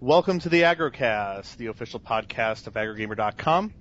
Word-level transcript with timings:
Welcome 0.00 0.40
to 0.40 0.48
the 0.48 0.62
Agrocast, 0.62 1.56
the 1.56 1.68
official 1.68 2.00
podcast 2.00 2.66
of 2.66 2.74
AgroGamer.com. 2.74 3.72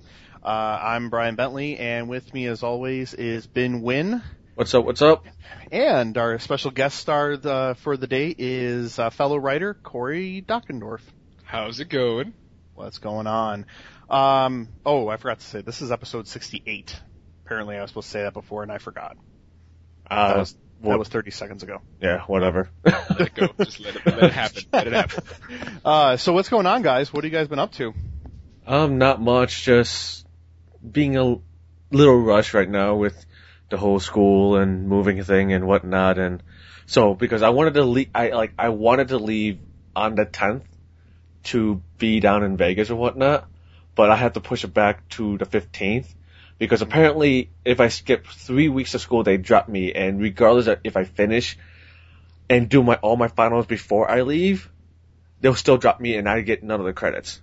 Uh, 0.42 0.48
I'm 0.48 1.10
Brian 1.10 1.36
Bentley, 1.36 1.78
and 1.78 2.08
with 2.08 2.34
me, 2.34 2.46
as 2.48 2.64
always, 2.64 3.14
is 3.14 3.46
Ben 3.48 3.82
Wynn. 3.82 4.22
What's 4.56 4.74
up? 4.74 4.86
What's 4.86 5.02
up? 5.02 5.26
And 5.72 6.18
our 6.18 6.40
special 6.40 6.72
guest 6.72 7.00
star 7.00 7.36
the, 7.36 7.76
for 7.80 7.98
the 7.98 8.08
day 8.08 8.34
is 8.38 9.00
uh, 9.00 9.10
fellow 9.10 9.38
writer 9.38 9.74
Corey 9.74 10.44
Dockendorf. 10.48 11.02
How's 11.44 11.80
it 11.80 11.90
going? 11.90 12.34
What's 12.76 13.00
going 13.00 13.28
on? 13.28 13.66
Um, 14.10 14.70
oh, 14.86 15.08
I 15.10 15.18
forgot 15.18 15.40
to 15.40 15.46
say, 15.46 15.62
this 15.62 15.82
is 15.82 15.92
episode 15.92 16.28
68. 16.28 16.96
Apparently, 17.46 17.76
I 17.76 17.82
was 17.82 17.90
supposed 17.90 18.08
to 18.08 18.12
say 18.12 18.22
that 18.22 18.34
before, 18.34 18.64
and 18.64 18.72
I 18.72 18.78
forgot. 18.78 19.18
Uh, 20.10 20.28
that 20.28 20.38
was 20.38 20.56
what- 20.84 20.94
that 20.94 21.00
was 21.00 21.08
30 21.10 21.32
seconds 21.32 21.64
ago. 21.64 21.82
yeah, 22.02 22.22
whatever. 22.28 22.70
Let 22.86 23.22
it 23.22 23.36
go. 23.36 23.48
Just 23.60 23.80
let 23.80 23.96
it, 23.96 24.06
let 24.06 24.24
it 24.24 24.34
happen. 24.34 24.64
Let 24.74 24.88
it 24.88 24.94
happen. 24.94 25.24
Uh, 25.84 26.18
so 26.18 26.34
what's 26.34 26.50
going 26.50 26.66
on, 26.66 26.82
guys? 26.82 27.12
What 27.12 27.24
have 27.24 27.32
you 27.34 27.38
guys 27.38 27.48
been 27.48 27.60
up 27.60 27.72
to? 27.74 27.94
um, 28.68 28.98
not 28.98 29.22
much. 29.22 29.64
Just 29.64 30.26
being 30.90 31.18
a 31.18 31.38
little 31.92 32.20
rushed 32.22 32.54
right 32.54 32.70
now 32.70 32.96
with 32.96 33.26
the 33.70 33.78
whole 33.78 34.00
school 34.00 34.58
and 34.58 34.88
moving 34.88 35.24
thing 35.24 35.52
and 35.54 35.66
whatnot. 35.66 36.18
And 36.20 36.44
so 36.86 37.14
because 37.14 37.42
I 37.42 37.50
wanted 37.50 37.74
to 37.76 37.84
leave, 37.84 38.10
I 38.14 38.30
like 38.30 38.54
I 38.60 38.70
wanted 38.70 39.08
to 39.10 39.18
leave 39.18 39.60
on 39.96 40.16
the 40.16 40.26
10th 40.26 40.64
to 41.46 41.82
be 41.98 42.20
down 42.20 42.44
in 42.44 42.58
Vegas 42.58 42.90
or 42.90 42.96
whatnot, 42.96 43.48
but 43.96 44.10
I 44.10 44.16
had 44.16 44.34
to 44.36 44.40
push 44.42 44.64
it 44.64 44.74
back 44.74 45.08
to 45.10 45.38
the 45.38 45.46
15th 45.46 46.08
because 46.60 46.82
apparently 46.82 47.52
if 47.66 47.80
I 47.80 47.88
skip 47.90 48.26
three 48.28 48.70
weeks 48.70 48.94
of 48.96 49.02
school, 49.02 49.24
they 49.24 49.38
drop 49.38 49.68
me, 49.70 49.94
and 49.94 50.22
regardless 50.22 50.68
of 50.68 50.80
if 50.84 50.96
I 50.98 51.04
finish 51.04 51.58
and 52.50 52.70
do 52.70 52.84
my 52.84 52.96
all 52.96 53.16
my 53.18 53.28
finals 53.28 53.66
before 53.66 54.10
I 54.10 54.22
leave, 54.22 54.70
they'll 55.42 55.56
still 55.56 55.78
drop 55.78 56.00
me, 56.00 56.16
and 56.16 56.28
I 56.28 56.42
get 56.42 56.64
none 56.64 56.80
of 56.80 56.86
the 56.86 56.94
credits. 56.94 57.42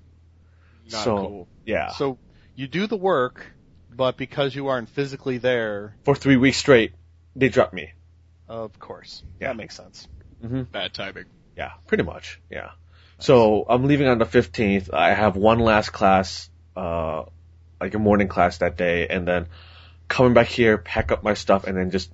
Not 0.90 1.04
so 1.04 1.16
cool. 1.16 1.48
yeah, 1.66 1.88
So 1.88 2.18
you 2.54 2.66
do 2.68 2.86
the 2.86 2.96
work, 2.96 3.46
but 3.94 4.16
because 4.16 4.54
you 4.54 4.68
aren't 4.68 4.88
physically 4.88 5.38
there, 5.38 5.96
for 6.04 6.14
three 6.14 6.36
weeks 6.36 6.56
straight, 6.58 6.92
they 7.36 7.48
drop 7.48 7.72
me. 7.72 7.92
of 8.48 8.78
course, 8.78 9.22
Yeah. 9.40 9.48
that 9.48 9.56
makes 9.56 9.76
sense. 9.76 10.08
hmm 10.40 10.62
Bad 10.62 10.92
timing. 10.94 11.26
Yeah, 11.56 11.72
pretty 11.86 12.04
much. 12.04 12.40
Yeah. 12.50 12.70
So 13.18 13.66
I'm 13.68 13.84
leaving 13.84 14.08
on 14.08 14.18
the 14.18 14.24
15th. 14.24 14.94
I 14.94 15.12
have 15.12 15.36
one 15.36 15.58
last 15.58 15.90
class, 15.92 16.48
uh, 16.74 17.24
like 17.80 17.94
a 17.94 17.98
morning 17.98 18.28
class 18.28 18.58
that 18.58 18.76
day, 18.76 19.06
and 19.08 19.26
then 19.26 19.46
coming 20.08 20.34
back 20.34 20.48
here, 20.48 20.78
pack 20.78 21.12
up 21.12 21.22
my 21.22 21.34
stuff, 21.34 21.64
and 21.64 21.76
then 21.76 21.90
just 21.90 22.10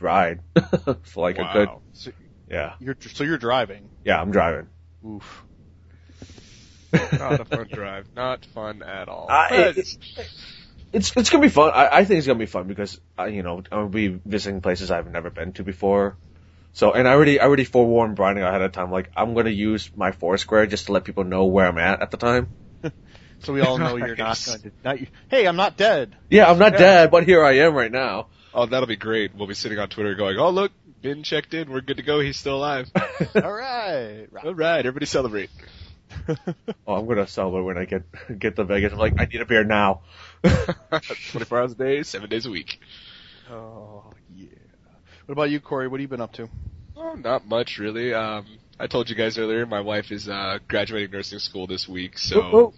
ride 0.00 0.40
for 1.02 1.22
like 1.22 1.38
wow. 1.38 1.52
a 1.52 1.58
good, 1.58 1.68
So 1.92 2.10
yeah, 2.50 2.74
you're 2.80 2.96
so 3.00 3.24
you're 3.24 3.38
driving. 3.38 3.88
yeah, 4.04 4.20
I'm 4.20 4.30
driving. 4.30 4.68
Oof. 5.06 5.44
Not 6.92 7.40
a 7.40 7.44
fun 7.44 7.66
drive. 7.72 8.06
Not 8.16 8.44
fun 8.46 8.82
at 8.82 9.08
all. 9.08 9.28
Uh, 9.28 9.46
But 9.50 9.78
it- 9.78 9.98
It's 10.90 11.14
it's 11.14 11.28
gonna 11.28 11.42
be 11.42 11.50
fun. 11.50 11.72
I, 11.74 11.98
I 11.98 12.04
think 12.06 12.16
it's 12.18 12.26
gonna 12.26 12.38
be 12.38 12.46
fun 12.46 12.66
because 12.66 12.98
uh, 13.18 13.24
you 13.24 13.42
know 13.42 13.62
I'll 13.70 13.88
be 13.88 14.08
visiting 14.08 14.62
places 14.62 14.90
I've 14.90 15.10
never 15.10 15.28
been 15.28 15.52
to 15.54 15.62
before. 15.62 16.16
So 16.72 16.92
and 16.92 17.06
I 17.06 17.12
already 17.12 17.38
I 17.40 17.44
already 17.44 17.64
forewarned 17.64 18.16
Brian 18.16 18.38
ahead 18.38 18.62
of 18.62 18.72
time. 18.72 18.90
Like 18.90 19.10
I'm 19.14 19.34
gonna 19.34 19.50
use 19.50 19.90
my 19.94 20.12
Foursquare 20.12 20.66
just 20.66 20.86
to 20.86 20.92
let 20.92 21.04
people 21.04 21.24
know 21.24 21.44
where 21.44 21.66
I'm 21.66 21.76
at 21.76 22.00
at 22.00 22.10
the 22.10 22.16
time. 22.16 22.48
So 23.40 23.52
we 23.52 23.60
all 23.60 23.78
know 23.78 23.96
you're 23.96 24.08
not 24.16 24.18
Nice. 24.18 24.46
going 24.46 24.60
to. 24.62 24.72
Not, 24.84 24.98
hey, 25.30 25.46
I'm 25.46 25.56
not 25.56 25.76
dead. 25.76 26.16
Yeah, 26.30 26.50
I'm 26.50 26.58
not 26.58 26.72
Yeah. 26.72 26.78
dead, 26.78 27.10
but 27.10 27.24
here 27.24 27.44
I 27.44 27.58
am 27.58 27.74
right 27.74 27.90
now. 27.92 28.28
oh, 28.54 28.66
that'll 28.66 28.86
be 28.88 28.96
great. 28.96 29.34
We'll 29.34 29.46
be 29.46 29.54
sitting 29.54 29.78
on 29.78 29.88
Twitter 29.88 30.14
going, 30.14 30.38
"Oh, 30.38 30.50
look, 30.50 30.72
Ben 31.02 31.22
checked 31.22 31.54
in. 31.54 31.70
We're 31.70 31.80
good 31.80 31.98
to 31.98 32.02
go. 32.02 32.18
He's 32.20 32.36
still 32.36 32.56
alive." 32.56 32.90
all 33.34 33.52
right. 33.52 34.26
All 34.44 34.54
right, 34.54 34.78
everybody 34.78 35.06
celebrate. 35.06 35.50
Oh, 36.86 36.94
I'm 36.94 37.06
gonna 37.06 37.26
celebrate 37.26 37.62
when 37.62 37.76
I 37.76 37.84
get 37.84 38.02
get 38.38 38.56
to 38.56 38.64
Vegas. 38.64 38.92
I'm 38.94 38.98
like, 38.98 39.20
I 39.20 39.26
need 39.26 39.42
a 39.42 39.44
beer 39.44 39.62
now. 39.62 40.00
24 40.42 41.58
hours 41.58 41.72
a 41.72 41.74
day, 41.74 42.02
seven 42.02 42.30
days 42.30 42.46
a 42.46 42.50
week. 42.50 42.80
oh 43.50 44.10
yeah. 44.34 44.46
What 45.26 45.32
about 45.34 45.50
you, 45.50 45.60
Corey? 45.60 45.86
What 45.88 46.00
have 46.00 46.02
you 46.02 46.08
been 46.08 46.22
up 46.22 46.32
to? 46.34 46.48
Oh, 46.96 47.12
not 47.14 47.46
much 47.46 47.78
really. 47.78 48.14
Um, 48.14 48.46
I 48.80 48.86
told 48.86 49.10
you 49.10 49.16
guys 49.16 49.36
earlier, 49.38 49.66
my 49.66 49.80
wife 49.82 50.10
is 50.10 50.28
uh, 50.30 50.58
graduating 50.66 51.10
nursing 51.10 51.40
school 51.40 51.66
this 51.66 51.86
week, 51.86 52.18
so 52.18 52.50
Whoop, 52.50 52.74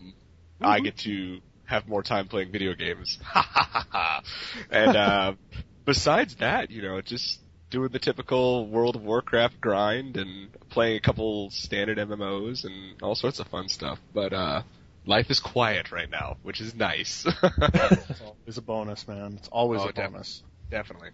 whoop. 0.61 0.69
I 0.71 0.81
get 0.81 0.97
to 0.99 1.41
have 1.65 1.87
more 1.89 2.03
time 2.03 2.29
playing 2.29 2.51
video 2.53 2.75
games. 2.75 3.19
and 4.71 4.97
uh, 4.97 5.33
besides 5.85 6.37
that, 6.37 6.71
you 6.71 6.83
know, 6.83 7.01
just 7.01 7.41
doing 7.71 7.91
the 7.93 7.99
typical 7.99 8.67
World 8.67 8.97
of 8.97 9.03
Warcraft 9.03 9.61
grind 9.61 10.17
and 10.17 10.49
playing 10.71 10.97
a 10.97 11.01
couple 11.01 11.51
standard 11.51 11.99
MMOs 11.99 12.65
and 12.65 13.01
all 13.03 13.15
sorts 13.15 13.39
of 13.39 13.47
fun 13.49 13.69
stuff. 13.69 13.99
But 14.13 14.33
uh, 14.33 14.63
life 15.07 15.31
is 15.31 15.39
quiet 15.39 15.93
right 15.93 16.11
now, 16.11 16.37
which 16.43 16.61
is 16.61 16.75
nice. 16.75 17.25
It's 17.43 18.21
always 18.21 18.59
a 18.59 18.63
bonus, 18.63 19.07
man. 19.07 19.35
It's 19.39 19.49
always 19.49 19.81
Oh, 19.83 19.89
a 19.89 19.93
def- 19.93 20.11
bonus. 20.11 20.43
Definitely. 20.71 21.11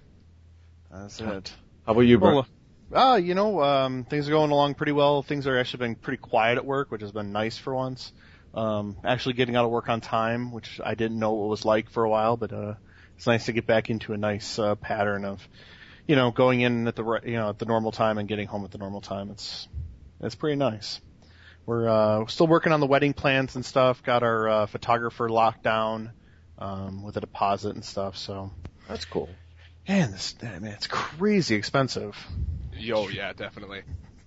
That's 0.90 1.20
it. 1.20 1.52
How 1.84 1.92
about 1.92 2.00
you, 2.02 2.18
bro? 2.18 2.34
Well, 2.34 3.12
uh, 3.12 3.16
you 3.16 3.34
know, 3.34 3.62
um, 3.62 4.04
things 4.04 4.28
are 4.28 4.32
going 4.32 4.50
along 4.50 4.74
pretty 4.74 4.92
well. 4.92 5.22
Things 5.22 5.46
are 5.46 5.58
actually 5.58 5.78
been 5.78 5.94
pretty 5.96 6.18
quiet 6.18 6.56
at 6.56 6.64
work, 6.64 6.90
which 6.90 7.02
has 7.02 7.12
been 7.12 7.32
nice 7.32 7.58
for 7.58 7.74
once. 7.74 8.12
Um, 8.56 8.96
actually 9.04 9.34
getting 9.34 9.54
out 9.54 9.66
of 9.66 9.70
work 9.70 9.90
on 9.90 10.00
time, 10.00 10.50
which 10.50 10.80
I 10.82 10.94
didn't 10.94 11.18
know 11.18 11.32
what 11.32 11.44
it 11.44 11.48
was 11.48 11.64
like 11.66 11.90
for 11.90 12.02
a 12.04 12.08
while, 12.08 12.38
but 12.38 12.52
uh, 12.54 12.74
it's 13.16 13.26
nice 13.26 13.46
to 13.46 13.52
get 13.52 13.66
back 13.66 13.90
into 13.90 14.14
a 14.14 14.16
nice 14.16 14.58
uh, 14.58 14.74
pattern 14.76 15.26
of, 15.26 15.46
you 16.06 16.16
know, 16.16 16.30
going 16.30 16.62
in 16.62 16.88
at 16.88 16.96
the 16.96 17.04
ri- 17.04 17.20
you 17.26 17.34
know 17.34 17.50
at 17.50 17.58
the 17.58 17.66
normal 17.66 17.92
time 17.92 18.16
and 18.16 18.26
getting 18.26 18.46
home 18.46 18.64
at 18.64 18.70
the 18.70 18.78
normal 18.78 19.02
time. 19.02 19.30
It's 19.30 19.68
it's 20.20 20.34
pretty 20.34 20.56
nice. 20.56 21.00
We're 21.66 21.88
uh, 21.88 22.26
still 22.28 22.46
working 22.46 22.72
on 22.72 22.80
the 22.80 22.86
wedding 22.86 23.12
plans 23.12 23.56
and 23.56 23.64
stuff. 23.64 24.02
Got 24.02 24.22
our 24.22 24.48
uh, 24.48 24.66
photographer 24.66 25.28
locked 25.28 25.62
down 25.62 26.12
um, 26.58 27.02
with 27.02 27.16
a 27.16 27.20
deposit 27.20 27.74
and 27.74 27.84
stuff. 27.84 28.16
So, 28.16 28.52
That's 28.88 29.04
cool. 29.04 29.28
man, 29.86 30.12
this 30.12 30.34
man, 30.42 30.64
it's 30.64 30.86
crazy 30.86 31.56
expensive. 31.56 32.16
Yo, 32.72 33.08
yeah, 33.08 33.32
definitely. 33.32 33.82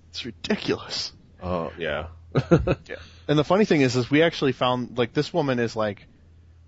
It's 0.10 0.26
ridiculous. 0.26 1.14
Oh 1.42 1.72
yeah. 1.78 2.08
yeah. 2.52 2.98
And 3.30 3.38
the 3.38 3.44
funny 3.44 3.64
thing 3.64 3.82
is, 3.82 3.96
is 3.96 4.10
we 4.10 4.24
actually 4.24 4.54
found 4.54 4.98
like 4.98 5.14
this 5.14 5.32
woman 5.32 5.60
is 5.60 5.76
like 5.76 6.08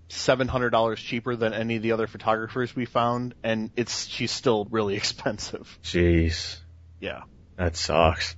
seven 0.10 0.48
hundred 0.48 0.70
dollars 0.70 1.02
cheaper 1.02 1.36
than 1.36 1.56
any 1.56 1.78
of 1.78 1.82
the 1.82 1.94
other 1.94 2.06
photographers 2.06 2.76
we 2.76 2.86
found, 2.86 3.34
and 3.44 3.72
it's 3.76 4.06
she's 4.06 4.30
still 4.30 4.68
really 4.70 4.96
expensive. 5.02 5.80
Jeez, 5.84 6.58
Yeah, 7.00 7.24
that 7.58 7.76
sucks. 7.76 8.36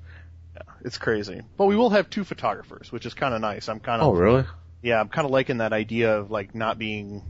Yeah, 0.56 0.62
it's 0.86 0.98
crazy. 0.98 1.42
But 1.58 1.66
we 1.66 1.76
will 1.76 1.90
have 1.90 2.10
two 2.10 2.24
photographers, 2.24 2.94
which 2.94 3.06
is 3.06 3.14
kind 3.14 3.34
of 3.34 3.42
nice. 3.42 3.68
I'm 3.68 3.82
kind 3.82 4.02
of 4.02 4.08
Oh 4.08 4.12
really? 4.14 4.46
yeah, 4.82 5.02
I'm 5.02 5.10
kind 5.10 5.26
of 5.26 5.32
liking 5.32 5.58
that 5.58 5.74
idea 5.74 6.18
of 6.20 6.32
like 6.32 6.56
not 6.56 6.78
being, 6.80 7.24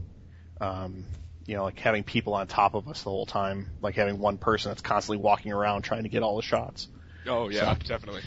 um, 0.60 1.06
you 1.44 1.56
know, 1.56 1.64
like 1.64 1.80
having 1.80 2.04
people 2.04 2.34
on 2.34 2.46
top 2.46 2.74
of 2.74 2.86
us 2.86 3.02
the 3.02 3.10
whole 3.10 3.26
time, 3.26 3.68
like 3.82 3.96
having 3.96 4.20
one 4.20 4.38
person 4.38 4.70
that's 4.70 4.82
constantly 4.82 5.20
walking 5.20 5.50
around 5.50 5.82
trying 5.82 6.04
to 6.04 6.08
get 6.08 6.22
all 6.22 6.36
the 6.36 6.42
shots. 6.42 6.86
Oh, 7.26 7.48
yeah, 7.48 7.74
definitely. 7.84 8.22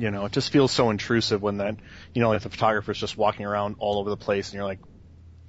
You 0.00 0.10
know, 0.10 0.24
it 0.24 0.32
just 0.32 0.50
feels 0.50 0.72
so 0.72 0.90
intrusive 0.90 1.42
when 1.42 1.58
that, 1.58 1.76
you 2.14 2.22
know, 2.22 2.30
like 2.30 2.42
the 2.42 2.50
photographer's 2.50 2.98
just 2.98 3.16
walking 3.16 3.46
around 3.46 3.76
all 3.78 3.98
over 3.98 4.10
the 4.10 4.16
place, 4.16 4.48
and 4.48 4.54
you're 4.54 4.64
like, 4.64 4.80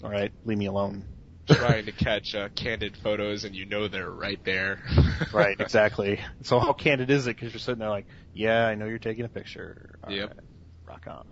all 0.03 0.09
right, 0.09 0.31
leave 0.43 0.57
me 0.57 0.65
alone. 0.65 1.05
Trying 1.47 1.85
to 1.85 1.91
catch 1.91 2.35
uh, 2.35 2.49
candid 2.55 2.97
photos 2.97 3.43
and 3.43 3.55
you 3.55 3.65
know 3.65 3.87
they're 3.87 4.09
right 4.09 4.39
there. 4.43 4.79
Right, 5.31 5.59
exactly. 5.59 6.19
So 6.43 6.59
how 6.59 6.73
candid 6.73 7.09
is 7.09 7.27
it? 7.27 7.35
Because 7.37 7.53
you're 7.53 7.59
sitting 7.59 7.79
there 7.79 7.89
like, 7.89 8.07
yeah, 8.33 8.65
I 8.67 8.75
know 8.75 8.85
you're 8.85 8.99
taking 8.99 9.25
a 9.25 9.29
picture. 9.29 9.97
All 10.03 10.09
Yep. 10.09 10.19
right, 10.19 10.39
rock 10.85 11.07
on. 11.07 11.23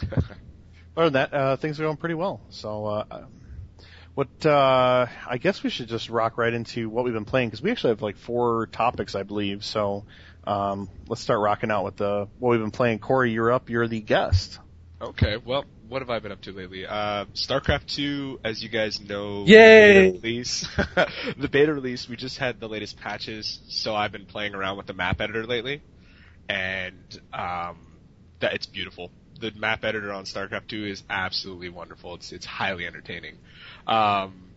Other 0.96 1.10
than 1.10 1.12
that, 1.14 1.34
uh, 1.34 1.56
things 1.56 1.78
are 1.80 1.84
going 1.84 1.96
pretty 1.96 2.14
well. 2.16 2.44
So, 2.50 2.86
uh, 2.86 3.24
what, 4.14 4.28
uh, 4.44 5.06
I 5.28 5.38
guess 5.38 5.62
we 5.62 5.70
should 5.70 5.88
just 5.88 6.10
rock 6.10 6.38
right 6.38 6.52
into 6.52 6.90
what 6.90 7.04
we've 7.04 7.14
been 7.14 7.24
playing 7.24 7.48
because 7.48 7.62
we 7.62 7.70
actually 7.70 7.90
have 7.90 8.02
like 8.02 8.16
four 8.16 8.66
topics, 8.72 9.14
I 9.14 9.22
believe. 9.22 9.64
So, 9.64 10.04
um, 10.48 10.88
let's 11.08 11.20
start 11.20 11.40
rocking 11.40 11.70
out 11.70 11.84
with 11.84 11.96
the, 11.96 12.26
what 12.38 12.50
we've 12.50 12.60
been 12.60 12.70
playing. 12.70 13.00
Corey, 13.00 13.32
you're 13.32 13.52
up. 13.52 13.68
You're 13.68 13.86
the 13.86 14.00
guest. 14.00 14.58
Okay, 15.00 15.36
well, 15.36 15.66
what 15.88 16.00
have 16.00 16.08
I 16.08 16.18
been 16.20 16.32
up 16.32 16.40
to 16.42 16.52
lately? 16.52 16.86
Uh, 16.86 17.26
StarCraft 17.34 17.86
2, 17.94 18.40
as 18.42 18.62
you 18.62 18.70
guys 18.70 18.98
know, 18.98 19.44
Yay! 19.46 20.10
the 20.10 20.10
beta 20.10 20.26
release. 20.26 20.68
the 21.36 21.48
beta 21.48 21.74
release, 21.74 22.08
we 22.08 22.16
just 22.16 22.38
had 22.38 22.60
the 22.60 22.68
latest 22.68 22.98
patches, 22.98 23.60
so 23.68 23.94
I've 23.94 24.10
been 24.10 24.24
playing 24.24 24.54
around 24.54 24.78
with 24.78 24.86
the 24.86 24.94
map 24.94 25.20
editor 25.20 25.46
lately, 25.46 25.82
and 26.48 27.20
um, 27.32 27.76
that 28.40 28.54
it's 28.54 28.66
beautiful. 28.66 29.10
The 29.38 29.52
map 29.52 29.84
editor 29.84 30.12
on 30.12 30.24
StarCraft 30.24 30.68
2 30.68 30.86
is 30.86 31.02
absolutely 31.10 31.68
wonderful. 31.68 32.14
It's 32.14 32.32
it's 32.32 32.46
highly 32.46 32.86
entertaining. 32.86 33.36
Um, 33.86 34.47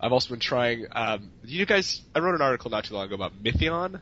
I've 0.00 0.12
also 0.12 0.30
been 0.30 0.40
trying. 0.40 0.86
Um, 0.92 1.30
you 1.44 1.66
guys, 1.66 2.02
I 2.14 2.20
wrote 2.20 2.34
an 2.34 2.42
article 2.42 2.70
not 2.70 2.84
too 2.84 2.94
long 2.94 3.06
ago 3.06 3.14
about 3.16 3.42
Mytheon, 3.42 4.00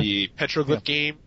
the 0.00 0.28
petroglyph 0.36 0.84
game. 0.84 1.18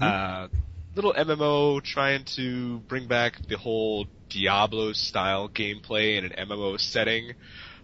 Uh, 0.00 0.48
little 0.94 1.12
MMO 1.14 1.82
trying 1.82 2.24
to 2.36 2.78
bring 2.80 3.06
back 3.06 3.46
the 3.46 3.56
whole 3.56 4.06
Diablo 4.28 4.92
style 4.92 5.48
gameplay 5.48 6.18
in 6.18 6.24
an 6.24 6.48
MMO 6.48 6.78
setting. 6.80 7.34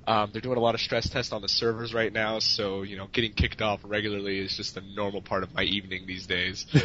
Um, 0.06 0.30
they're 0.32 0.40
doing 0.40 0.56
a 0.56 0.60
lot 0.60 0.74
of 0.74 0.80
stress 0.80 1.08
tests 1.08 1.32
on 1.32 1.42
the 1.42 1.48
servers 1.48 1.92
right 1.92 2.12
now, 2.12 2.38
so 2.38 2.82
you 2.82 2.96
know, 2.96 3.08
getting 3.12 3.32
kicked 3.34 3.60
off 3.60 3.80
regularly 3.84 4.38
is 4.38 4.56
just 4.56 4.76
a 4.78 4.80
normal 4.80 5.20
part 5.20 5.42
of 5.42 5.54
my 5.54 5.62
evening 5.62 6.06
these 6.06 6.26
days. 6.26 6.66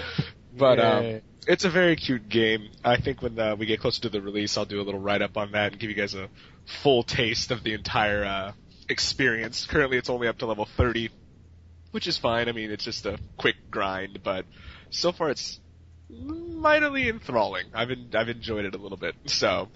But 0.56 0.80
um, 0.80 1.22
it's 1.48 1.66
a 1.66 1.70
very 1.72 1.96
cute 1.96 2.30
game. 2.30 2.70
I 2.84 2.98
think 3.02 3.24
when 3.24 3.40
uh, 3.40 3.56
we 3.56 3.66
get 3.66 3.80
closer 3.80 4.04
to 4.04 4.10
the 4.10 4.22
release, 4.22 4.56
I'll 4.56 4.66
do 4.66 4.80
a 4.80 4.84
little 4.84 5.00
write 5.00 5.24
up 5.24 5.36
on 5.36 5.54
that 5.54 5.72
and 5.72 5.82
give 5.82 5.90
you 5.90 5.96
guys 5.96 6.14
a 6.14 6.30
full 6.84 7.02
taste 7.02 7.50
of 7.50 7.64
the 7.64 7.74
entire 7.74 8.24
uh, 8.24 8.52
experience. 8.94 9.66
Currently, 9.66 9.98
it's 9.98 10.10
only 10.10 10.28
up 10.30 10.38
to 10.38 10.46
level 10.46 10.66
30, 10.78 11.10
which 11.92 12.08
is 12.08 12.18
fine. 12.18 12.48
I 12.48 12.54
mean, 12.54 12.72
it's 12.72 12.86
just 12.86 13.06
a 13.06 13.18
quick 13.38 13.56
grind, 13.70 14.20
but 14.24 14.46
so 14.92 15.12
far 15.12 15.30
it's 15.30 15.60
mightily 16.10 17.10
enthralling. 17.10 17.66
I've 17.74 17.92
en- 17.92 18.12
I've 18.14 18.30
enjoyed 18.30 18.66
it 18.66 18.76
a 18.76 18.78
little 18.78 18.98
bit. 18.98 19.16
So, 19.26 19.68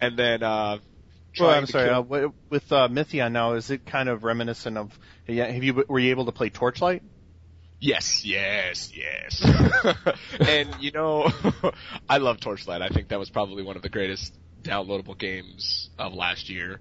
and 0.00 0.16
then 0.16 0.42
uh, 0.42 0.78
Well, 1.40 1.50
I'm 1.50 1.66
sorry. 1.66 1.88
kill- 1.88 2.24
Uh, 2.26 2.28
with 2.50 2.70
uh, 2.72 2.88
Mytheon 2.88 3.32
now, 3.32 3.54
is 3.54 3.70
it 3.70 3.84
kind 3.86 4.08
of 4.08 4.22
reminiscent 4.22 4.76
of? 4.78 4.96
Yeah, 5.26 5.46
have 5.50 5.62
you 5.64 5.84
were 5.88 5.98
you 5.98 6.10
able 6.10 6.26
to 6.26 6.32
play 6.32 6.50
Torchlight? 6.50 7.02
Yes, 7.82 8.24
yes, 8.26 8.92
yes. 8.94 9.42
and 10.40 10.68
you 10.80 10.90
know, 10.92 11.30
I 12.10 12.18
love 12.18 12.38
Torchlight. 12.40 12.82
I 12.82 12.90
think 12.90 13.08
that 13.08 13.18
was 13.18 13.30
probably 13.30 13.62
one 13.62 13.76
of 13.76 13.82
the 13.82 13.88
greatest 13.88 14.34
downloadable 14.62 15.16
games 15.18 15.88
of 15.98 16.12
last 16.12 16.50
year. 16.50 16.78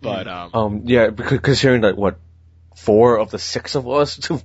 But 0.00 0.26
um, 0.28 0.50
Um, 0.54 0.82
yeah, 0.86 1.10
because 1.10 1.40
considering 1.40 1.82
that 1.82 1.96
what 1.96 2.18
four 2.76 3.18
of 3.18 3.30
the 3.30 3.38
six 3.38 3.74
of 3.74 3.88
us 3.88 4.16
to 4.28 4.34
uh, 4.34 4.38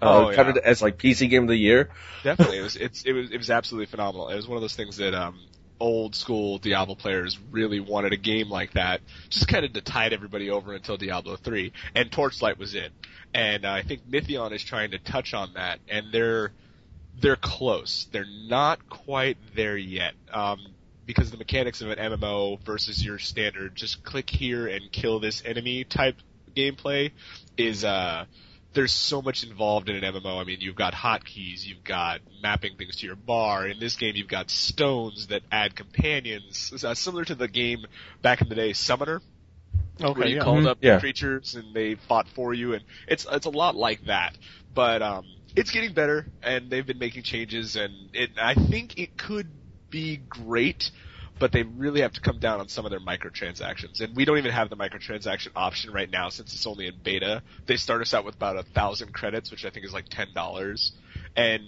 Oh, 0.00 0.32
counted 0.34 0.56
yeah. 0.56 0.62
it 0.62 0.64
as 0.64 0.82
like 0.82 0.98
PC 0.98 1.28
game 1.30 1.42
of 1.44 1.48
the 1.48 1.56
year. 1.56 1.90
definitely, 2.22 2.58
it 2.58 2.62
was 2.68 2.76
it's 2.76 3.02
it 3.04 3.12
was 3.12 3.30
it 3.30 3.38
was 3.38 3.50
absolutely 3.50 3.86
phenomenal. 3.86 4.28
It 4.28 4.36
was 4.36 4.46
one 4.46 4.56
of 4.56 4.62
those 4.62 4.76
things 4.76 4.96
that 4.98 5.14
um, 5.14 5.38
old 5.80 6.14
school 6.14 6.58
Diablo 6.58 6.94
players 6.94 7.38
really 7.50 7.80
wanted 7.80 8.12
a 8.12 8.16
game 8.16 8.48
like 8.48 8.72
that, 8.74 9.00
just 9.30 9.48
kind 9.48 9.64
of 9.64 9.72
to 9.72 9.80
tide 9.80 10.12
everybody 10.12 10.50
over 10.50 10.74
until 10.74 10.96
Diablo 10.96 11.36
three, 11.36 11.72
and 11.94 12.10
Torchlight 12.12 12.58
was 12.58 12.74
it. 12.74 12.92
And 13.32 13.64
uh, 13.64 13.70
I 13.70 13.82
think 13.82 14.08
Mytheon 14.08 14.52
is 14.52 14.62
trying 14.62 14.90
to 14.92 14.98
touch 14.98 15.34
on 15.34 15.54
that, 15.54 15.80
and 15.88 16.12
they're 16.12 16.52
they're 17.20 17.36
close. 17.36 18.06
They're 18.12 18.26
not 18.26 18.88
quite 18.88 19.36
there 19.54 19.76
yet. 19.76 20.14
Um, 20.32 20.58
because 21.10 21.30
the 21.30 21.36
mechanics 21.36 21.80
of 21.80 21.90
an 21.90 21.98
MMO 21.98 22.56
versus 22.64 23.04
your 23.04 23.18
standard 23.18 23.74
just 23.74 24.04
click 24.04 24.30
here 24.30 24.68
and 24.68 24.92
kill 24.92 25.18
this 25.18 25.42
enemy 25.44 25.84
type 25.84 26.16
gameplay 26.56 27.12
is 27.56 27.84
uh 27.84 28.24
there's 28.72 28.92
so 28.92 29.20
much 29.20 29.42
involved 29.42 29.88
in 29.88 29.96
an 29.96 30.04
MMO. 30.14 30.40
I 30.40 30.44
mean, 30.44 30.58
you've 30.60 30.76
got 30.76 30.94
hotkeys, 30.94 31.64
you've 31.66 31.82
got 31.82 32.20
mapping 32.40 32.76
things 32.76 32.96
to 32.98 33.06
your 33.06 33.16
bar. 33.16 33.66
In 33.66 33.80
this 33.80 33.96
game, 33.96 34.14
you've 34.14 34.28
got 34.28 34.48
stones 34.48 35.26
that 35.28 35.42
add 35.50 35.74
companions, 35.74 36.72
uh, 36.84 36.94
similar 36.94 37.24
to 37.24 37.34
the 37.34 37.48
game 37.48 37.84
back 38.22 38.40
in 38.40 38.48
the 38.48 38.54
day, 38.54 38.72
Summoner, 38.72 39.20
where 40.14 40.28
you 40.28 40.36
yeah. 40.36 40.44
called 40.44 40.64
Mhm. 40.64 40.66
up 40.66 40.78
Yeah. 40.80 41.00
creatures 41.00 41.56
and 41.56 41.74
they 41.74 41.96
fought 41.96 42.28
for 42.28 42.54
you, 42.54 42.74
and 42.74 42.84
it's 43.08 43.26
it's 43.30 43.46
a 43.46 43.50
lot 43.50 43.74
like 43.74 44.02
that. 44.02 44.36
But 44.72 45.02
um, 45.02 45.24
it's 45.56 45.70
getting 45.72 45.92
better, 45.92 46.26
and 46.42 46.70
they've 46.70 46.86
been 46.86 46.98
making 46.98 47.24
changes, 47.24 47.76
and 47.76 47.92
it 48.14 48.30
I 48.38 48.54
think 48.54 48.98
it 48.98 49.16
could 49.16 49.50
be 49.90 50.16
great. 50.16 50.90
But 51.38 51.52
they 51.52 51.62
really 51.62 52.02
have 52.02 52.12
to 52.12 52.20
come 52.20 52.38
down 52.38 52.60
on 52.60 52.68
some 52.68 52.84
of 52.84 52.90
their 52.90 53.00
microtransactions, 53.00 54.00
and 54.02 54.14
we 54.14 54.26
don't 54.26 54.36
even 54.36 54.50
have 54.52 54.68
the 54.68 54.76
microtransaction 54.76 55.48
option 55.56 55.90
right 55.90 56.10
now 56.10 56.28
since 56.28 56.52
it's 56.54 56.66
only 56.66 56.86
in 56.86 56.94
beta. 57.02 57.42
They 57.66 57.76
start 57.76 58.02
us 58.02 58.12
out 58.12 58.26
with 58.26 58.34
about 58.34 58.58
a 58.58 58.62
thousand 58.62 59.14
credits, 59.14 59.50
which 59.50 59.64
I 59.64 59.70
think 59.70 59.86
is 59.86 59.92
like 59.94 60.06
ten 60.10 60.34
dollars, 60.34 60.92
and 61.36 61.62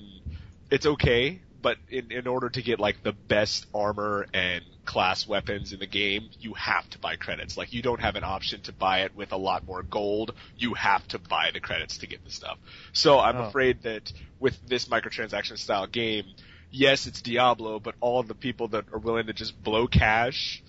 it's 0.71 0.85
okay. 0.85 1.41
But 1.63 1.79
in 1.89 2.13
in 2.13 2.27
order 2.27 2.51
to 2.51 2.61
get 2.61 2.81
like 2.81 3.03
the 3.03 3.13
best 3.13 3.65
armor 3.73 4.27
and 4.35 4.63
class 4.85 5.27
weapons 5.27 5.73
in 5.73 5.79
the 5.79 5.87
game, 5.87 6.29
you 6.41 6.53
have 6.55 6.89
to 6.91 6.99
buy 6.99 7.17
credits. 7.17 7.57
Like 7.57 7.73
you 7.73 7.81
don't 7.83 8.01
have 8.01 8.17
an 8.17 8.25
option 8.25 8.61
to 8.63 8.73
buy 8.73 9.03
it 9.03 9.15
with 9.15 9.33
a 9.33 9.37
lot 9.39 9.65
more 9.65 9.83
gold. 9.85 10.35
You 10.57 10.75
have 10.75 11.07
to 11.09 11.19
buy 11.19 11.51
the 11.55 11.61
credits 11.61 11.99
to 11.99 12.07
get 12.07 12.25
the 12.25 12.31
stuff. 12.31 12.59
So 12.93 13.21
I'm 13.21 13.39
Oh. 13.39 13.45
afraid 13.49 13.83
that 13.85 14.13
with 14.41 14.61
this 14.69 14.87
microtransaction 14.89 15.57
style 15.57 15.87
game, 15.87 16.25
yes, 16.73 17.07
it's 17.07 17.23
Diablo, 17.23 17.79
but 17.79 17.95
all 18.01 18.23
the 18.25 18.35
people 18.35 18.69
that 18.69 18.87
are 18.93 18.99
willing 18.99 19.27
to 19.27 19.33
just 19.33 19.63
blow 19.63 19.87
cash, 19.87 20.63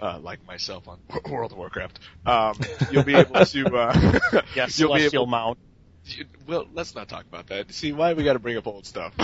uh, 0.00 0.18
like 0.20 0.46
myself 0.46 0.88
on 0.88 0.98
World 1.30 1.52
of 1.52 1.58
Warcraft, 1.58 1.98
um, 2.24 2.58
you'll 2.90 3.02
be 3.04 3.14
able 3.14 3.44
to, 3.44 3.66
uh, 3.76 4.18
Yes, 4.54 4.78
you'll 4.78 4.94
be 4.94 5.02
able, 5.04 5.26
Mount. 5.26 5.58
you- 6.04 6.24
well, 6.46 6.66
let's 6.72 6.94
not 6.94 7.08
talk 7.08 7.26
about 7.26 7.48
that. 7.48 7.72
See, 7.72 7.92
why 7.92 8.14
we 8.14 8.24
got 8.24 8.32
to 8.34 8.38
bring 8.38 8.56
up 8.56 8.66
old 8.66 8.86
stuff? 8.86 9.12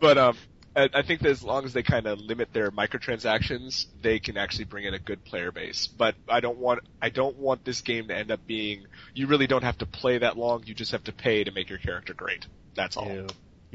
but 0.00 0.18
um, 0.18 0.36
I, 0.74 0.88
I 0.92 1.02
think 1.02 1.20
that 1.22 1.30
as 1.30 1.42
long 1.42 1.64
as 1.64 1.72
they 1.72 1.82
kind 1.82 2.06
of 2.06 2.20
limit 2.20 2.52
their 2.52 2.70
microtransactions, 2.70 3.86
they 4.02 4.18
can 4.18 4.36
actually 4.36 4.64
bring 4.64 4.84
in 4.84 4.94
a 4.94 4.98
good 4.98 5.24
player 5.24 5.50
base. 5.50 5.86
But 5.86 6.14
I 6.28 6.40
don't 6.40 6.58
want 6.58 6.80
I 7.00 7.08
don't 7.08 7.36
want 7.38 7.64
this 7.64 7.80
game 7.80 8.08
to 8.08 8.16
end 8.16 8.30
up 8.30 8.46
being 8.46 8.86
you 9.14 9.26
really 9.26 9.46
don't 9.46 9.64
have 9.64 9.78
to 9.78 9.86
play 9.86 10.18
that 10.18 10.36
long. 10.36 10.64
You 10.66 10.74
just 10.74 10.92
have 10.92 11.04
to 11.04 11.12
pay 11.12 11.44
to 11.44 11.50
make 11.50 11.70
your 11.70 11.78
character 11.78 12.14
great. 12.14 12.46
That's 12.74 12.96
all. 12.96 13.10
Ew. 13.10 13.26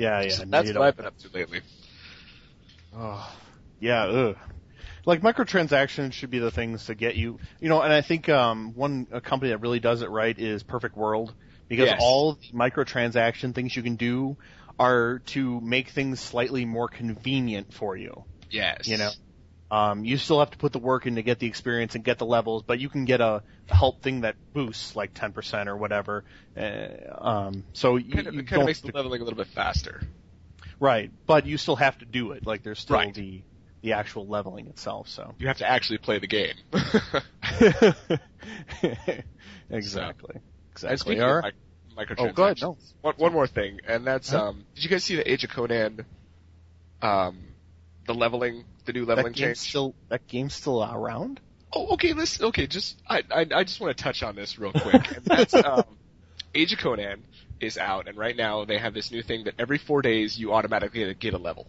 Yeah, 0.02 0.22
yeah. 0.22 0.30
So 0.30 0.44
no, 0.44 0.50
that's 0.64 0.74
what 0.74 0.88
I've 0.88 0.98
been 0.98 1.06
up 1.06 1.18
to 1.20 1.30
lately. 1.34 1.62
Oh, 2.96 3.32
yeah, 3.80 4.04
ugh. 4.06 4.38
Like 5.06 5.22
microtransactions 5.22 6.14
should 6.14 6.30
be 6.30 6.40
the 6.40 6.52
things 6.52 6.86
to 6.86 6.96
get 6.96 7.16
you, 7.16 7.40
you 7.60 7.70
know, 7.70 7.82
and 7.82 7.92
I 7.92 8.02
think 8.02 8.30
um, 8.30 8.74
one 8.76 9.08
a 9.12 9.22
company 9.22 9.52
that 9.52 9.58
really 9.60 9.80
does 9.80 10.02
it 10.02 10.10
right 10.10 10.38
is 10.38 10.64
Perfect 10.64 10.96
World 10.96 11.34
because 11.68 11.88
Yes. 11.88 12.00
all 12.02 12.34
the 12.34 12.58
microtransaction 12.58 13.56
things 13.56 13.76
you 13.76 13.82
can 13.82 13.96
do 13.96 14.38
are 14.78 15.20
to 15.28 15.60
make 15.62 15.90
things 15.90 16.20
slightly 16.20 16.66
more 16.66 16.88
convenient 16.88 17.74
for 17.74 17.96
you. 17.96 18.26
Yes. 18.50 18.88
You 18.88 18.98
know, 18.98 19.10
um, 19.72 20.04
you 20.06 20.18
still 20.18 20.40
have 20.40 20.52
to 20.52 20.58
put 20.58 20.74
the 20.74 20.80
work 20.80 21.08
in 21.08 21.16
to 21.16 21.24
get 21.24 21.40
the 21.40 21.48
experience 21.48 21.96
and 21.96 22.04
get 22.04 22.18
the 22.20 22.26
levels, 22.26 22.64
but 22.68 22.80
you 22.80 22.90
can 22.90 23.06
get 23.06 23.22
a 23.22 23.42
help 23.68 24.02
thing 24.04 24.22
that 24.22 24.36
boosts 24.54 24.96
like 24.96 25.14
10% 25.14 25.68
or 25.68 25.78
whatever. 25.78 26.24
Uh, 26.58 26.88
um, 27.18 27.64
so 27.74 27.96
you, 27.96 28.14
Kind 28.14 28.28
of, 28.28 28.34
you 28.34 28.42
it 28.42 28.48
kind 28.48 28.54
of 28.54 28.58
don't 28.60 28.66
makes 28.66 28.82
the 28.82 28.92
leveling 28.94 29.22
a 29.22 29.24
little 29.24 29.38
bit 29.38 29.48
faster. 29.48 30.02
right, 30.80 31.10
but 31.26 31.46
you 31.48 31.58
still 31.58 31.78
have 31.78 31.98
to 32.00 32.06
do 32.06 32.32
it. 32.34 32.46
Like 32.46 32.62
there's 32.64 32.80
still 32.80 32.98
Right. 32.98 33.14
the 33.14 33.42
the 33.82 33.94
actual 33.94 34.28
leveling 34.28 34.68
itself. 34.68 35.08
So. 35.08 35.34
You 35.40 35.48
have 35.48 35.58
to 35.58 35.68
actually 35.68 35.98
play 35.98 36.20
the 36.20 36.28
game. 36.28 36.54
exactly. 39.70 40.36
And 40.36 40.42
Exactly. 40.74 40.98
speaking 40.98 41.24
of 41.24 41.44
mic- 41.44 41.54
microtransactions, 41.98 42.30
Oh, 42.30 42.34
go 42.34 42.44
ahead. 42.44 42.62
No. 42.62 42.78
One, 43.02 43.14
one 43.18 43.34
more 43.34 43.48
thing, 43.48 43.80
and 43.88 44.06
that's 44.06 44.30
Huh? 44.30 44.50
um. 44.50 44.66
Did 44.76 44.84
you 44.84 44.90
guys 44.90 45.04
see 45.04 45.16
the 45.16 45.30
Age 45.32 45.44
of 45.44 45.50
Conan? 45.50 46.06
Um, 47.02 47.40
the 48.06 48.14
leveling, 48.14 48.64
the 48.86 48.94
new 48.94 49.06
leveling 49.06 49.34
change. 49.34 49.58
still 49.58 49.96
that 50.10 50.28
game's 50.28 50.54
still 50.54 50.84
around. 50.84 51.40
Oh, 51.74 51.94
okay. 51.94 52.14
Listen. 52.14 52.46
Okay, 52.46 52.68
just 52.68 53.02
I, 53.08 53.24
I 53.34 53.48
I 53.54 53.64
just 53.64 53.80
want 53.80 53.96
to 53.96 54.04
touch 54.04 54.24
on 54.24 54.36
this 54.36 54.60
real 54.60 54.74
quick, 54.74 55.12
and 55.16 55.26
that's 55.26 55.54
um, 55.54 55.84
Age 56.54 56.74
of 56.74 56.80
Conan 56.80 57.24
is 57.60 57.78
out, 57.78 58.08
and 58.08 58.18
right 58.18 58.36
now 58.36 58.66
they 58.66 58.78
have 58.78 58.94
this 58.94 59.12
new 59.12 59.22
thing 59.22 59.46
that 59.46 59.54
every 59.60 59.78
four 59.78 60.02
days 60.02 60.38
you 60.38 60.54
automatically 60.54 61.14
get 61.14 61.34
a 61.34 61.38
level, 61.38 61.68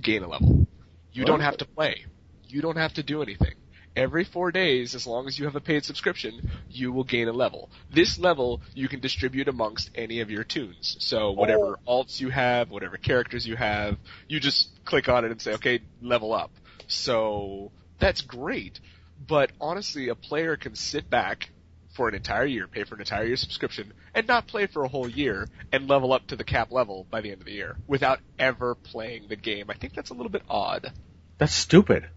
gain 0.00 0.22
a 0.22 0.28
level. 0.28 0.66
You 1.12 1.24
don't 1.24 1.40
have 1.40 1.56
to 1.58 1.64
play. 1.64 2.04
You 2.46 2.60
don't 2.60 2.76
have 2.76 2.94
to 2.94 3.02
do 3.02 3.22
anything. 3.22 3.54
Every 3.96 4.24
four 4.24 4.50
days, 4.50 4.94
as 4.96 5.06
long 5.06 5.28
as 5.28 5.38
you 5.38 5.44
have 5.44 5.54
a 5.54 5.60
paid 5.60 5.84
subscription, 5.84 6.50
you 6.68 6.92
will 6.92 7.04
gain 7.04 7.28
a 7.28 7.32
level. 7.32 7.70
This 7.92 8.18
level 8.18 8.60
you 8.74 8.88
can 8.88 8.98
distribute 8.98 9.46
amongst 9.46 9.90
any 9.94 10.20
of 10.20 10.30
your 10.30 10.42
toons. 10.42 10.96
So 10.98 11.30
whatever 11.30 11.78
oh. 11.86 12.02
alts 12.02 12.20
you 12.20 12.28
have, 12.30 12.70
whatever 12.70 12.96
characters 12.96 13.46
you 13.46 13.54
have, 13.54 13.96
you 14.26 14.40
just 14.40 14.68
click 14.84 15.08
on 15.08 15.24
it 15.24 15.30
and 15.30 15.40
say, 15.40 15.52
okay, 15.54 15.80
level 16.02 16.32
up. 16.32 16.50
So 16.88 17.70
that's 18.00 18.20
great. 18.20 18.80
But 19.26 19.52
honestly, 19.60 20.08
a 20.08 20.16
player 20.16 20.56
can 20.56 20.74
sit 20.74 21.08
back 21.08 21.50
for 21.94 22.08
an 22.08 22.14
entire 22.14 22.44
year, 22.44 22.66
pay 22.66 22.84
for 22.84 22.96
an 22.96 23.00
entire 23.00 23.24
year 23.24 23.36
subscription, 23.36 23.92
and 24.14 24.26
not 24.26 24.48
play 24.48 24.66
for 24.66 24.82
a 24.84 24.88
whole 24.88 25.08
year 25.08 25.48
and 25.72 25.88
level 25.88 26.12
up 26.12 26.26
to 26.26 26.36
the 26.36 26.44
cap 26.44 26.72
level 26.72 27.06
by 27.08 27.20
the 27.20 27.30
end 27.30 27.40
of 27.40 27.46
the 27.46 27.52
year 27.52 27.76
without 27.86 28.18
ever 28.38 28.74
playing 28.74 29.28
the 29.28 29.36
game. 29.36 29.66
I 29.70 29.74
think 29.74 29.94
that's 29.94 30.10
a 30.10 30.14
little 30.14 30.30
bit 30.30 30.42
odd. 30.48 30.92
That's 31.38 31.54
stupid. 31.54 32.08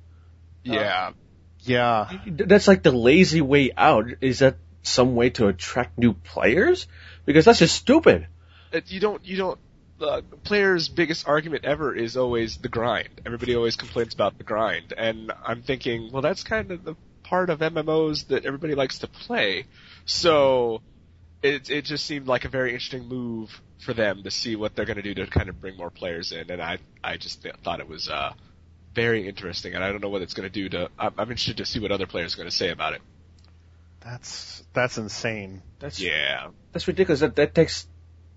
Yeah. 0.64 1.12
Yeah. 1.68 2.10
That's 2.26 2.68
like 2.68 2.84
the 2.84 2.92
lazy 2.92 3.42
way 3.42 3.72
out. 3.76 4.06
Is 4.22 4.40
that 4.40 4.58
some 4.84 5.16
way 5.16 5.30
to 5.32 5.48
attract 5.48 5.98
new 5.98 6.14
players? 6.14 6.88
Because 7.26 7.46
that's 7.46 7.60
just 7.60 7.76
stupid. 7.76 8.28
You 8.86 9.00
don't, 9.00 9.26
you 9.26 9.38
don't, 9.38 9.60
the 10.00 10.24
player's 10.44 10.88
biggest 10.90 11.28
argument 11.28 11.66
ever 11.66 11.94
is 11.94 12.16
always 12.18 12.58
the 12.58 12.70
grind. 12.70 13.22
Everybody 13.26 13.56
always 13.56 13.76
complains 13.76 14.14
about 14.14 14.38
the 14.38 14.44
grind. 14.44 14.94
And 14.98 15.32
I'm 15.46 15.62
thinking, 15.62 16.12
well, 16.12 16.22
that's 16.22 16.44
kind 16.44 16.72
of 16.72 16.84
the 16.84 16.96
part 17.24 17.50
of 17.50 17.60
MMOs 17.60 18.28
that 18.28 18.46
everybody 18.46 18.76
likes 18.76 19.00
to 19.00 19.08
play. 19.08 19.66
So, 20.06 20.82
it, 21.42 21.70
it 21.70 21.86
just 21.86 22.06
seemed 22.06 22.28
like 22.28 22.46
a 22.46 22.50
very 22.50 22.70
interesting 22.74 23.08
move 23.08 23.62
for 23.80 23.94
them 23.94 24.24
to 24.24 24.32
see 24.32 24.56
what 24.56 24.76
they're 24.76 24.86
going 24.86 24.98
to 24.98 25.04
do 25.04 25.14
to 25.16 25.28
kind 25.28 25.50
of 25.50 25.60
bring 25.62 25.78
more 25.78 25.90
players 25.90 26.32
in. 26.32 26.50
And 26.50 26.62
I, 26.62 26.80
I 27.04 27.18
just 27.18 27.44
th- 27.44 27.56
thought 27.64 27.80
it 27.80 27.88
was, 27.88 28.10
uh, 28.10 28.34
very 28.98 29.28
interesting. 29.28 29.76
And 29.76 29.84
I 29.84 29.92
don't 29.92 30.02
know 30.02 30.10
what 30.10 30.22
it's 30.24 30.34
going 30.34 30.50
to 30.50 30.54
do 30.62 30.70
to, 30.70 30.90
I'm, 30.98 31.14
I'm 31.20 31.30
interested 31.30 31.58
to 31.58 31.66
see 31.66 31.80
what 31.80 31.92
other 31.92 32.08
players 32.08 32.34
are 32.34 32.38
going 32.38 32.50
to 32.50 32.56
say 32.56 32.70
about 32.72 32.94
it. 32.94 33.02
That's 34.02 34.64
that's 34.74 34.98
insane. 34.98 35.62
That's 35.80 36.00
Yeah. 36.00 36.48
that's 36.72 36.88
ridiculous. 36.88 37.20
That 37.22 37.36
that 37.36 37.54
takes 37.56 37.88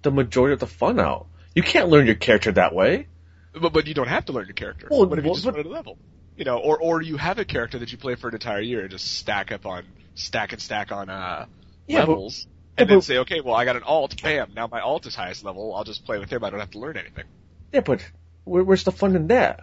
the 0.02 0.10
majority 0.10 0.54
of 0.54 0.60
the 0.60 0.66
fun 0.66 0.98
out. 1.00 1.26
You 1.54 1.62
can't 1.62 1.88
learn 1.88 2.06
your 2.06 2.14
character 2.14 2.52
that 2.52 2.74
way. 2.74 3.06
But, 3.52 3.72
but 3.72 3.86
you 3.86 3.94
don't 3.94 4.08
have 4.08 4.26
to 4.26 4.32
learn 4.32 4.46
your 4.46 4.54
character. 4.54 4.88
Well, 4.90 5.06
what 5.06 5.18
if 5.18 5.24
you 5.24 5.30
well, 5.30 5.34
just 5.34 5.44
but- 5.44 5.54
wanted 5.54 5.64
to 5.64 5.70
level? 5.70 5.98
You 6.36 6.44
know, 6.44 6.58
or 6.58 6.78
or 6.80 7.02
you 7.02 7.16
have 7.18 7.38
a 7.38 7.44
character 7.44 7.78
that 7.80 7.92
you 7.92 7.98
play 7.98 8.14
for 8.14 8.28
an 8.28 8.34
entire 8.34 8.60
year 8.60 8.80
and 8.82 8.90
just 8.90 9.18
stack 9.18 9.52
up 9.52 9.66
on 9.66 9.84
stack 10.14 10.52
and 10.52 10.60
stack 10.62 10.90
on 10.92 11.10
uh 11.10 11.46
Yeah, 11.86 12.00
but- 12.00 12.08
levels. 12.08 12.46
and 12.78 12.86
Yeah, 12.86 12.90
then 12.92 12.98
but- 12.98 13.04
say, 13.04 13.18
okay, 13.18 13.40
well, 13.40 13.54
I 13.54 13.64
got 13.64 13.76
an 13.76 13.82
alt. 13.82 14.20
Bam! 14.22 14.52
Now 14.56 14.66
my 14.66 14.80
alt 14.80 15.06
is 15.06 15.14
highest 15.14 15.44
level. 15.44 15.74
I'll 15.74 15.84
just 15.84 16.04
play 16.06 16.18
with 16.18 16.30
him. 16.32 16.42
I 16.42 16.50
don't 16.50 16.60
have 16.60 16.70
to 16.72 16.78
learn 16.78 16.96
anything. 16.96 17.24
Yeah, 17.72 17.80
but 17.80 18.00
where, 18.44 18.64
where's 18.64 18.84
the 18.84 18.92
fun 18.92 19.14
in 19.16 19.26
that? 19.28 19.60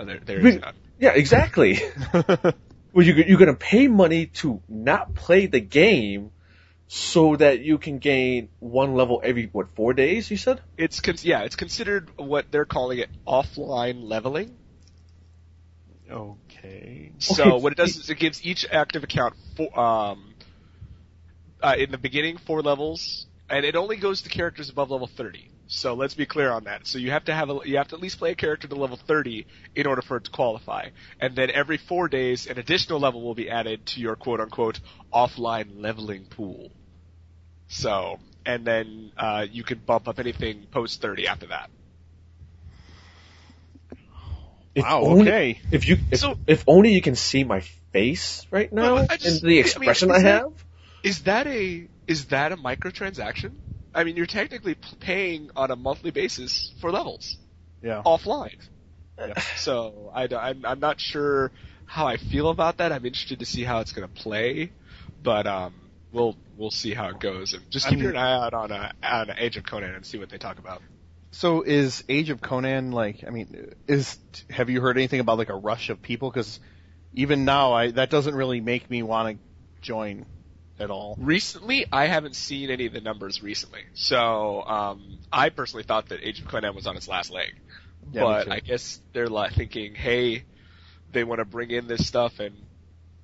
Oh, 0.00 0.04
there, 0.06 0.18
there 0.24 0.38
Really? 0.40 0.56
is. 0.56 0.62
Yeah, 0.98 1.12
exactly. 1.14 1.78
well, 2.12 3.04
you, 3.06 3.12
you're 3.14 3.38
gonna 3.38 3.54
pay 3.54 3.86
money 3.86 4.26
to 4.26 4.62
not 4.68 5.14
play 5.14 5.46
the 5.46 5.60
game 5.60 6.32
so 6.88 7.36
that 7.36 7.60
you 7.60 7.78
can 7.78 7.98
gain 7.98 8.48
one 8.58 8.94
level 8.94 9.20
every, 9.22 9.48
what, 9.52 9.70
four 9.76 9.92
days, 9.92 10.30
you 10.30 10.36
said? 10.38 10.60
It's 10.78 11.00
con- 11.00 11.16
yeah, 11.22 11.42
it's 11.42 11.56
considered 11.56 12.08
what 12.16 12.50
they're 12.50 12.64
calling 12.64 12.98
it 12.98 13.10
offline 13.26 14.02
leveling. 14.02 14.56
okay. 16.10 17.12
So 17.18 17.44
Okay. 17.50 17.62
what 17.62 17.72
it 17.72 17.76
does 17.76 17.96
is 17.96 18.08
it 18.08 18.18
gives 18.18 18.42
each 18.44 18.66
active 18.72 19.04
account 19.04 19.34
four, 19.56 19.78
um, 19.78 20.34
uh, 21.62 21.74
in 21.78 21.90
the 21.90 21.98
beginning 21.98 22.38
four 22.38 22.62
levels, 22.62 23.26
and 23.50 23.66
it 23.66 23.76
only 23.76 23.96
goes 23.96 24.22
to 24.22 24.30
characters 24.30 24.70
above 24.70 24.90
level 24.90 25.06
30. 25.06 25.49
So 25.72 25.94
let's 25.94 26.14
be 26.14 26.26
clear 26.26 26.50
on 26.50 26.64
that. 26.64 26.84
So 26.88 26.98
you 26.98 27.12
have 27.12 27.26
to 27.26 27.32
have 27.32 27.48
a, 27.48 27.60
you 27.64 27.76
have 27.76 27.86
to 27.88 27.94
at 27.94 28.02
least 28.02 28.18
play 28.18 28.32
a 28.32 28.34
character 28.34 28.66
to 28.66 28.74
level 28.74 28.96
30 28.96 29.46
in 29.76 29.86
order 29.86 30.02
for 30.02 30.16
it 30.16 30.24
to 30.24 30.30
qualify. 30.32 30.88
And 31.20 31.36
then 31.36 31.48
every 31.52 31.76
four 31.76 32.08
days, 32.08 32.48
an 32.48 32.58
additional 32.58 32.98
level 32.98 33.22
will 33.22 33.36
be 33.36 33.48
added 33.48 33.86
to 33.86 34.00
your 34.00 34.16
quote 34.16 34.40
unquote 34.40 34.80
offline 35.14 35.80
leveling 35.80 36.24
pool. 36.24 36.72
So, 37.68 38.18
and 38.44 38.66
then 38.66 39.12
uh, 39.16 39.46
you 39.48 39.62
can 39.62 39.78
bump 39.78 40.08
up 40.08 40.18
anything 40.18 40.66
post 40.72 41.00
30 41.00 41.28
after 41.28 41.46
that. 41.46 41.70
If 44.74 44.82
Wow, 44.82 45.02
only- 45.02 45.28
okay. 45.28 45.60
If 45.70 45.86
you, 45.86 45.98
if, 46.10 46.18
So- 46.18 46.36
if 46.48 46.64
only 46.66 46.92
you 46.94 47.00
can 47.00 47.14
see 47.14 47.44
my 47.44 47.60
face 47.92 48.44
right 48.50 48.72
now 48.72 48.94
Well, 48.94 49.06
just- 49.06 49.24
and 49.24 49.40
the 49.42 49.46
I 49.46 49.50
mean, 49.50 49.60
expression 49.60 50.10
I, 50.10 50.18
have. 50.18 50.52
Is 51.04 51.22
that 51.22 51.46
a 51.46 51.86
is 52.08 52.26
that 52.26 52.50
a 52.50 52.56
microtransaction? 52.56 53.52
I 53.94 54.04
mean, 54.04 54.16
you're 54.16 54.26
technically 54.26 54.76
paying 55.00 55.50
on 55.56 55.70
a 55.70 55.76
monthly 55.76 56.10
basis 56.10 56.72
for 56.80 56.90
levels 56.90 57.36
Yeah. 57.82 58.02
offline. 58.04 58.60
So 59.56 60.10
I, 60.14 60.24
am 60.24 60.64
I'm 60.64 60.80
not 60.80 60.98
sure 60.98 61.52
how 61.84 62.06
I 62.06 62.16
feel 62.16 62.48
about 62.48 62.78
that. 62.78 62.90
I'm 62.90 63.04
interested 63.04 63.40
to 63.40 63.44
see 63.46 63.64
how 63.64 63.80
it's 63.80 63.92
going 63.92 64.08
to 64.08 64.14
play, 64.14 64.72
but 65.22 65.46
um, 65.46 65.74
we'll 66.10 66.36
we'll 66.56 66.70
see 66.70 66.94
how 66.94 67.08
it 67.10 67.20
goes. 67.20 67.52
And 67.52 67.70
just 67.70 67.86
I 67.86 67.90
keep 67.90 67.98
mean- 67.98 68.08
your 68.08 68.16
eye 68.16 68.32
out 68.32 68.54
on 68.54 68.72
uh, 68.72 68.92
on 69.02 69.30
Age 69.38 69.58
of 69.58 69.64
Conan 69.64 69.94
and 69.94 70.06
see 70.06 70.16
what 70.18 70.30
they 70.30 70.38
talk 70.38 70.58
about. 70.58 70.80
So 71.32 71.60
is 71.62 72.02
Age 72.08 72.30
of 72.30 72.40
Conan 72.40 72.92
like? 72.92 73.22
I 73.26 73.30
mean, 73.30 73.72
is 73.86 74.16
have 74.48 74.70
you 74.70 74.80
heard 74.80 74.96
anything 74.96 75.20
about 75.20 75.36
like 75.36 75.50
a 75.50 75.54
rush 75.54 75.90
of 75.90 76.00
people? 76.00 76.30
Because 76.30 76.58
even 77.12 77.44
now, 77.44 77.74
I 77.74 77.90
that 77.90 78.08
doesn't 78.08 78.34
really 78.34 78.60
make 78.62 78.88
me 78.88 79.02
want 79.02 79.36
to 79.36 79.82
join 79.82 80.24
at 80.80 80.90
all. 80.90 81.16
Recently, 81.20 81.86
I 81.92 82.06
haven't 82.06 82.36
seen 82.36 82.70
any 82.70 82.86
of 82.86 82.92
the 82.92 83.00
numbers 83.00 83.42
recently, 83.42 83.82
so 83.94 84.62
um, 84.62 85.18
I 85.32 85.50
personally 85.50 85.84
thought 85.84 86.08
that 86.08 86.20
Age 86.26 86.40
of 86.40 86.48
Conan 86.48 86.74
was 86.74 86.86
on 86.86 86.96
its 86.96 87.08
last 87.08 87.30
leg. 87.30 87.54
Yeah, 88.12 88.20
but. 88.22 88.50
I 88.50 88.60
guess 88.60 89.00
they're 89.12 89.28
like 89.28 89.52
thinking, 89.52 89.94
hey, 89.94 90.44
they 91.12 91.24
want 91.24 91.38
to 91.40 91.44
bring 91.44 91.70
in 91.70 91.86
this 91.86 92.06
stuff 92.06 92.40
and 92.40 92.54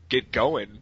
get 0.08 0.32
going, 0.32 0.78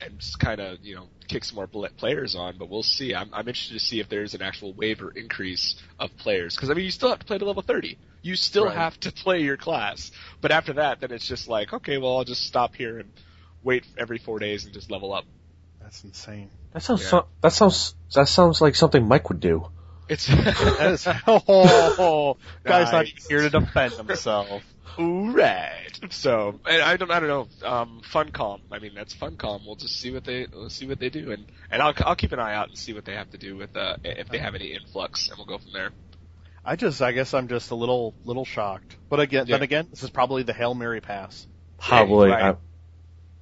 and 0.00 0.18
just 0.18 0.38
kind 0.38 0.60
of 0.60 0.78
you 0.82 0.94
know 0.94 1.08
kick 1.28 1.44
some 1.44 1.56
more 1.56 1.66
players 1.66 2.34
on. 2.36 2.56
But 2.58 2.68
we'll 2.70 2.82
see. 2.82 3.14
I'm, 3.14 3.30
I'm 3.32 3.46
interested 3.48 3.74
to 3.74 3.80
see 3.80 4.00
if 4.00 4.08
there's 4.08 4.34
an 4.34 4.42
actual 4.42 4.72
waiver 4.72 5.10
increase 5.10 5.76
of 5.98 6.16
players 6.16 6.54
because 6.56 6.70
I 6.70 6.74
mean 6.74 6.84
you 6.84 6.90
still 6.90 7.10
have 7.10 7.18
to 7.18 7.26
play 7.26 7.38
to 7.38 7.44
level 7.44 7.62
30. 7.62 7.98
You 8.22 8.34
still 8.36 8.66
Right. 8.66 8.76
have 8.76 8.98
to 9.00 9.12
play 9.12 9.40
your 9.42 9.56
class, 9.56 10.10
but 10.40 10.50
after 10.50 10.74
that, 10.74 11.00
then 11.00 11.12
it's 11.12 11.26
just 11.26 11.48
like 11.48 11.72
okay, 11.72 11.98
well 11.98 12.16
I'll 12.18 12.24
just 12.24 12.44
stop 12.46 12.74
here 12.74 12.98
and 12.98 13.10
wait 13.62 13.84
every 13.96 14.18
four 14.18 14.38
days 14.38 14.64
and 14.64 14.72
just 14.72 14.90
level 14.90 15.12
up. 15.12 15.24
That's 15.88 16.04
insane. 16.04 16.50
That 16.74 16.82
sounds, 16.82 17.00
Yeah. 17.00 17.08
so, 17.08 17.26
that 17.40 17.52
sounds, 17.54 17.94
that 18.14 18.28
sounds 18.28 18.60
like 18.60 18.74
something 18.74 19.08
Mike 19.08 19.30
would 19.30 19.40
do. 19.40 19.68
It's 20.06 20.26
That 20.26 20.90
is, 20.92 21.06
oh, 21.26 21.42
oh 21.48 22.36
guy's 22.62 22.92
not 22.92 23.06
Nice. 23.06 23.26
here 23.26 23.40
to 23.40 23.48
defend 23.48 23.94
himself. 23.94 24.62
right. 24.98 25.88
So 26.10 26.60
and 26.68 26.82
I 26.82 26.98
don't 26.98 27.10
I 27.10 27.20
don't 27.20 27.28
know. 27.28 27.66
Um, 27.66 28.02
Funcom. 28.04 28.60
I 28.70 28.80
mean 28.80 28.92
that's 28.94 29.14
Funcom. 29.16 29.64
We'll 29.64 29.76
just 29.76 29.98
see 29.98 30.10
what 30.12 30.24
they 30.24 30.46
we'll 30.52 30.68
see 30.68 30.86
what 30.86 30.98
they 30.98 31.08
do 31.08 31.32
and 31.32 31.46
and 31.70 31.80
I'll 31.80 31.94
I'll 32.04 32.16
keep 32.16 32.32
an 32.32 32.38
eye 32.38 32.54
out 32.54 32.68
and 32.68 32.76
see 32.76 32.92
what 32.92 33.06
they 33.06 33.14
have 33.14 33.30
to 33.30 33.38
do 33.38 33.56
with 33.56 33.74
uh 33.74 33.96
if 34.04 34.28
they 34.28 34.38
have 34.38 34.54
any 34.54 34.74
influx 34.74 35.28
and 35.28 35.38
we'll 35.38 35.46
go 35.46 35.56
from 35.56 35.72
there. 35.72 35.90
I 36.66 36.76
just, 36.76 37.00
I 37.00 37.12
guess 37.12 37.32
I'm 37.32 37.48
just 37.48 37.70
a 37.70 37.74
little, 37.74 38.12
little 38.26 38.44
shocked. 38.44 38.94
But 39.08 39.20
again, 39.20 39.46
then 39.48 39.62
again, 39.62 39.86
this 39.88 40.02
is 40.02 40.10
probably 40.10 40.42
the 40.42 40.52
hail 40.52 40.74
mary 40.74 41.00
pass. 41.00 41.46
Probably. 41.78 42.28
right. 42.28 42.56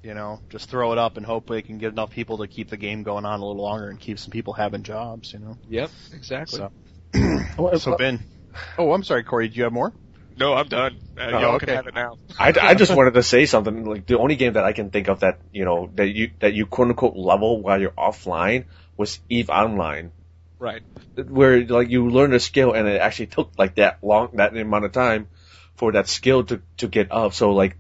I- 0.02 0.06
You 0.06 0.14
know, 0.14 0.40
just 0.50 0.68
throw 0.70 0.92
it 0.92 0.98
up 0.98 1.16
and 1.16 1.26
hope 1.26 1.48
they 1.48 1.62
can 1.62 1.78
get 1.78 1.92
enough 1.92 2.10
people 2.10 2.38
to 2.38 2.46
keep 2.46 2.68
the 2.70 2.76
game 2.76 3.02
going 3.02 3.24
on 3.24 3.40
a 3.40 3.44
little 3.46 3.62
longer 3.62 3.88
and 3.88 3.98
keep 3.98 4.18
some 4.18 4.30
people 4.30 4.52
having 4.52 4.82
jobs. 4.82 5.32
You 5.32 5.40
know. 5.40 5.56
Yep. 5.68 5.90
Exactly. 6.12 6.58
So, 6.58 6.70
Well, 7.58 7.78
so 7.78 7.96
Ben. 7.96 8.20
Oh, 8.78 8.92
I'm 8.92 9.02
sorry, 9.02 9.24
Corey. 9.24 9.48
Do 9.48 9.56
you 9.56 9.64
have 9.64 9.72
more? 9.72 9.92
No, 10.38 10.54
I'm 10.54 10.68
done. 10.68 10.98
Uh, 11.18 11.22
Oh, 11.22 11.28
y'all 11.40 11.54
okay. 11.56 11.66
can 11.66 11.74
have 11.76 11.86
it 11.86 11.94
now. 11.94 12.18
I, 12.38 12.52
I 12.60 12.74
just 12.74 12.94
wanted 12.94 13.14
to 13.14 13.22
say 13.22 13.46
something. 13.46 13.84
Like 13.84 14.06
the 14.06 14.18
only 14.18 14.36
game 14.36 14.52
that 14.54 14.64
I 14.64 14.72
can 14.72 14.90
think 14.90 15.08
of 15.08 15.20
that 15.20 15.40
you 15.52 15.64
know 15.64 15.90
that 15.94 16.08
you 16.08 16.30
that 16.40 16.52
you 16.54 16.66
quote 16.66 16.88
unquote 16.88 17.16
level 17.16 17.62
while 17.62 17.80
you're 17.80 17.90
offline 17.92 18.66
was 18.96 19.18
Eve 19.28 19.50
Online, 19.50 20.12
Right. 20.58 20.82
where 21.16 21.64
like 21.66 21.88
you 21.90 22.08
learn 22.10 22.32
a 22.34 22.40
skill 22.40 22.72
and 22.74 22.86
it 22.86 23.00
actually 23.00 23.26
took 23.28 23.52
like 23.58 23.74
that 23.76 23.98
long 24.02 24.30
that 24.34 24.56
amount 24.56 24.84
of 24.84 24.92
time 24.92 25.28
for 25.74 25.92
that 25.92 26.06
skill 26.08 26.44
to 26.44 26.60
to 26.78 26.86
get 26.88 27.10
up. 27.12 27.32
So 27.34 27.52
like, 27.52 27.76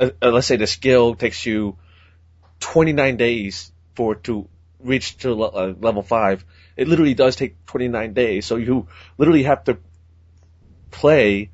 uh, 0.00 0.10
uh, 0.22 0.30
let's 0.30 0.46
say 0.46 0.56
the 0.56 0.66
skill 0.66 1.14
takes 1.14 1.44
you 1.46 1.76
29 2.60 3.16
days 3.16 3.72
for 3.94 4.14
to 4.14 4.48
reach 4.80 5.18
to 5.18 5.42
uh, 5.42 5.74
level 5.80 6.02
five. 6.02 6.44
It 6.76 6.88
literally 6.88 7.14
does 7.14 7.36
take 7.36 7.64
29 7.66 8.12
days. 8.14 8.46
So 8.46 8.56
you 8.56 8.86
literally 9.16 9.42
have 9.44 9.64
to 9.64 9.78
play. 10.90 11.50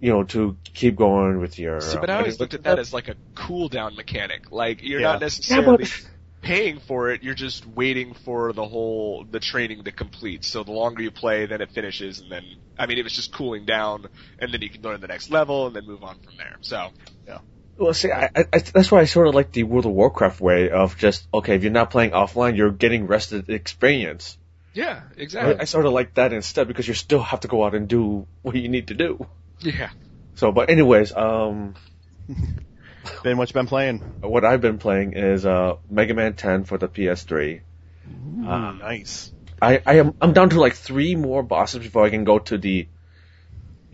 You 0.00 0.12
know, 0.12 0.24
to 0.24 0.58
keep 0.64 0.96
going 0.96 1.40
with 1.40 1.58
your. 1.58 1.80
See, 1.80 1.96
uh, 1.96 2.00
but 2.00 2.10
I 2.10 2.18
always 2.18 2.38
looked 2.38 2.52
at 2.52 2.64
that 2.64 2.78
as 2.78 2.92
like 2.92 3.08
a 3.08 3.14
cooldown 3.34 3.96
mechanic. 3.96 4.52
Like 4.52 4.82
you're 4.82 5.00
Yeah. 5.00 5.12
not 5.12 5.20
necessarily 5.22 5.84
but- 5.84 6.06
paying 6.42 6.78
for 6.80 7.10
it. 7.10 7.22
You're 7.22 7.32
just 7.34 7.64
waiting 7.66 8.12
for 8.12 8.52
the 8.52 8.66
whole 8.66 9.24
the 9.24 9.40
training 9.40 9.84
to 9.84 9.92
complete. 9.92 10.44
So 10.44 10.62
the 10.62 10.72
longer 10.72 11.02
you 11.02 11.10
play, 11.10 11.46
then 11.46 11.62
it 11.62 11.70
finishes, 11.70 12.20
and 12.20 12.30
then 12.30 12.44
I 12.78 12.84
mean 12.84 12.98
it 12.98 13.02
was 13.02 13.14
just 13.14 13.32
cooling 13.32 13.64
down, 13.64 14.06
and 14.38 14.52
then 14.52 14.60
you 14.60 14.68
can 14.68 14.82
learn 14.82 15.00
the 15.00 15.06
next 15.08 15.30
level, 15.30 15.68
and 15.68 15.76
then 15.76 15.86
move 15.86 16.02
on 16.02 16.18
from 16.20 16.36
there. 16.36 16.56
So 16.60 16.90
Well, 17.76 17.92
see, 17.94 18.10
I, 18.12 18.24
I, 18.34 18.44
I- 18.52 18.58
that's 18.58 18.90
why 18.90 19.00
I 19.00 19.04
sort 19.04 19.28
of 19.28 19.34
like 19.34 19.52
the 19.52 19.64
World 19.64 19.86
of 19.86 19.92
Warcraft 19.92 20.40
way 20.40 20.70
of 20.70 20.96
just 20.96 21.26
okay, 21.34 21.54
if 21.56 21.62
you're 21.62 21.72
not 21.72 21.90
playing 21.90 22.12
offline, 22.12 22.56
you're 22.56 22.70
getting 22.70 23.06
rested 23.06 23.50
experience. 23.50 24.38
yeah, 24.74 25.02
exactly. 25.16 25.56
I 25.58 25.64
sort 25.64 25.86
of 25.86 25.92
like 25.92 26.14
that 26.14 26.32
instead 26.32 26.68
because 26.68 26.86
you 26.88 26.94
still 26.94 27.22
have 27.22 27.40
to 27.40 27.48
go 27.48 27.64
out 27.64 27.74
and 27.74 27.88
do 27.88 28.26
what 28.42 28.54
you 28.56 28.68
need 28.68 28.88
to 28.88 28.94
do. 28.94 29.26
Yeah. 29.60 29.90
So, 30.36 30.50
but 30.52 30.68
anyways, 30.70 31.12
um, 31.14 31.74
Ben, 33.22 33.36
what 33.36 33.48
you 33.50 33.54
been 33.54 33.66
playing? 33.66 33.98
what 34.20 34.44
I've 34.44 34.60
been 34.60 34.78
playing 34.78 35.12
is 35.12 35.44
uh 35.46 35.76
Mega 35.90 36.14
Man 36.14 36.34
10 36.34 36.64
for 36.64 36.78
the 36.78 36.88
PS3. 36.88 37.60
Ah, 38.46 38.72
nice. 38.72 39.32
I, 39.60 39.80
I 39.86 39.94
am 39.98 40.14
I'm 40.20 40.32
down 40.32 40.50
to 40.50 40.60
like 40.60 40.74
three 40.74 41.14
more 41.14 41.42
bosses 41.42 41.82
before 41.82 42.04
I 42.04 42.10
can 42.10 42.24
go 42.24 42.38
to 42.38 42.58
the, 42.58 42.86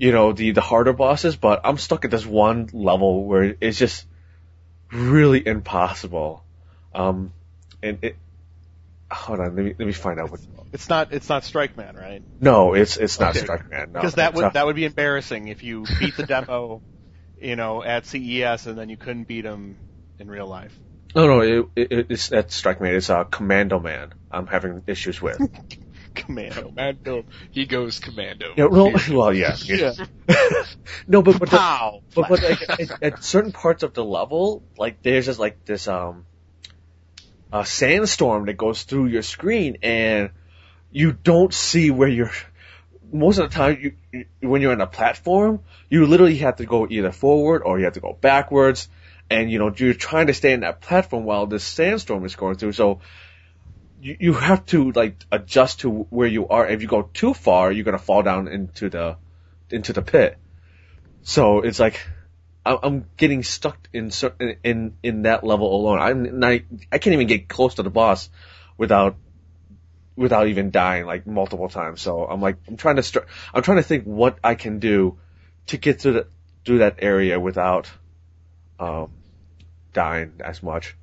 you 0.00 0.12
know, 0.12 0.33
the 0.33 0.52
the 0.52 0.62
harder 0.62 0.95
bosses. 0.95 1.37
But 1.37 1.61
I'm 1.62 1.76
stuck 1.76 2.07
at 2.07 2.11
this 2.11 2.25
one 2.25 2.71
level 2.73 3.25
where 3.25 3.54
it's 3.61 3.78
just 3.78 4.07
really 4.90 5.47
impossible. 5.47 6.42
Um, 6.95 7.33
and 7.83 7.99
it. 8.02 8.16
Hold 9.12 9.40
on, 9.40 9.57
let 9.57 9.64
me 9.64 9.75
let 9.78 9.87
me 9.87 9.92
find 9.92 10.19
out 10.19 10.30
what. 10.30 10.40
It's 10.73 10.88
not, 10.88 11.12
it's 11.12 11.28
not 11.28 11.42
Strike 11.42 11.76
Man, 11.76 11.97
right? 11.97 12.23
No, 12.40 12.75
it's 12.75 12.97
it's 12.97 13.19
not 13.19 13.30
Okay. 13.30 13.40
Strike 13.40 13.71
Man. 13.71 13.88
No, 13.92 14.00
Because 14.00 14.14
that 14.14 14.35
would 14.35 14.45
uh, 14.45 14.50
that 14.50 14.66
would 14.66 14.76
be 14.76 14.85
embarrassing 14.85 15.49
if 15.49 15.62
you 15.64 15.85
beat 16.00 16.16
the 16.16 16.25
demo, 16.25 16.80
you 17.42 17.57
know, 17.57 17.83
at 17.83 18.07
CES 18.07 18.66
and 18.66 18.78
then 18.78 18.88
you 18.88 18.97
couldn't 18.97 19.25
beat 19.25 19.45
him 19.45 19.76
in 20.19 20.30
real 20.30 20.47
life. 20.47 20.78
no 21.14 21.26
no 21.26 21.40
it, 21.40 21.66
it, 21.76 22.07
it's 22.09 22.28
that 22.28 22.52
Strike 22.52 22.80
Man. 22.80 22.95
It's 22.95 23.11
uh, 23.11 23.25
Commando 23.25 23.80
Man. 23.80 24.14
I'm 24.30 24.47
having 24.47 24.83
issues 24.87 25.21
with. 25.21 25.40
Commando. 26.14 26.69
Commando. 26.69 27.25
He 27.50 27.67
goes 27.67 28.00
commando. 28.00 28.52
yeah, 28.57 28.67
well, 28.67 28.93
well, 29.11 29.33
yeah. 29.33 29.57
Yeah. 29.64 29.93
no, 31.07 31.23
but 31.23 31.38
but 31.38 31.50
the, 31.50 32.00
But, 32.14 32.29
but 32.29 32.43
like, 32.43 32.69
at, 32.69 33.02
at 33.02 33.25
certain 33.25 33.52
parts 33.52 33.83
of 33.83 33.95
the 33.95 34.05
level, 34.05 34.62
like 34.76 35.02
there's 35.02 35.26
just 35.26 35.38
like 35.38 35.64
this 35.64 35.88
um 35.88 36.26
a 37.52 37.64
sandstorm 37.64 38.47
that 38.47 38.57
goes 38.57 38.83
through 38.85 39.07
your 39.07 39.23
screen, 39.23 39.79
and 39.83 40.31
you 40.90 41.12
don't 41.12 41.52
see 41.55 41.90
where 41.90 42.09
you're. 42.09 42.33
Most 43.12 43.38
of 43.38 43.50
the 43.50 43.57
time, 43.57 43.79
you, 43.81 44.26
you 44.40 44.49
when 44.49 44.62
you're 44.62 44.73
on 44.73 44.81
a 44.81 44.87
platform, 44.87 45.61
you 45.88 46.07
literally 46.07 46.37
have 46.38 46.57
to 46.57 46.64
go 46.64 46.87
either 46.88 47.11
forward 47.11 47.62
or 47.64 47.79
you 47.79 47.85
have 47.85 47.95
to 47.95 48.00
go 48.00 48.17
backwards, 48.21 48.88
and 49.29 49.50
you 49.50 49.59
know 49.59 49.73
you're 49.76 49.95
trying 49.95 50.29
to 50.29 50.35
stay 50.35 50.52
in 50.52 50.61
that 50.61 50.81
platform 50.81 51.25
while 51.25 51.47
this 51.47 51.64
sandstorm 51.64 52.25
is 52.25 52.37
going 52.37 52.57
through. 52.57 52.73
So 52.73 53.00
you 54.02 54.33
have 54.33 54.64
to 54.66 54.92
like 54.92 55.25
adjust 55.30 55.80
to 55.80 55.90
where 56.11 56.28
you 56.28 56.49
are. 56.49 56.66
If 56.66 56.83
you 56.83 56.88
go 56.88 57.02
too 57.02 57.35
far, 57.35 57.71
you're 57.71 57.85
gonna 57.85 57.99
fall 57.99 58.23
down 58.23 58.49
into 58.49 58.88
the 58.88 59.16
into 59.71 59.92
the 59.92 60.02
pit. 60.02 60.38
So 61.23 61.61
it's 61.61 61.78
like 61.78 62.00
I'm 62.64 63.07
getting 63.16 63.42
stuck 63.42 63.88
in 63.92 64.11
in 64.64 64.97
in 65.02 65.23
that 65.23 65.45
level 65.45 65.75
alone. 65.75 65.99
I'm 65.99 66.38
not, 66.40 66.61
I 66.92 66.99
can't 66.99 67.14
even 67.14 67.26
get 67.26 67.49
close 67.49 67.75
to 67.75 67.83
the 67.83 67.90
boss 67.90 68.30
without 68.76 69.16
without 70.21 70.49
even 70.49 70.71
dying 70.71 71.07
like 71.07 71.26
multiple 71.26 71.69
times. 71.69 72.02
So 72.02 72.26
I'm 72.26 72.42
like, 72.42 72.57
I'm 72.69 72.76
trying 72.76 72.97
to 72.97 73.02
start, 73.02 73.26
I'm 73.54 73.62
trying 73.62 73.78
to 73.78 73.83
think 73.83 74.04
what 74.04 74.38
I 74.45 74.54
can 74.54 74.78
do 74.78 75.19
to 75.69 75.78
get 75.78 76.00
through 76.00 76.12
that, 76.12 76.26
through 76.66 76.78
that 76.78 76.97
area 76.99 77.40
without, 77.40 77.90
um, 78.78 79.11
dying 79.95 80.33
as 80.40 80.62
much. 80.62 80.97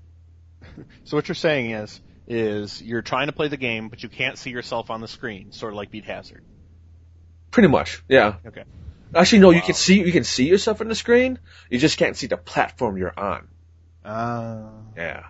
So 1.05 1.17
what 1.17 1.27
you're 1.27 1.33
saying 1.35 1.71
is, 1.71 1.99
is 2.27 2.81
you're 2.81 3.01
trying 3.01 3.27
to 3.27 3.34
play 3.34 3.48
the 3.48 3.57
game, 3.57 3.89
but 3.89 4.03
you 4.03 4.10
can't 4.10 4.38
see 4.38 4.50
yourself 4.50 4.89
on 4.89 5.01
the 5.01 5.07
screen, 5.07 5.51
sort 5.51 5.74
of 5.74 5.77
like 5.77 5.91
Beat 5.91 6.05
Hazard. 6.05 6.43
Pretty 7.51 7.69
much, 7.69 8.03
yeah. 8.10 8.36
Okay. 8.46 8.63
Actually, 9.15 9.39
no, 9.39 9.51
you 9.51 9.62
can 9.62 9.74
see, 9.74 10.03
you 10.03 10.12
can 10.12 10.25
see 10.25 10.48
yourself 10.48 10.81
on 10.81 10.89
the 10.89 10.96
screen. 10.96 11.39
You 11.69 11.79
just 11.79 11.98
can't 11.98 12.15
see 12.17 12.27
the 12.27 12.38
platform 12.38 12.98
you're 12.98 13.17
on. 13.17 13.48
Uh, 14.03 14.69
Yeah. 14.98 15.24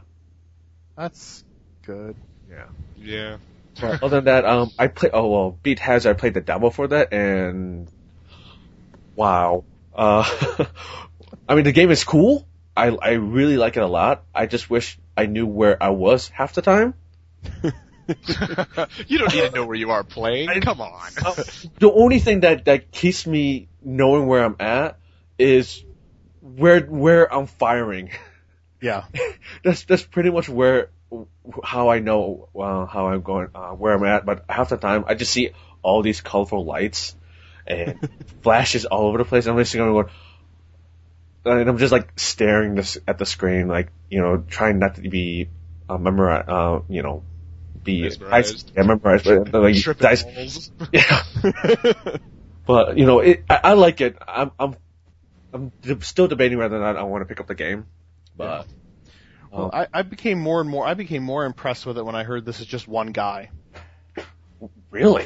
that's 0.96 1.44
good. 1.86 2.16
Yeah. 2.50 2.66
Yeah. 2.98 3.38
But 3.80 4.01
other 4.01 4.18
than 4.18 4.25
that, 4.25 4.46
um, 4.46 4.72
I 4.80 4.88
play. 4.88 5.12
Oh 5.13 5.27
well, 5.27 5.60
Beat 5.62 5.77
Hazard. 5.77 6.10
I 6.10 6.13
played 6.13 6.34
the 6.34 6.42
demo 6.42 6.72
for 6.72 6.88
that, 6.88 7.13
and 7.13 7.88
wow. 9.16 9.66
Uh, 9.96 10.24
I 11.50 11.54
mean, 11.56 11.63
the 11.63 11.72
game 11.72 11.92
is 11.92 12.04
cool. 12.04 12.47
I 12.77 12.88
I 12.96 13.12
really 13.13 13.57
like 13.57 13.75
it 13.77 13.84
a 13.84 13.88
lot. 13.88 14.24
I 14.34 14.46
just 14.46 14.69
wish 14.69 14.98
I 15.17 15.25
knew 15.25 15.46
where 15.48 15.81
I 15.81 15.89
was 15.89 16.29
half 16.29 16.53
the 16.53 16.62
time. 16.62 16.93
you 17.63 19.17
don't 19.17 19.34
need 19.34 19.41
to 19.41 19.51
know 19.53 19.65
where 19.65 19.75
you 19.75 19.91
are 19.91 20.03
playing. 20.03 20.50
I- 20.50 20.60
Come 20.60 20.81
on. 20.81 21.10
The 21.79 21.91
only 21.91 22.19
thing 22.19 22.41
that 22.41 22.65
that 22.65 22.91
keeps 22.91 23.25
me 23.27 23.67
knowing 23.81 24.27
where 24.27 24.43
I'm 24.46 24.55
at 24.60 24.98
is 25.38 25.84
where 26.41 26.81
where 26.81 27.31
I'm 27.34 27.48
firing. 27.48 28.12
Yeah. 28.79 29.05
that's 29.63 29.86
that's 29.86 30.03
pretty 30.03 30.29
much 30.29 30.48
where 30.48 30.91
how 31.63 31.89
I 31.89 31.98
know 31.98 32.48
uh, 32.55 32.86
how 32.86 33.07
I'm 33.07 33.24
going 33.24 33.48
uh, 33.55 33.72
where 33.72 33.93
I'm 33.96 34.03
at. 34.03 34.24
But 34.24 34.46
half 34.48 34.69
the 34.69 34.77
time, 34.77 35.05
I 35.07 35.15
just 35.15 35.31
see 35.34 35.50
all 35.81 36.03
these 36.03 36.22
colorful 36.22 36.63
lights 36.63 37.15
and 37.65 38.07
flashes 38.43 38.86
all 38.86 39.07
over 39.07 39.17
the 39.17 39.25
place. 39.25 39.48
I'm 39.48 39.57
just 39.57 39.74
going, 39.74 40.05
and 41.48 41.70
I'm 41.70 41.77
just 41.77 41.92
like 41.92 42.12
staring 42.18 42.75
this 42.75 42.98
at 43.08 43.18
the 43.18 43.25
screen, 43.25 43.68
like 43.68 43.89
you 44.10 44.22
know, 44.22 44.44
trying 44.48 44.80
not 44.80 44.96
to 44.96 45.01
be 45.01 45.50
uh, 45.89 45.98
memorized, 45.98 46.50
uh, 46.50 46.80
you 46.89 47.04
know, 47.04 47.24
be 47.84 48.01
Mesmerized. 48.01 48.72
I, 48.75 48.82
yeah, 48.82 48.88
memorized, 48.88 49.25
but 49.25 49.54
like 49.54 49.98
dice- 50.00 50.72
yeah. 50.92 51.22
But 52.66 52.98
you 52.98 53.06
know, 53.06 53.20
it, 53.20 53.46
I, 53.50 53.60
I 53.63 53.74
like 53.74 54.01
it. 54.01 54.18
I'm 54.27 54.51
I'm 54.60 54.75
I'm 55.54 55.72
d- 55.82 56.01
still 56.01 56.27
debating 56.27 56.58
whether 56.58 56.75
or 56.75 56.82
not 56.82 56.98
I 56.98 57.04
want 57.04 57.22
to 57.22 57.25
pick 57.25 57.39
up 57.39 57.48
the 57.48 57.56
game. 57.56 57.88
But 58.36 58.68
Well, 59.51 59.72
I, 59.74 59.88
I 59.94 60.01
became 60.01 60.39
more 60.39 60.60
and 60.62 60.70
more. 60.70 60.86
I 60.86 60.94
became 60.94 61.24
more 61.24 61.46
impressed 61.46 61.86
with 61.86 61.98
it 61.98 62.04
when 62.04 62.16
I 62.16 62.24
heard 62.24 62.46
this 62.46 62.60
is 62.60 62.66
just 62.66 62.88
one 62.88 63.13
guy. 63.13 63.50
really, 64.92 65.25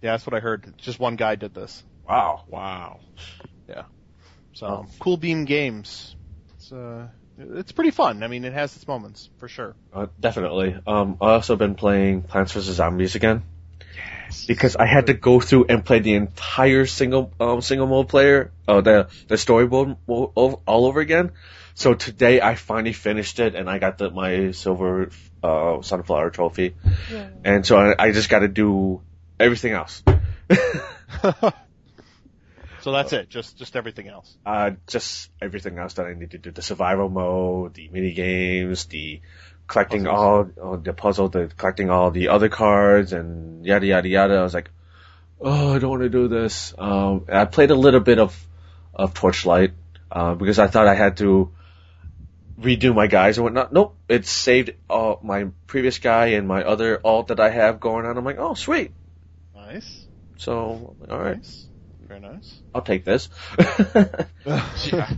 Yeah, 0.00 0.12
that's 0.12 0.26
what 0.26 0.34
I 0.34 0.40
heard. 0.40 0.72
Just 0.78 1.00
one 1.00 1.16
guy 1.16 1.34
did 1.34 1.52
this. 1.52 1.82
wow. 2.06 2.44
Wow. 2.48 3.00
So 4.58 4.66
Oh. 4.66 4.86
Cold 4.98 5.20
Beam 5.20 5.44
Games. 5.44 6.16
It's 6.56 6.72
uh, 6.72 7.06
it's 7.38 7.70
pretty 7.70 7.92
fun. 7.92 8.24
I 8.24 8.26
mean, 8.26 8.44
it 8.44 8.52
has 8.52 8.74
its 8.74 8.88
moments 8.88 9.30
for 9.38 9.46
sure. 9.46 9.76
Uh, 9.94 10.06
definitely. 10.18 10.74
Um, 10.84 11.16
I 11.20 11.30
also 11.38 11.54
been 11.54 11.76
playing 11.76 12.22
Plants 12.22 12.52
vs 12.52 12.74
Zombies 12.74 13.14
again 13.14 13.42
Yes. 13.94 14.46
because 14.46 14.74
I 14.74 14.86
had 14.86 15.06
to 15.06 15.14
go 15.14 15.38
through 15.38 15.66
and 15.68 15.84
play 15.84 16.00
the 16.00 16.14
entire 16.14 16.86
single 16.86 17.30
um 17.38 17.60
single 17.62 17.86
mode 17.86 18.08
player, 18.08 18.50
uh, 18.66 18.80
the 18.80 19.06
the 19.28 19.38
story 19.38 19.68
mode 19.68 19.96
mo- 20.08 20.32
all 20.34 20.60
all 20.66 20.86
over 20.86 20.98
again. 21.00 21.30
So 21.74 21.94
today 21.94 22.40
I 22.40 22.56
finally 22.56 22.92
finished 22.94 23.38
it 23.38 23.54
and 23.54 23.70
I 23.70 23.78
got 23.78 23.98
the 23.98 24.10
my 24.10 24.50
silver 24.50 25.10
uh 25.40 25.82
sunflower 25.82 26.30
trophy, 26.30 26.74
yeah. 27.12 27.28
and 27.44 27.64
so 27.64 27.78
I, 27.78 27.94
I 28.06 28.10
just 28.10 28.28
got 28.28 28.40
to 28.40 28.48
do 28.48 29.02
everything 29.38 29.72
else. 29.72 30.02
so 32.88 32.92
that's 32.92 33.12
it. 33.12 33.28
Just 33.28 33.58
just 33.58 33.76
everything 33.76 34.08
else. 34.08 34.34
Uh, 34.46 34.70
just 34.86 35.30
everything 35.42 35.78
else 35.78 35.94
that 35.94 36.06
I 36.06 36.14
need 36.14 36.30
to 36.30 36.38
do. 36.38 36.50
The 36.50 36.62
survival 36.62 37.10
mode, 37.10 37.74
the 37.74 37.88
mini 37.88 38.12
games, 38.12 38.86
the 38.86 39.20
collecting 39.66 40.06
all, 40.06 40.48
all 40.62 40.78
the 40.78 40.94
puzzle, 40.94 41.28
the 41.28 41.50
collecting 41.54 41.90
all 41.90 42.10
the 42.10 42.28
other 42.28 42.48
cards 42.48 43.12
and 43.12 43.66
yada 43.66 43.86
yada 43.86 44.08
yada. 44.08 44.34
I 44.36 44.42
was 44.42 44.54
like, 44.54 44.70
oh, 45.38 45.74
I 45.74 45.78
don't 45.78 45.90
want 45.90 46.02
to 46.02 46.08
do 46.08 46.28
this. 46.28 46.72
Um, 46.78 47.26
I 47.30 47.44
played 47.44 47.70
a 47.70 47.74
little 47.74 48.00
bit 48.00 48.18
of, 48.18 48.34
of 48.94 49.12
Torchlight, 49.12 49.72
uh, 50.10 50.34
because 50.34 50.58
I 50.58 50.68
thought 50.68 50.86
I 50.86 50.94
had 50.94 51.18
to 51.18 51.52
redo 52.58 52.94
my 52.94 53.06
guys 53.06 53.36
and 53.36 53.44
whatnot. 53.44 53.70
Nope. 53.70 53.96
It 54.08 54.24
saved, 54.24 54.72
uh, 54.88 55.16
my 55.22 55.48
previous 55.66 55.98
guy 55.98 56.28
and 56.28 56.48
my 56.48 56.64
other 56.64 57.00
alt 57.04 57.28
that 57.28 57.38
I 57.38 57.50
have 57.50 57.80
going 57.80 58.06
on. 58.06 58.16
I'm 58.16 58.24
like, 58.24 58.38
oh, 58.38 58.54
sweet. 58.54 58.92
Nice. 59.54 60.06
So, 60.38 60.96
alright, 61.10 61.36
Nice. 61.38 61.66
Very 62.08 62.20
nice. 62.20 62.60
I'll 62.74 62.82
take 62.82 63.04
this. 63.04 63.28
Yeah. 64.46 65.10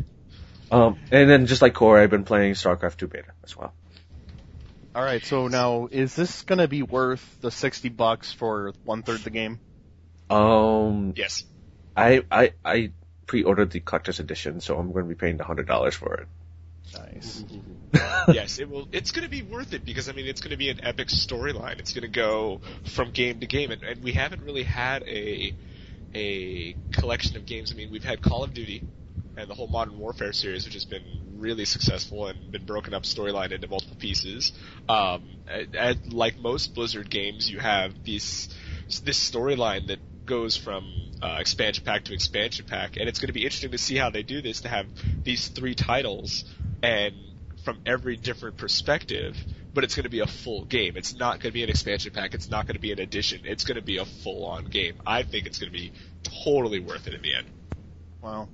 Um, 0.72 0.98
and 1.10 1.28
then 1.28 1.46
just 1.46 1.62
like 1.62 1.74
Corey, 1.74 2.02
I've 2.02 2.10
been 2.10 2.24
playing 2.24 2.54
StarCraft 2.54 2.96
2 2.98 3.08
beta 3.08 3.32
as 3.44 3.56
well. 3.56 3.72
All 4.94 5.02
right. 5.02 5.24
So 5.24 5.48
now, 5.48 5.88
is 5.90 6.14
this 6.14 6.42
gonna 6.42 6.68
be 6.68 6.82
worth 6.82 7.38
the 7.40 7.50
sixty 7.50 7.88
bucks 7.88 8.32
for 8.32 8.72
one 8.84 9.02
third 9.02 9.20
the 9.20 9.30
game? 9.30 9.60
Um, 10.28 11.14
Yes. 11.16 11.44
I, 11.96 12.22
I, 12.30 12.52
I 12.64 12.92
pre-ordered 13.26 13.70
the 13.70 13.80
collector's 13.80 14.20
edition, 14.20 14.60
so 14.60 14.78
I'm 14.78 14.92
going 14.92 15.04
to 15.04 15.08
be 15.08 15.14
paying 15.14 15.36
the 15.36 15.44
hundred 15.44 15.66
dollars 15.66 15.94
for 15.94 16.14
it. 16.14 16.28
Nice. 16.94 17.44
yes, 18.32 18.58
it 18.58 18.68
will. 18.68 18.88
It's 18.92 19.10
going 19.12 19.24
to 19.24 19.30
be 19.30 19.42
worth 19.42 19.72
it 19.74 19.84
because 19.84 20.08
I 20.08 20.12
mean, 20.12 20.26
it's 20.26 20.40
going 20.40 20.52
to 20.52 20.56
be 20.56 20.70
an 20.70 20.80
epic 20.82 21.08
storyline. 21.08 21.78
It's 21.78 21.92
going 21.92 22.02
to 22.02 22.08
go 22.08 22.60
from 22.84 23.10
game 23.10 23.40
to 23.40 23.46
game, 23.46 23.70
and, 23.70 23.82
and 23.82 24.02
we 24.02 24.12
haven't 24.12 24.42
really 24.42 24.62
had 24.62 25.02
a 25.02 25.52
a 26.14 26.76
collection 26.92 27.36
of 27.36 27.46
games. 27.46 27.72
I 27.72 27.74
mean, 27.74 27.90
we've 27.90 28.04
had 28.04 28.22
Call 28.22 28.44
of 28.44 28.54
Duty 28.54 28.82
and 29.36 29.48
the 29.48 29.54
whole 29.54 29.68
Modern 29.68 29.98
Warfare 29.98 30.32
series, 30.32 30.64
which 30.64 30.74
has 30.74 30.84
been 30.84 31.02
really 31.38 31.64
successful 31.64 32.26
and 32.26 32.52
been 32.52 32.64
broken 32.64 32.94
up 32.94 33.04
storyline 33.04 33.52
into 33.52 33.68
multiple 33.68 33.96
pieces. 33.98 34.52
Um, 34.88 35.22
and, 35.48 36.12
like 36.12 36.38
most 36.38 36.74
Blizzard 36.74 37.10
games, 37.10 37.50
you 37.50 37.58
have 37.58 37.92
these 38.04 38.48
this 39.04 39.30
storyline 39.30 39.86
that 39.86 39.98
goes 40.26 40.56
from 40.56 40.84
uh, 41.22 41.36
expansion 41.38 41.84
pack 41.84 42.04
to 42.04 42.14
expansion 42.14 42.66
pack, 42.66 42.96
and 42.96 43.08
it's 43.08 43.18
going 43.18 43.28
to 43.28 43.32
be 43.32 43.44
interesting 43.44 43.70
to 43.70 43.78
see 43.78 43.96
how 43.96 44.10
they 44.10 44.22
do 44.22 44.42
this 44.42 44.62
to 44.62 44.68
have 44.68 44.86
these 45.22 45.48
three 45.48 45.74
titles 45.74 46.44
and 46.82 47.14
from 47.64 47.80
every 47.86 48.16
different 48.16 48.56
perspective. 48.56 49.36
But 49.72 49.84
it's 49.84 49.94
going 49.94 50.04
to 50.04 50.10
be 50.10 50.20
a 50.20 50.26
full 50.26 50.64
game. 50.64 50.96
It's 50.96 51.14
not 51.14 51.40
going 51.40 51.50
to 51.50 51.52
be 51.52 51.62
an 51.62 51.70
expansion 51.70 52.12
pack. 52.12 52.34
It's 52.34 52.50
not 52.50 52.66
going 52.66 52.74
to 52.74 52.80
be 52.80 52.92
an 52.92 53.00
addition. 53.00 53.42
It's 53.44 53.64
going 53.64 53.76
to 53.76 53.82
be 53.82 53.98
a 53.98 54.04
full-on 54.04 54.64
game. 54.64 54.96
I 55.06 55.22
think 55.22 55.46
it's 55.46 55.58
going 55.58 55.72
to 55.72 55.78
be 55.78 55.92
totally 56.44 56.80
worth 56.80 57.06
it 57.06 57.14
in 57.14 57.22
the 57.22 57.36
end. 57.36 57.46
Wow. 58.20 58.48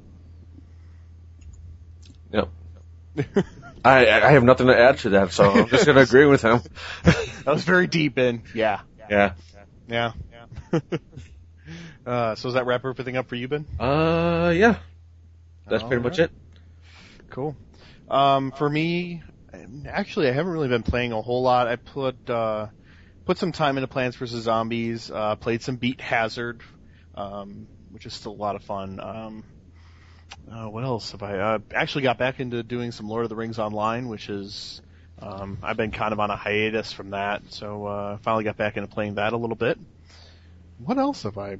Yep. 2.32 2.48
I, 3.84 4.10
I 4.10 4.32
have 4.32 4.44
nothing 4.44 4.66
to 4.66 4.78
add 4.78 4.98
to 4.98 5.10
that, 5.10 5.32
so 5.32 5.50
I'm 5.50 5.68
just 5.68 5.86
going 5.86 5.96
to 5.96 6.02
agree 6.02 6.26
with 6.26 6.42
him. 6.42 6.60
That 7.46 7.52
was 7.52 7.62
very 7.62 7.86
deep 7.86 8.18
in. 8.18 8.42
Yeah. 8.56 8.80
yeah. 9.08 9.34
Yeah. 9.88 10.12
Yeah. 10.28 10.80
uh, 12.04 12.34
so 12.34 12.48
does 12.48 12.54
that 12.54 12.66
wrap 12.66 12.84
everything 12.84 13.16
up 13.16 13.28
for 13.28 13.36
you, 13.36 13.46
Ben? 13.46 13.64
Uh, 13.78 14.52
yeah. 14.52 14.78
That's 15.68 15.84
pretty 15.84 16.02
much 16.02 16.18
it. 16.18 16.32
Cool. 17.30 17.54
Um, 18.10 18.50
for 18.50 18.68
me, 18.68 19.22
actually, 19.88 20.28
I 20.28 20.32
haven't 20.32 20.52
really 20.52 20.68
been 20.68 20.82
playing 20.82 21.12
a 21.12 21.20
whole 21.20 21.42
lot. 21.42 21.68
I 21.68 21.76
put 21.76 22.28
uh, 22.28 22.68
put 23.24 23.38
some 23.38 23.52
time 23.52 23.76
into 23.76 23.88
Plants 23.88 24.16
vs 24.16 24.42
Zombies. 24.42 25.10
Uh, 25.10 25.36
played 25.36 25.62
some 25.62 25.76
Beat 25.76 26.00
Hazard, 26.00 26.62
um, 27.14 27.66
which 27.90 28.06
is 28.06 28.14
still 28.14 28.32
a 28.32 28.34
lot 28.34 28.56
of 28.56 28.62
fun. 28.62 29.00
Um, 29.00 29.44
uh, 30.50 30.68
what 30.68 30.84
else 30.84 31.12
have 31.12 31.22
I? 31.22 31.38
Uh, 31.38 31.58
actually, 31.72 32.02
got 32.02 32.18
back 32.18 32.40
into 32.40 32.62
doing 32.62 32.92
some 32.92 33.08
Lord 33.08 33.24
of 33.24 33.28
the 33.28 33.36
Rings 33.36 33.58
online, 33.58 34.08
which 34.08 34.28
is 34.28 34.80
um, 35.18 35.58
I've 35.62 35.76
been 35.76 35.92
kind 35.92 36.12
of 36.12 36.20
on 36.20 36.30
a 36.30 36.36
hiatus 36.36 36.92
from 36.92 37.10
that. 37.10 37.42
So 37.50 37.86
uh, 37.86 38.16
finally 38.18 38.44
got 38.44 38.56
back 38.56 38.76
into 38.76 38.88
playing 38.88 39.16
that 39.16 39.32
a 39.32 39.36
little 39.36 39.56
bit. 39.56 39.78
What 40.78 40.98
else 40.98 41.22
have 41.22 41.38
I? 41.38 41.58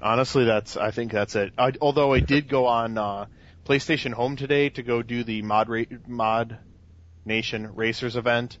Honestly, 0.00 0.44
that's 0.44 0.76
I 0.76 0.90
think 0.90 1.12
that's 1.12 1.36
it. 1.36 1.52
I, 1.56 1.72
although 1.80 2.12
I 2.12 2.20
did 2.20 2.48
go 2.48 2.66
on. 2.66 2.98
Uh, 2.98 3.26
PlayStation 3.64 4.12
Home 4.12 4.34
today 4.34 4.70
to 4.70 4.82
go 4.82 5.02
do 5.02 5.22
the 5.22 5.42
Mod 5.42 5.68
Ra- 5.68 5.84
Mod 6.08 6.58
Nation 7.24 7.74
Racers 7.74 8.16
event 8.16 8.58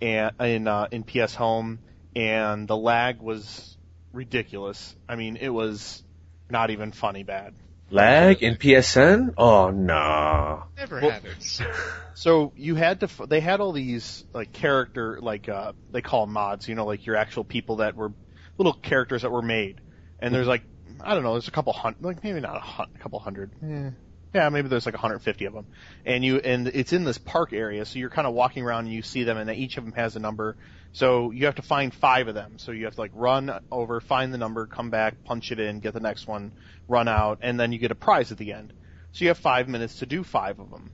and 0.00 0.32
in 0.40 0.66
uh, 0.68 0.88
in 0.90 1.04
PS 1.04 1.34
Home, 1.34 1.78
and 2.16 2.66
the 2.66 2.76
lag 2.76 3.20
was 3.20 3.76
ridiculous. 4.12 4.94
I 5.08 5.16
mean, 5.16 5.36
it 5.36 5.50
was 5.50 6.02
not 6.50 6.70
even 6.70 6.92
funny 6.92 7.22
bad. 7.22 7.54
Lag 7.92 8.42
in 8.42 8.54
PSN? 8.54 9.34
Oh, 9.36 9.70
no. 9.70 10.62
Never 10.76 11.00
Well- 11.00 11.10
had 11.10 11.24
it. 11.24 11.60
So 12.14 12.52
you 12.54 12.74
had 12.74 13.00
to. 13.00 13.06
f- 13.06 13.28
They 13.28 13.40
had 13.40 13.60
all 13.60 13.72
these 13.72 14.24
like 14.34 14.52
character 14.52 15.18
like 15.22 15.48
uh 15.48 15.72
they 15.90 16.02
call 16.02 16.24
'em 16.24 16.32
mods. 16.34 16.68
You 16.68 16.74
know, 16.74 16.84
like 16.84 17.06
your 17.06 17.16
actual 17.16 17.44
people 17.44 17.76
that 17.76 17.96
were 17.96 18.12
little 18.58 18.74
characters 18.74 19.22
that 19.22 19.30
were 19.30 19.40
made. 19.42 19.80
And 20.18 20.34
there's 20.34 20.46
like 20.46 20.62
I 21.00 21.14
don't 21.14 21.22
know. 21.22 21.32
There's 21.32 21.48
a 21.48 21.52
couple 21.52 21.72
hundred, 21.72 22.04
like 22.04 22.22
maybe 22.22 22.40
not 22.40 22.56
a, 22.56 22.60
hun- 22.60 22.90
a 22.94 22.98
couple 22.98 23.18
hundred. 23.20 23.52
Eh, 23.64 23.90
Yeah, 24.32 24.48
maybe 24.48 24.68
there's 24.68 24.86
like 24.86 24.94
150 24.94 25.44
of 25.46 25.54
them, 25.54 25.66
and 26.06 26.24
you 26.24 26.36
and 26.38 26.68
it's 26.68 26.92
in 26.92 27.02
this 27.02 27.18
park 27.18 27.52
area, 27.52 27.84
so 27.84 27.98
you're 27.98 28.10
kind 28.10 28.28
of 28.28 28.34
walking 28.34 28.62
around 28.62 28.84
and 28.84 28.94
you 28.94 29.02
see 29.02 29.24
them, 29.24 29.36
and 29.36 29.50
each 29.50 29.76
of 29.76 29.84
them 29.84 29.92
has 29.94 30.14
a 30.14 30.20
number. 30.20 30.56
So 30.92 31.32
you 31.32 31.46
have 31.46 31.56
to 31.56 31.62
find 31.62 31.92
five 31.92 32.28
of 32.28 32.34
them. 32.34 32.58
So 32.58 32.70
you 32.70 32.84
have 32.84 32.94
to 32.94 33.00
like 33.00 33.10
run 33.14 33.52
over, 33.72 34.00
find 34.00 34.32
the 34.32 34.38
number, 34.38 34.66
come 34.66 34.90
back, 34.90 35.24
punch 35.24 35.50
it 35.50 35.58
in, 35.58 35.80
get 35.80 35.94
the 35.94 36.00
next 36.00 36.28
one, 36.28 36.52
run 36.86 37.08
out, 37.08 37.38
and 37.42 37.58
then 37.58 37.72
you 37.72 37.78
get 37.78 37.90
a 37.90 37.96
prize 37.96 38.30
at 38.30 38.38
the 38.38 38.52
end. 38.52 38.72
So 39.12 39.24
you 39.24 39.28
have 39.28 39.38
five 39.38 39.68
minutes 39.68 39.98
to 39.98 40.06
do 40.06 40.22
five 40.22 40.60
of 40.60 40.70
them, 40.70 40.90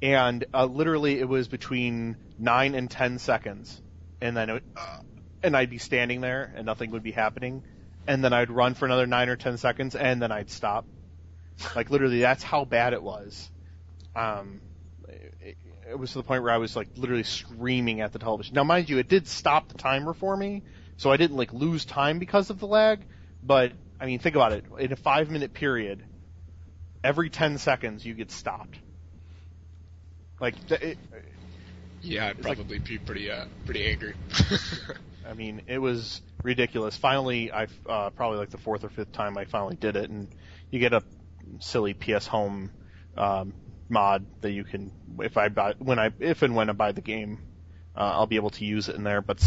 and 0.00 0.44
uh, 0.54 0.66
literally 0.66 1.18
it 1.18 1.28
was 1.28 1.48
between 1.48 2.16
nine 2.38 2.76
and 2.76 2.88
ten 2.88 3.18
seconds, 3.18 3.80
and 4.20 4.36
then 4.36 4.50
it, 4.50 4.62
uh, 4.76 4.98
and 5.42 5.56
I'd 5.56 5.70
be 5.70 5.78
standing 5.78 6.20
there 6.20 6.52
and 6.54 6.64
nothing 6.64 6.92
would 6.92 7.02
be 7.02 7.10
happening, 7.10 7.64
and 8.06 8.22
then 8.22 8.32
I'd 8.32 8.50
run 8.50 8.74
for 8.74 8.84
another 8.84 9.08
nine 9.08 9.28
or 9.28 9.36
ten 9.36 9.58
seconds, 9.58 9.96
and 9.96 10.22
then 10.22 10.30
I'd 10.30 10.48
stop 10.48 10.84
like 11.76 11.90
literally, 11.90 12.20
that's 12.20 12.42
how 12.42 12.64
bad 12.64 12.92
it 12.92 13.02
was. 13.02 13.50
Um, 14.14 14.60
it, 15.40 15.56
it 15.90 15.98
was 15.98 16.12
to 16.12 16.18
the 16.18 16.24
point 16.24 16.42
where 16.42 16.52
I 16.52 16.58
was 16.58 16.76
like 16.76 16.88
literally 16.96 17.22
screaming 17.22 18.00
at 18.00 18.12
the 18.12 18.18
television. 18.18 18.54
Now, 18.54 18.64
mind 18.64 18.88
you, 18.88 18.98
it 18.98 19.08
did 19.08 19.26
stop 19.26 19.68
the 19.68 19.78
timer 19.78 20.14
for 20.14 20.36
me, 20.36 20.62
so 20.96 21.10
I 21.10 21.16
didn't 21.16 21.36
like 21.36 21.52
lose 21.52 21.84
time 21.84 22.18
because 22.18 22.50
of 22.50 22.58
the 22.58 22.66
lag. 22.66 23.00
But 23.42 23.72
I 24.00 24.06
mean, 24.06 24.18
think 24.18 24.36
about 24.36 24.52
it. 24.52 24.64
In 24.78 24.92
a 24.92 24.96
five 24.96 25.30
minute 25.30 25.52
period, 25.54 26.04
every 27.02 27.30
ten 27.30 27.58
seconds 27.58 28.04
you 28.04 28.14
get 28.14 28.30
stopped. 28.30 28.78
Like, 30.40 30.54
it, 30.70 30.98
yeah, 32.00 32.28
I'd 32.28 32.42
probably 32.42 32.78
like, 32.78 32.88
be 32.88 32.98
pretty 32.98 33.30
uh, 33.30 33.44
pretty 33.64 33.86
angry. 33.86 34.14
I 35.28 35.34
mean, 35.34 35.62
it 35.68 35.78
was 35.78 36.20
ridiculous. 36.42 36.96
Finally, 36.96 37.52
I 37.52 37.68
uh, 37.88 38.10
probably 38.10 38.38
like 38.38 38.50
the 38.50 38.58
fourth 38.58 38.82
or 38.82 38.88
fifth 38.88 39.12
time 39.12 39.38
I 39.38 39.44
finally 39.44 39.76
did 39.76 39.96
it, 39.96 40.10
and 40.10 40.28
you 40.70 40.80
get 40.80 40.92
a 40.92 41.02
silly 41.60 41.94
PS 41.94 42.26
Home 42.26 42.70
um, 43.16 43.54
mod 43.88 44.26
that 44.40 44.50
you 44.50 44.64
can, 44.64 44.92
if 45.20 45.36
I 45.36 45.48
buy, 45.48 45.74
when 45.78 45.98
I, 45.98 46.10
if 46.18 46.42
and 46.42 46.54
when 46.54 46.70
I 46.70 46.72
buy 46.72 46.92
the 46.92 47.00
game, 47.00 47.38
uh, 47.96 48.00
I'll 48.00 48.26
be 48.26 48.36
able 48.36 48.50
to 48.50 48.64
use 48.64 48.88
it 48.88 48.96
in 48.96 49.04
there. 49.04 49.20
But 49.20 49.42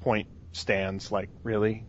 point 0.00 0.28
stands, 0.52 1.10
like 1.10 1.30
really, 1.42 1.84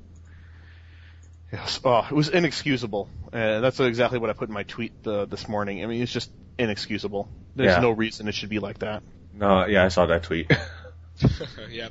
yes, 1.51 1.79
oh, 1.83 2.05
it 2.09 2.13
was 2.13 2.29
inexcusable. 2.29 3.09
Uh, 3.31 3.59
that's 3.59 3.79
exactly 3.79 4.19
what 4.19 4.29
I 4.29 4.33
put 4.33 4.49
in 4.49 4.53
my 4.53 4.63
tweet 4.63 5.03
the, 5.03 5.25
this 5.25 5.47
morning. 5.47 5.83
I 5.83 5.87
mean, 5.87 6.01
it's 6.01 6.11
just 6.11 6.31
inexcusable. 6.57 7.29
There's 7.55 7.75
yeah. 7.75 7.81
no 7.81 7.91
reason 7.91 8.27
it 8.27 8.35
should 8.35 8.49
be 8.49 8.59
like 8.59 8.79
that. 8.79 9.03
No, 9.33 9.65
yeah, 9.65 9.85
I 9.85 9.89
saw 9.89 10.05
that 10.07 10.23
tweet. 10.23 10.51
yeah, 11.69 11.89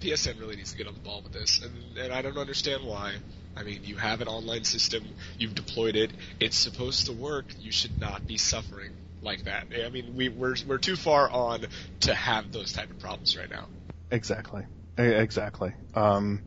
PSN 0.00 0.38
really 0.38 0.56
needs 0.56 0.72
to 0.72 0.78
get 0.78 0.86
on 0.86 0.94
the 0.94 1.00
ball 1.00 1.22
with 1.22 1.32
this, 1.32 1.60
and, 1.62 1.98
and 1.98 2.12
I 2.12 2.22
don't 2.22 2.38
understand 2.38 2.84
why. 2.84 3.14
I 3.56 3.64
mean, 3.64 3.80
you 3.84 3.96
have 3.96 4.20
an 4.20 4.28
online 4.28 4.64
system, 4.64 5.04
you've 5.36 5.54
deployed 5.54 5.96
it, 5.96 6.12
it's 6.40 6.56
supposed 6.56 7.06
to 7.06 7.12
work. 7.12 7.46
You 7.58 7.72
should 7.72 8.00
not 8.00 8.26
be 8.26 8.38
suffering 8.38 8.92
like 9.20 9.44
that. 9.44 9.66
I 9.84 9.88
mean, 9.90 10.16
we, 10.16 10.28
we're 10.28 10.56
we're 10.66 10.78
too 10.78 10.96
far 10.96 11.30
on 11.30 11.66
to 12.00 12.14
have 12.14 12.52
those 12.52 12.72
type 12.72 12.90
of 12.90 12.98
problems 12.98 13.36
right 13.36 13.50
now. 13.50 13.66
Exactly, 14.10 14.64
exactly. 14.96 15.72
Um, 15.94 16.42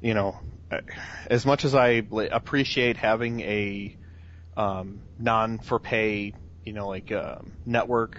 you 0.00 0.14
know, 0.14 0.36
as 1.28 1.46
much 1.46 1.64
as 1.64 1.74
I 1.74 2.06
appreciate 2.10 2.96
having 2.96 3.40
a 3.40 3.96
um, 4.56 5.00
non 5.18 5.58
for 5.58 5.78
pay, 5.78 6.34
you 6.64 6.72
know, 6.72 6.88
like 6.88 7.10
uh, 7.12 7.36
network, 7.64 8.18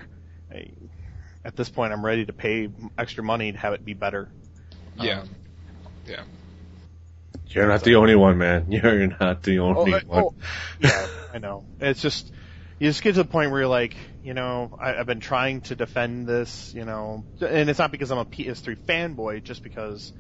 at 1.46 1.56
this 1.56 1.70
point, 1.70 1.94
I'm 1.94 2.04
ready 2.04 2.26
to 2.26 2.34
pay 2.34 2.70
extra 2.98 3.24
money 3.24 3.52
to 3.52 3.58
have 3.58 3.74
it 3.74 3.86
be 3.86 3.94
better. 3.94 4.30
Yeah, 4.98 5.22
um, 5.22 5.30
yeah. 6.08 6.24
You're 7.48 7.68
not 7.68 7.84
the 7.84 7.96
only 7.96 8.16
one, 8.16 8.38
man. 8.38 8.66
You're 8.72 9.08
not 9.08 9.44
the 9.44 9.60
only 9.60 9.94
oh, 9.94 10.00
one. 10.08 10.24
Oh, 10.24 10.34
yeah, 10.80 11.08
I 11.34 11.38
know. 11.38 11.64
It's 11.80 12.02
just 12.02 12.32
you 12.80 12.90
just 12.90 13.02
get 13.02 13.14
to 13.16 13.24
the 13.24 13.30
point 13.30 13.52
where 13.52 13.62
you're 13.62 13.70
like, 13.70 13.96
you 14.24 14.34
know, 14.34 14.78
I, 14.80 14.96
I've 14.96 15.06
been 15.06 15.22
trying 15.22 15.62
to 15.62 15.76
defend 15.76 16.28
this, 16.28 16.74
you 16.74 16.84
know, 16.84 17.24
and 17.40 17.70
it's 17.70 17.80
not 17.80 17.92
because 17.92 18.12
I'm 18.12 18.18
a 18.18 18.26
PS3 18.26 18.78
fanboy, 18.78 19.44
just 19.44 19.64
because, 19.64 20.12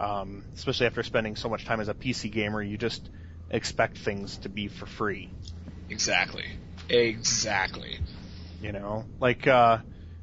um, 0.00 0.44
especially 0.54 0.86
after 0.86 1.02
spending 1.02 1.36
so 1.36 1.48
much 1.48 1.64
time 1.64 1.80
as 1.80 1.88
a 1.88 1.94
PC 1.94 2.32
gamer, 2.32 2.62
you 2.62 2.76
just 2.76 3.08
expect 3.50 3.98
things 3.98 4.38
to 4.38 4.48
be 4.48 4.66
for 4.66 4.86
free. 4.86 5.30
Exactly. 5.88 6.46
Exactly. 6.88 8.00
You 8.60 8.72
know, 8.72 9.04
like, 9.20 9.46
uh, 9.46 9.78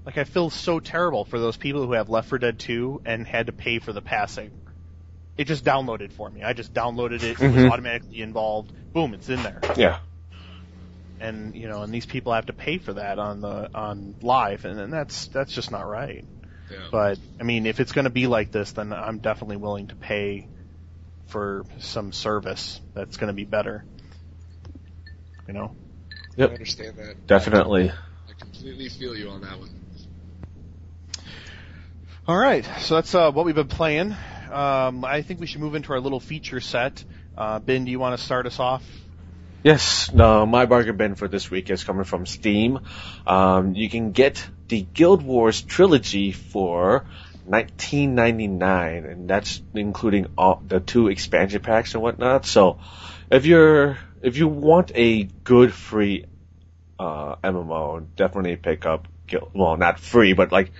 like 0.08 0.18
I 0.18 0.24
feel 0.24 0.50
so 0.50 0.80
terrible 0.80 1.24
for 1.24 1.38
those 1.38 1.56
people 1.56 1.86
who 1.86 1.92
have 1.92 2.10
Left 2.10 2.30
4 2.30 2.40
Dead 2.40 2.58
2 2.58 3.04
and 3.06 3.28
had 3.28 3.46
to 3.46 3.52
pay 3.52 3.78
for 3.78 3.94
the 3.94 4.02
passing 4.02 4.52
it 5.38 5.46
just 5.46 5.64
downloaded 5.64 6.12
for 6.12 6.30
me. 6.30 6.44
I 6.44 6.54
just 6.54 6.74
downloaded 6.74 7.18
it. 7.18 7.24
It 7.24 7.38
mm-hmm. 7.38 7.56
was 7.56 7.66
automatically 7.66 8.22
involved. 8.22 8.72
Boom, 8.92 9.14
it's 9.14 9.30
in 9.30 9.42
there. 9.44 9.62
Yeah. 9.76 10.00
And 11.20 11.56
you 11.56 11.68
know, 11.68 11.84
and 11.84 11.94
these 11.94 12.06
people 12.06 12.34
have 12.34 12.48
to 12.48 12.54
pay 12.54 12.78
for 12.78 12.94
that 12.94 13.18
on 13.20 13.42
the 13.42 13.70
on 13.74 14.16
live, 14.22 14.66
and, 14.66 14.80
and 14.80 14.94
that's 14.94 15.28
that's 15.28 15.52
just 15.52 15.72
not 15.72 15.88
right. 15.88 16.26
Yeah. 16.72 16.78
But 16.92 17.18
I 17.40 17.44
mean, 17.44 17.66
if 17.66 17.80
it's 17.80 17.92
going 17.92 18.06
to 18.06 18.12
be 18.12 18.28
like 18.28 18.52
this, 18.52 18.72
then 18.74 18.94
I'm 18.94 19.20
definitely 19.20 19.58
willing 19.58 19.88
to 19.88 19.96
pay 19.96 20.48
for 21.28 21.66
some 21.80 22.12
service 22.12 22.80
that's 22.94 23.18
going 23.18 23.30
to 23.30 23.34
be 23.34 23.46
better. 23.46 23.84
You 25.48 25.54
know. 25.54 25.76
Yep. 26.36 26.50
I 26.50 26.54
understand 26.54 26.98
that. 26.98 27.26
Definitely. 27.26 27.90
I 27.90 28.34
completely 28.40 28.90
feel 28.90 29.16
you 29.16 29.30
on 29.30 29.42
that 29.42 29.58
one. 29.58 29.70
All 32.28 32.38
right, 32.38 32.68
so 32.80 32.96
that's 32.96 33.16
uh, 33.16 33.32
what 33.32 33.46
we've 33.46 33.56
been 33.56 33.68
playing 33.68 34.16
um, 34.52 35.06
I 35.06 35.22
think 35.22 35.40
we 35.40 35.48
should 35.48 35.62
move 35.62 35.76
into 35.76 35.94
our 35.94 36.00
little 36.00 36.20
feature 36.20 36.60
set. 36.60 37.04
Uh, 37.38 37.60
ben, 37.60 37.86
do 37.86 37.92
you 37.92 38.00
want 38.00 38.18
to 38.18 38.24
start 38.24 38.46
us 38.46 38.60
off? 38.60 38.84
Yes, 39.64 40.12
no, 40.14 40.46
my 40.46 40.66
bargain 40.66 40.98
bin 40.98 41.16
for 41.16 41.28
this 41.28 41.52
week 41.52 41.70
is 41.70 41.84
coming 41.84 42.06
from 42.06 42.26
Steam. 42.26 42.80
Um, 43.26 43.76
you 43.76 43.90
can 43.90 44.12
get 44.12 44.48
the 44.68 44.82
Guild 44.82 45.24
Wars 45.24 45.62
trilogy 45.62 46.32
for 46.32 47.06
19.99, 47.50 49.12
and 49.12 49.30
that's 49.30 49.62
including 49.74 50.28
all 50.38 50.62
the 50.66 50.80
two 50.80 51.10
expansion 51.10 51.62
packs 51.62 51.94
and 51.94 52.04
whatnot. 52.04 52.46
So, 52.46 52.80
if 53.30 53.46
you're 53.46 53.98
if 54.22 54.38
you 54.38 54.48
want 54.48 54.92
a 54.96 55.24
good 55.24 55.74
free 55.74 56.26
uh, 56.98 57.36
MMO, 57.44 58.06
definitely 58.16 58.56
pick 58.58 58.86
up 58.86 59.08
Guild. 59.26 59.52
Well, 59.54 59.76
not 59.76 60.00
free, 60.00 60.34
but 60.34 60.52
like 60.52 60.72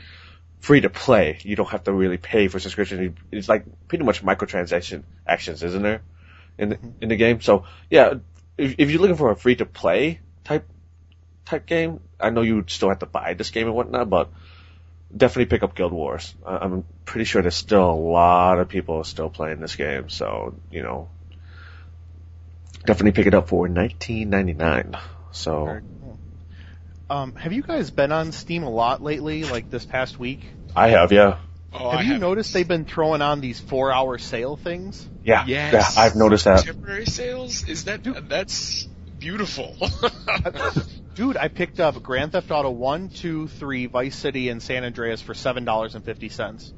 free 0.60 0.82
to 0.82 0.90
play. 0.90 1.40
You 1.42 1.56
don't 1.56 1.70
have 1.70 1.84
to 1.86 1.94
really 1.94 2.18
pay 2.18 2.48
for 2.48 2.60
subscription. 2.60 3.18
It's 3.32 3.50
like 3.50 3.66
pretty 3.88 4.04
much 4.04 4.24
microtransaction 4.24 5.04
actions, 5.26 5.64
isn't 5.64 5.82
there? 5.82 6.02
In 6.58 6.70
the, 6.70 6.76
mm-hmm. 6.76 6.90
in 7.02 7.10
the 7.10 7.16
game. 7.16 7.42
So 7.42 7.66
yeah, 7.90 8.16
if, 8.58 8.76
if 8.78 8.92
you're 8.92 9.02
looking 9.02 9.16
for 9.16 9.32
a 9.32 9.36
free 9.36 9.56
to 9.58 9.66
play 9.66 10.20
type 10.44 10.68
type 11.46 11.66
game, 11.66 12.00
I 12.20 12.32
know 12.32 12.42
you 12.42 12.66
still 12.68 12.90
have 12.90 13.00
to 13.00 13.06
buy 13.06 13.34
this 13.34 13.52
game 13.52 13.68
and 13.68 13.76
whatnot, 13.76 14.10
but 14.10 14.32
definitely 15.16 15.46
pick 15.46 15.64
up 15.64 15.76
Guild 15.76 15.94
Wars. 15.94 16.34
I'm 16.46 16.84
pretty 17.06 17.26
sure 17.26 17.42
there's 17.42 17.56
still 17.56 17.90
a 17.90 17.94
lot 17.94 18.60
of 18.60 18.68
people 18.68 19.04
still 19.04 19.30
playing 19.30 19.60
this 19.60 19.76
game, 19.76 20.10
so 20.10 20.56
you 20.72 20.84
know, 20.84 21.10
definitely 22.86 23.12
pick 23.12 23.28
it 23.28 23.34
up 23.34 23.50
for 23.50 23.68
19.99. 23.68 25.00
So. 25.32 25.80
Um, 27.10 27.36
have 27.36 27.54
you 27.54 27.62
guys 27.62 27.90
been 27.90 28.12
on 28.12 28.32
Steam 28.32 28.64
a 28.64 28.70
lot 28.70 29.02
lately, 29.02 29.44
like 29.46 29.70
this 29.70 29.86
past 29.86 30.20
week? 30.20 30.42
I 30.76 30.90
have, 30.90 31.12
yeah. 31.12 31.38
Oh, 31.72 31.90
have 31.90 32.00
I 32.00 32.04
you 32.04 32.12
have 32.14 32.22
noticed 32.22 32.54
they've 32.54 32.68
been 32.68 32.86
throwing 32.86 33.22
on 33.22 33.40
these 33.40 33.60
four-hour 33.60 34.18
sale 34.18 34.58
things? 34.58 35.08
Yeah, 35.24 35.46
yes. 35.48 35.96
yeah, 35.96 36.02
I've 36.02 36.16
noticed 36.16 36.46
that. 36.46 36.66
Temporary 36.66 37.06
sales 37.06 37.68
is 37.68 37.86
that 37.86 38.04
Dude. 38.04 38.28
that's 38.28 38.88
beautiful. 39.20 39.76
Dude, 41.16 41.38
I 41.38 41.48
picked 41.48 41.80
up 41.80 42.02
Grand 42.04 42.34
Theft 42.34 42.52
Auto 42.52 42.72
1, 42.72 43.10
2, 43.10 43.48
3, 43.48 43.86
Vice 43.88 44.16
City, 44.16 44.50
and 44.50 44.62
San 44.62 44.84
Andreas 44.84 45.22
for 45.22 45.34
seven 45.34 45.66
dollars 45.66 45.96
and 45.96 46.04
fifty 46.04 46.30
cents. 46.30 46.74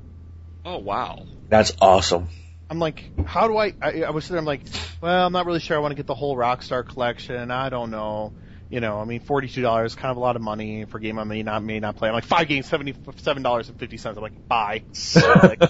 Oh 0.63 0.77
wow, 0.77 1.25
that's 1.49 1.73
awesome. 1.81 2.29
I'm 2.69 2.77
like, 2.79 3.25
how 3.25 3.47
do 3.47 3.57
I, 3.57 3.73
I? 3.81 4.03
I 4.03 4.09
was 4.11 4.25
sitting 4.25 4.35
there, 4.35 4.39
I'm 4.41 4.45
like, 4.45 4.61
well, 5.01 5.25
I'm 5.25 5.33
not 5.33 5.47
really 5.47 5.59
sure. 5.59 5.75
I 5.75 5.79
want 5.79 5.91
to 5.91 5.95
get 5.95 6.05
the 6.05 6.15
whole 6.15 6.35
Rockstar 6.35 6.87
collection. 6.87 7.49
I 7.49 7.69
don't 7.69 7.89
know 7.89 8.33
you 8.69 8.79
know, 8.79 8.99
I 8.99 9.05
mean, 9.05 9.19
forty-two 9.19 9.61
dollars, 9.61 9.95
kind 9.95 10.11
of 10.11 10.17
a 10.17 10.19
lot 10.19 10.35
of 10.35 10.41
money 10.41 10.85
for 10.85 10.97
a 10.97 11.01
game 11.01 11.17
I 11.17 11.23
may 11.23 11.41
not 11.43 11.63
may 11.63 11.79
not 11.79 11.95
play. 11.97 12.09
I'm 12.09 12.13
like 12.13 12.25
five 12.25 12.47
games, 12.47 12.67
seventy-seven 12.67 13.41
dollars 13.41 13.69
and 13.69 13.79
fifty 13.79 13.97
cents. 13.97 14.17
I'm 14.17 14.23
like, 14.23 14.47
buy, 14.47 14.83
click, 14.93 15.61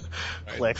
click. 0.47 0.77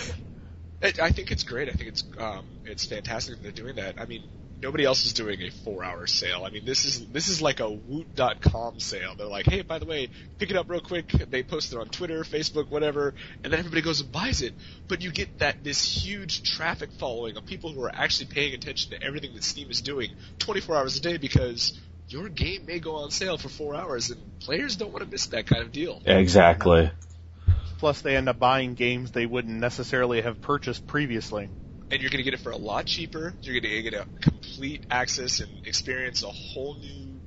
I 0.82 1.12
think 1.12 1.32
it's 1.32 1.44
great. 1.44 1.70
I 1.70 1.74
think 1.74 1.90
it's 1.90 2.04
um, 2.18 2.46
it's 2.66 2.86
fantastic 2.86 3.36
that 3.36 3.44
they're 3.44 3.52
doing 3.52 3.76
that. 3.78 4.00
I 4.00 4.06
mean, 4.06 4.24
nobody 4.62 4.84
else 4.84 5.06
is 5.06 5.14
doing 5.14 5.42
a 5.42 5.50
four-hour 5.50 6.08
sale. 6.08 6.44
I 6.46 6.50
mean, 6.50 6.66
this 6.66 6.86
is 6.86 7.06
this 7.08 7.30
is 7.30 7.42
like 7.42 7.60
a 7.60 7.70
Woot.com 7.70 8.80
sale. 8.80 9.16
They're 9.16 9.28
like, 9.28 9.46
hey, 9.46 9.62
by 9.62 9.80
the 9.80 9.86
way, 9.86 10.10
pick 10.38 10.50
it 10.52 10.58
up 10.58 10.70
real 10.70 10.82
quick. 10.82 11.08
They 11.08 11.44
post 11.44 11.74
it 11.74 11.80
on 11.80 11.88
Twitter, 11.88 12.24
Facebook, 12.24 12.70
whatever, 12.70 13.14
and 13.44 13.52
then 13.54 13.60
everybody 13.60 13.82
goes 13.82 14.02
and 14.02 14.12
buys 14.12 14.42
it. 14.42 14.54
But 14.88 15.02
you 15.02 15.12
get 15.12 15.40
that 15.40 15.64
this 15.64 15.84
huge 15.84 16.44
traffic 16.56 16.92
following 17.00 17.38
of 17.38 17.46
people 17.46 17.72
who 17.72 17.82
are 17.84 17.94
actually 17.94 18.28
paying 18.28 18.54
attention 18.54 18.92
to 18.92 19.04
everything 19.04 19.34
that 19.36 19.44
Steam 19.44 19.70
is 19.70 19.82
doing 19.82 20.12
24 20.40 20.76
hours 20.76 20.98
a 20.98 21.02
day 21.02 21.18
because 21.18 21.80
your 22.10 22.30
game 22.30 22.66
may 22.66 22.80
go 22.80 22.98
on 22.98 23.12
sale 23.12 23.38
for 23.38 23.50
four 23.50 23.76
hours, 23.76 24.10
and 24.10 24.40
players 24.40 24.76
don't 24.76 24.92
want 24.92 25.04
to 25.04 25.10
miss 25.10 25.28
that 25.28 25.46
kind 25.46 25.62
of 25.62 25.72
deal. 25.72 26.02
Exactly. 26.06 26.92
Plus, 27.78 28.02
they 28.02 28.18
end 28.18 28.28
up 28.28 28.40
buying 28.40 28.74
games 28.74 29.12
they 29.12 29.26
wouldn't 29.26 29.60
necessarily 29.60 30.22
have 30.22 30.42
purchased 30.42 30.86
previously. 30.86 31.50
And 31.92 32.02
you're 32.02 32.10
going 32.10 32.24
to 32.24 32.24
get 32.24 32.34
it 32.34 32.42
for 32.42 32.52
a 32.52 32.58
lot 32.58 32.86
cheaper. 32.86 33.34
You're 33.42 33.60
going 33.62 33.74
to 33.74 33.82
get 33.82 33.94
a 33.94 34.06
complete 34.22 34.86
access 34.92 35.40
and 35.40 35.66
experience 35.66 36.24
a 36.24 36.28
whole 36.28 36.76
new 36.76 37.20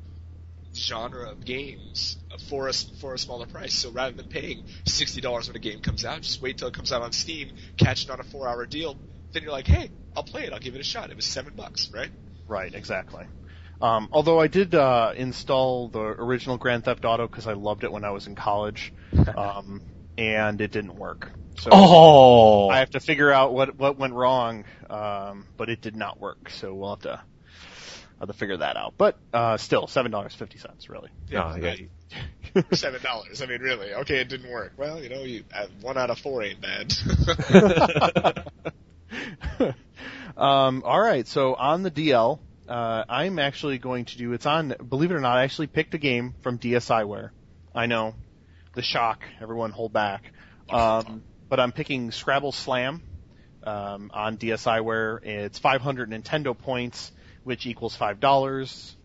genre 0.74 1.30
of 1.30 1.44
games 1.44 2.16
for 2.48 2.68
a 2.68 2.72
for 2.72 3.14
a 3.14 3.18
smaller 3.18 3.46
price. 3.46 3.74
So 3.74 3.90
rather 3.90 4.16
than 4.16 4.28
paying 4.28 4.64
sixty 4.86 5.20
dollars 5.20 5.48
when 5.48 5.56
a 5.56 5.60
game 5.60 5.80
comes 5.80 6.04
out, 6.04 6.22
just 6.22 6.40
wait 6.40 6.58
till 6.58 6.68
it 6.68 6.74
comes 6.74 6.92
out 6.92 7.02
on 7.02 7.12
Steam, 7.12 7.52
catch 7.76 8.04
it 8.04 8.10
on 8.10 8.20
a 8.20 8.24
four 8.24 8.48
hour 8.48 8.64
deal. 8.66 8.96
Then 9.32 9.42
you're 9.42 9.52
like, 9.52 9.66
hey, 9.66 9.90
I'll 10.16 10.22
play 10.22 10.44
it. 10.44 10.52
I'll 10.52 10.60
give 10.60 10.74
it 10.74 10.80
a 10.80 10.84
shot. 10.84 11.10
It 11.10 11.16
was 11.16 11.24
seven 11.24 11.54
bucks, 11.54 11.90
right? 11.92 12.10
Right, 12.46 12.74
exactly. 12.74 13.24
Um, 13.82 14.08
although 14.12 14.38
I 14.38 14.46
did 14.46 14.74
uh, 14.74 15.12
install 15.16 15.88
the 15.88 16.00
original 16.00 16.56
Grand 16.56 16.84
Theft 16.84 17.04
Auto 17.04 17.26
because 17.26 17.46
I 17.48 17.54
loved 17.54 17.82
it 17.82 17.90
when 17.92 18.04
I 18.04 18.10
was 18.10 18.28
in 18.28 18.36
college, 18.36 18.92
um, 19.36 19.82
and 20.16 20.60
it 20.60 20.70
didn't 20.70 20.94
work. 20.94 21.32
So 21.58 21.70
Oh, 21.72 22.68
I 22.68 22.78
have 22.78 22.90
to 22.90 23.00
figure 23.00 23.30
out 23.30 23.52
what 23.52 23.76
what 23.76 23.98
went 23.98 24.14
wrong, 24.14 24.64
um, 24.88 25.46
but 25.56 25.68
it 25.68 25.80
did 25.80 25.96
not 25.96 26.20
work. 26.20 26.48
So 26.50 26.72
we'll 26.74 26.90
have 26.90 27.00
to 27.00 27.20
have 28.20 28.28
to 28.28 28.32
figure 28.32 28.56
that 28.58 28.76
out. 28.76 28.94
But 28.96 29.18
uh, 29.32 29.56
still, 29.56 29.86
seven 29.88 30.12
dollars 30.12 30.34
fifty 30.34 30.58
cents, 30.58 30.88
really. 30.88 31.10
Oh, 31.34 31.56
yeah. 31.56 31.66
right. 31.66 31.90
Seven 32.72 33.02
dollars. 33.02 33.40
I 33.40 33.46
mean, 33.46 33.62
really? 33.62 33.94
Okay, 33.94 34.20
it 34.20 34.28
didn't 34.28 34.50
work. 34.50 34.74
Well, 34.76 35.02
you 35.02 35.08
know, 35.08 35.22
you 35.22 35.44
uh, 35.54 35.66
one 35.80 35.96
out 35.96 36.10
of 36.10 36.18
four 36.18 36.42
ain't 36.42 36.60
bad. 36.60 36.92
um, 40.36 40.82
all 40.84 41.00
right, 41.00 41.26
so 41.26 41.54
on 41.54 41.82
the 41.82 41.90
DL, 41.90 42.38
uh, 42.68 43.04
I'm 43.08 43.38
actually 43.38 43.78
going 43.78 44.04
to 44.06 44.18
do. 44.18 44.32
It's 44.32 44.46
on. 44.46 44.74
Believe 44.88 45.10
it 45.10 45.14
or 45.14 45.20
not, 45.20 45.36
I 45.36 45.44
actually 45.44 45.66
picked 45.66 45.94
a 45.94 45.98
game 45.98 46.34
from 46.42 46.58
DSiWare. 46.58 47.30
I 47.74 47.86
know, 47.86 48.14
the 48.74 48.82
shock. 48.82 49.24
Everyone 49.40 49.70
hold 49.70 49.92
back. 49.92 50.32
Um, 50.70 51.22
but 51.48 51.60
I'm 51.60 51.72
picking 51.72 52.10
Scrabble 52.12 52.52
Slam 52.52 53.02
um, 53.64 54.10
on 54.14 54.36
DSiWare. 54.36 55.24
It's 55.24 55.58
500 55.58 56.10
Nintendo 56.10 56.56
points, 56.56 57.12
which 57.44 57.66
equals 57.66 57.96
five 57.96 58.20
dollars. 58.20 58.96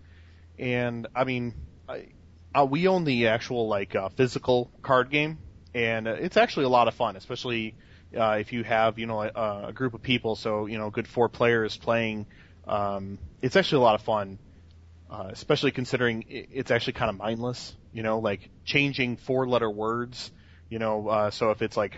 And 0.60 1.08
I 1.16 1.24
mean, 1.24 1.54
I, 1.88 2.08
uh, 2.56 2.66
we 2.66 2.88
own 2.88 3.04
the 3.04 3.28
actual 3.28 3.68
like 3.68 3.96
uh, 3.96 4.10
physical 4.10 4.72
card 4.82 5.10
game, 5.10 5.40
and 5.74 6.08
uh, 6.08 6.12
it's 6.12 6.38
actually 6.38 6.66
a 6.66 6.70
lot 6.70 6.88
of 6.88 6.94
fun, 6.94 7.16
especially 7.16 7.76
uh, 8.16 8.38
if 8.40 8.54
you 8.54 8.64
have 8.64 8.98
you 9.00 9.08
know 9.08 9.22
a, 9.24 9.68
a 9.68 9.74
group 9.74 9.94
of 9.94 10.02
people. 10.02 10.36
So 10.36 10.66
you 10.66 10.78
know, 10.78 10.90
good 10.90 11.08
four 11.08 11.30
players 11.30 11.76
playing. 11.78 12.28
Um, 12.68 13.18
it's 13.42 13.56
actually 13.56 13.80
a 13.80 13.82
lot 13.82 13.96
of 13.96 14.02
fun, 14.02 14.40
uh, 15.10 15.30
especially 15.32 15.72
considering 15.72 16.26
it's 16.28 16.72
actually 16.72 16.94
kind 16.94 17.10
of 17.10 17.18
mindless. 17.18 17.76
You 17.94 18.04
know, 18.04 18.20
like 18.20 18.50
changing 18.66 19.18
four-letter 19.18 19.70
words. 19.70 20.32
You 20.70 20.80
know, 20.80 21.08
uh, 21.08 21.32
so 21.32 21.52
if 21.52 21.62
it's 21.62 21.78
like 21.78 21.98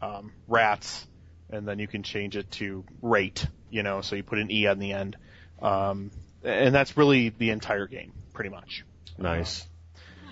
um, 0.00 0.32
rats, 0.46 1.06
and 1.50 1.66
then 1.66 1.78
you 1.78 1.86
can 1.86 2.02
change 2.02 2.36
it 2.36 2.50
to 2.52 2.84
rate. 3.02 3.46
You 3.70 3.82
know, 3.82 4.00
so 4.00 4.16
you 4.16 4.22
put 4.22 4.38
an 4.38 4.50
e 4.50 4.66
on 4.66 4.78
the 4.78 4.92
end, 4.92 5.16
um, 5.60 6.10
and 6.42 6.74
that's 6.74 6.96
really 6.96 7.28
the 7.28 7.50
entire 7.50 7.86
game, 7.86 8.12
pretty 8.32 8.50
much. 8.50 8.84
nice. 9.18 9.67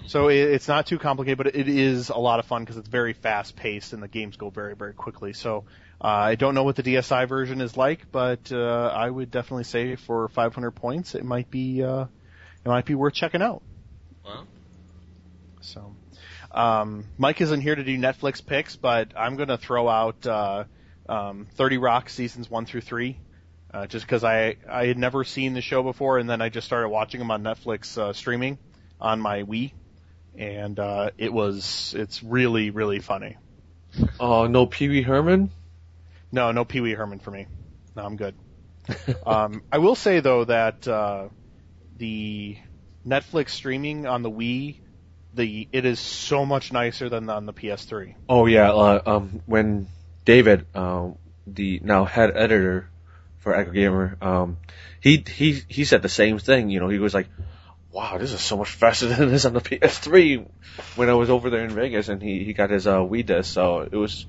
So 0.07 0.29
it, 0.29 0.37
it's 0.37 0.69
not 0.69 0.87
too 0.87 0.99
complicated, 0.99 1.39
but 1.39 1.55
it 1.55 1.69
is 1.69 2.11
a 2.11 2.17
lot 2.19 2.39
of 2.39 2.47
fun 2.47 2.63
because 2.63 2.77
it's 2.77 2.89
very 2.89 3.13
fast 3.13 3.57
paced 3.57 3.93
and 3.93 4.03
the 4.03 4.09
games 4.09 4.37
go 4.37 4.51
very, 4.51 4.75
very 4.75 4.93
quickly. 4.93 5.33
So 5.33 5.65
uh, 6.01 6.07
I 6.07 6.35
don't 6.35 6.55
know 6.55 6.65
what 6.65 6.77
the 6.77 6.83
DSi 6.83 7.29
version 7.29 7.61
is 7.61 7.77
like, 7.77 8.11
but 8.13 8.53
uh, 8.53 8.91
I 8.95 9.09
would 9.09 9.31
definitely 9.31 9.65
say 9.65 9.97
for 9.97 10.29
500 10.29 10.71
points, 10.73 11.15
it 11.15 11.25
might 11.25 11.51
be 11.51 11.83
uh, 11.83 12.07
it 12.65 12.69
might 12.69 12.85
be 12.85 12.95
worth 12.95 13.15
checking 13.15 13.43
out. 13.43 13.63
well, 14.25 14.47
So 15.61 15.95
um, 16.53 17.05
Mike 17.19 17.41
isn't 17.41 17.61
here 17.61 17.75
to 17.75 17.85
do 17.85 17.97
Netflix 17.99 18.45
picks, 18.45 18.77
but 18.77 19.13
I'm 19.17 19.37
going 19.37 19.49
to 19.49 19.59
throw 19.59 19.89
out 19.89 20.27
uh, 20.27 20.65
um, 21.09 21.47
30 21.55 21.79
Rock 21.79 22.09
seasons 22.09 22.51
one 22.51 22.67
through 22.67 22.83
three. 22.83 23.19
Uh, 23.73 23.87
just 23.87 24.07
because 24.07 24.25
I 24.25 24.57
I 24.69 24.87
had 24.87 24.97
never 24.97 25.25
seen 25.25 25.53
the 25.53 25.61
show 25.61 25.83
before, 25.83 26.19
and 26.19 26.31
then 26.31 26.41
I 26.41 26.49
just 26.49 26.67
started 26.67 26.89
watching 26.89 27.19
them 27.19 27.31
on 27.31 27.43
Netflix 27.43 27.99
uh, 27.99 28.13
streaming 28.13 28.59
on 29.01 29.21
my 29.21 29.43
Wii, 29.43 29.73
and 30.39 30.79
uh, 30.79 31.11
it 31.19 31.33
was 31.33 31.95
it's 31.97 32.23
really 32.23 32.71
really 32.71 33.01
funny. 33.01 33.37
Oh, 34.21 34.47
no 34.47 34.67
Pee 34.67 34.89
Wee 34.89 35.03
Herman. 35.03 35.51
No, 36.31 36.53
no 36.53 36.65
Pee 36.65 36.81
Wee 36.81 36.93
Herman 36.93 37.19
for 37.19 37.31
me. 37.31 37.47
No, 37.95 38.05
I'm 38.05 38.17
good. 38.17 38.35
um, 39.27 39.63
I 39.73 39.79
will 39.79 39.95
say 39.95 40.21
though 40.21 40.45
that 40.45 40.87
uh, 40.87 41.29
the 41.97 42.57
Netflix 43.07 43.51
streaming 43.51 44.07
on 44.07 44.23
the 44.23 44.31
Wii, 44.31 44.77
the 45.35 45.69
it 45.73 45.85
is 45.85 46.01
so 46.01 46.45
much 46.45 46.73
nicer 46.73 47.09
than 47.09 47.29
on 47.31 47.47
the 47.47 47.53
PS3. 47.53 48.15
Oh 48.29 48.47
yeah, 48.47 48.71
uh, 48.71 49.03
um, 49.07 49.43
when 49.47 49.89
David, 50.25 50.67
um, 50.75 51.17
the 51.47 51.81
now 51.83 52.05
head 52.05 52.33
editor 52.35 52.89
for 53.39 53.55
Echo 53.55 53.71
Gamer, 53.71 54.17
um, 54.21 54.59
he 55.01 55.25
he 55.27 55.63
he 55.69 55.85
said 55.85 56.03
the 56.03 56.09
same 56.09 56.39
thing. 56.39 56.71
You 56.71 56.81
know, 56.81 56.89
he 56.89 56.99
was 56.99 57.15
like, 57.15 57.29
"Wow, 57.97 58.19
this 58.19 58.33
is 58.33 58.43
so 58.43 58.59
much 58.59 58.71
faster 58.71 59.07
than 59.15 59.31
this 59.31 59.47
on 59.47 59.55
the 59.55 59.61
PS3." 59.63 60.47
When 60.97 61.09
I 61.09 61.15
was 61.15 61.31
over 61.31 61.49
there 61.49 61.65
in 61.65 61.71
Vegas, 61.71 62.09
and 62.11 62.23
he 62.23 62.45
he 62.45 62.53
got 62.53 62.69
his 62.69 62.87
uh, 62.87 62.99
Wii 62.99 63.25
disc, 63.25 63.51
so 63.53 63.81
it 63.91 63.97
was 63.97 64.27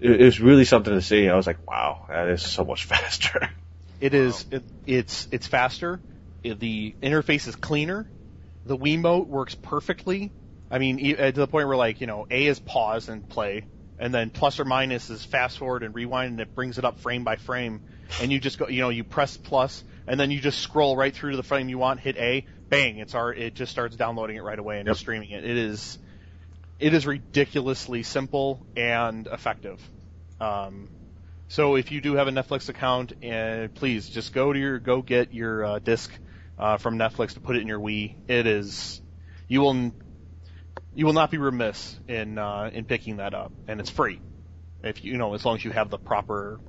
it, 0.00 0.22
it 0.22 0.24
was 0.24 0.40
really 0.40 0.64
something 0.64 0.94
to 0.94 1.02
see. 1.02 1.28
I 1.28 1.36
was 1.36 1.46
like, 1.46 1.66
"Wow, 1.68 2.06
that 2.08 2.28
is 2.28 2.42
so 2.42 2.64
much 2.64 2.84
faster." 2.92 3.50
It 4.00 4.14
is 4.14 4.46
it, 4.50 4.64
it's 4.86 5.28
it's 5.30 5.46
faster. 5.46 6.00
It- 6.42 6.58
the 6.58 6.94
interface 7.02 7.46
is 7.46 7.54
cleaner. 7.54 8.10
The 8.64 8.78
Wiimote 8.78 9.26
works 9.26 9.54
perfectly. 9.54 10.32
I 10.70 10.78
mean, 10.78 10.98
e- 11.00 11.16
uh, 11.16 11.32
to 11.32 11.40
the 11.40 11.46
point 11.46 11.68
where 11.68 11.76
like 11.76 12.00
you 12.00 12.06
know, 12.06 12.26
A 12.30 12.46
is 12.46 12.60
pause 12.60 13.10
and 13.10 13.28
play, 13.28 13.66
and 13.98 14.14
then 14.14 14.30
plus 14.30 14.58
or 14.58 14.64
minus 14.64 15.10
is 15.10 15.22
fast 15.22 15.58
forward 15.58 15.82
and 15.82 15.94
rewind, 15.94 16.30
and 16.30 16.40
it 16.40 16.54
brings 16.54 16.78
it 16.78 16.86
up 16.86 16.98
frame 16.98 17.24
by 17.24 17.36
frame. 17.36 17.82
And 18.22 18.32
you 18.32 18.40
just 18.40 18.58
go, 18.58 18.68
you 18.68 18.80
know, 18.80 18.88
you 18.88 19.04
press 19.04 19.36
plus, 19.36 19.84
and 20.06 20.18
then 20.18 20.30
you 20.30 20.40
just 20.40 20.60
scroll 20.60 20.96
right 20.96 21.14
through 21.14 21.32
to 21.32 21.36
the 21.36 21.42
frame 21.42 21.68
you 21.68 21.78
want, 21.78 22.00
hit 22.00 22.16
A, 22.16 22.44
bang, 22.70 22.98
it's 22.98 23.14
our, 23.14 23.32
it 23.32 23.54
just 23.54 23.72
starts 23.72 23.96
downloading 23.96 24.36
it 24.36 24.42
right 24.42 24.58
away 24.58 24.78
and 24.78 24.86
Yep. 24.86 24.96
streaming 24.96 25.30
it. 25.30 25.44
It 25.44 25.56
is, 25.56 25.98
it 26.78 26.94
is 26.94 27.06
ridiculously 27.06 28.02
simple 28.02 28.66
and 28.76 29.26
effective. 29.26 29.80
Um, 30.40 30.88
so 31.48 31.74
if 31.74 31.90
you 31.92 32.00
do 32.00 32.14
have 32.14 32.28
a 32.28 32.30
Netflix 32.30 32.68
account, 32.68 33.12
uh, 33.24 33.68
please 33.74 34.08
just 34.08 34.32
go 34.32 34.52
to 34.52 34.58
your 34.58 34.78
go 34.78 35.02
get 35.02 35.34
your 35.34 35.64
uh, 35.64 35.78
disc 35.80 36.10
uh, 36.58 36.76
from 36.76 36.96
Netflix 36.96 37.34
to 37.34 37.40
put 37.40 37.56
it 37.56 37.62
in 37.62 37.68
your 37.68 37.80
Wii. 37.80 38.14
It 38.28 38.46
is 38.46 39.02
you 39.48 39.60
will 39.60 39.92
you 40.94 41.06
will 41.06 41.12
not 41.12 41.30
be 41.30 41.38
remiss 41.38 41.98
in 42.06 42.38
uh, 42.38 42.70
in 42.72 42.84
picking 42.84 43.16
that 43.16 43.34
up, 43.34 43.52
and 43.66 43.80
it's 43.80 43.90
free. 43.90 44.20
If 44.84 45.04
you, 45.04 45.12
you 45.12 45.18
know 45.18 45.34
as 45.34 45.44
long 45.44 45.56
as 45.56 45.64
you 45.64 45.72
have 45.72 45.90
the 45.90 45.98
proper 45.98 46.60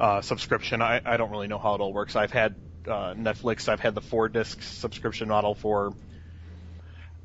uh, 0.00 0.22
subscription. 0.22 0.80
I, 0.82 1.00
I 1.04 1.16
don't 1.18 1.30
really 1.30 1.46
know 1.46 1.58
how 1.58 1.74
it 1.74 1.80
all 1.80 1.92
works. 1.92 2.16
I've 2.16 2.32
had 2.32 2.54
uh, 2.86 3.14
Netflix. 3.14 3.68
I've 3.68 3.80
had 3.80 3.94
the 3.94 4.00
four 4.00 4.28
disc 4.28 4.62
subscription 4.62 5.28
model 5.28 5.54
for 5.54 5.92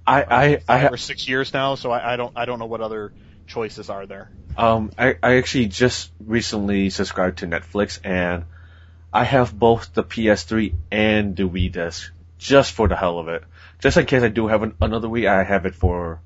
I 0.08 0.24
I 0.24 0.44
I 0.46 0.58
five 0.58 0.82
ha- 0.82 0.88
or 0.94 0.98
six 0.98 1.28
years 1.28 1.54
now, 1.54 1.76
so 1.76 1.92
I, 1.92 2.14
I 2.14 2.16
don't 2.16 2.34
I 2.36 2.46
don't 2.46 2.60
know 2.60 2.66
what 2.68 2.82
other 2.82 3.14
choices 3.48 3.90
are 3.90 4.06
there. 4.06 4.30
Um, 4.58 4.92
I, 4.98 5.16
I 5.22 5.36
actually 5.38 5.68
just 5.68 6.12
recently 6.20 6.90
subscribed 6.90 7.40
to 7.40 7.48
Netflix 7.48 8.00
and 8.04 8.46
I 9.12 9.24
have 9.24 9.58
both 9.58 9.94
the 9.94 10.04
PS3 10.04 10.74
and 10.92 11.36
the 11.36 11.44
Wii 11.44 11.72
disc 11.72 12.12
just 12.38 12.72
for 12.74 12.88
the 12.88 12.96
hell 12.96 13.20
of 13.20 13.28
it. 13.28 13.44
Just 13.80 13.98
in 13.98 14.06
case 14.06 14.24
I 14.24 14.30
do 14.30 14.48
have 14.48 14.64
an, 14.64 14.74
another 14.82 15.08
Wii, 15.10 15.28
I 15.28 15.44
have 15.44 15.66
it 15.66 15.76
for, 15.76 16.22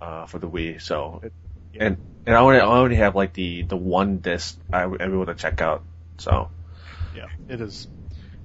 uh, 0.00 0.26
for 0.26 0.38
the 0.38 0.48
Wii. 0.48 0.80
So, 0.82 1.20
It- 1.24 1.32
yeah. 1.72 1.84
and, 1.86 1.96
and 2.26 2.36
I 2.36 2.40
only, 2.40 2.60
I 2.60 2.64
only 2.64 2.96
have 2.96 3.16
like 3.16 3.32
the, 3.32 3.62
the 3.62 3.76
one 3.76 4.18
disc 4.18 4.58
I, 4.72 4.82
I'm 4.82 5.00
able 5.00 5.26
to 5.26 5.34
check 5.34 5.60
out. 5.62 5.82
So, 6.18 6.50
Yeah, 7.16 7.26
it 7.48 7.60
is. 7.60 7.88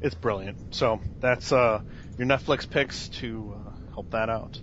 It's 0.02 0.16
brilliant. 0.16 0.76
So 0.76 1.00
that's 1.20 1.52
uh, 1.52 1.82
your 2.18 2.28
Netflix 2.28 2.70
picks 2.70 3.10
to 3.20 3.56
uh, 3.56 3.94
help 3.94 4.12
that 4.12 4.30
out. 4.30 4.60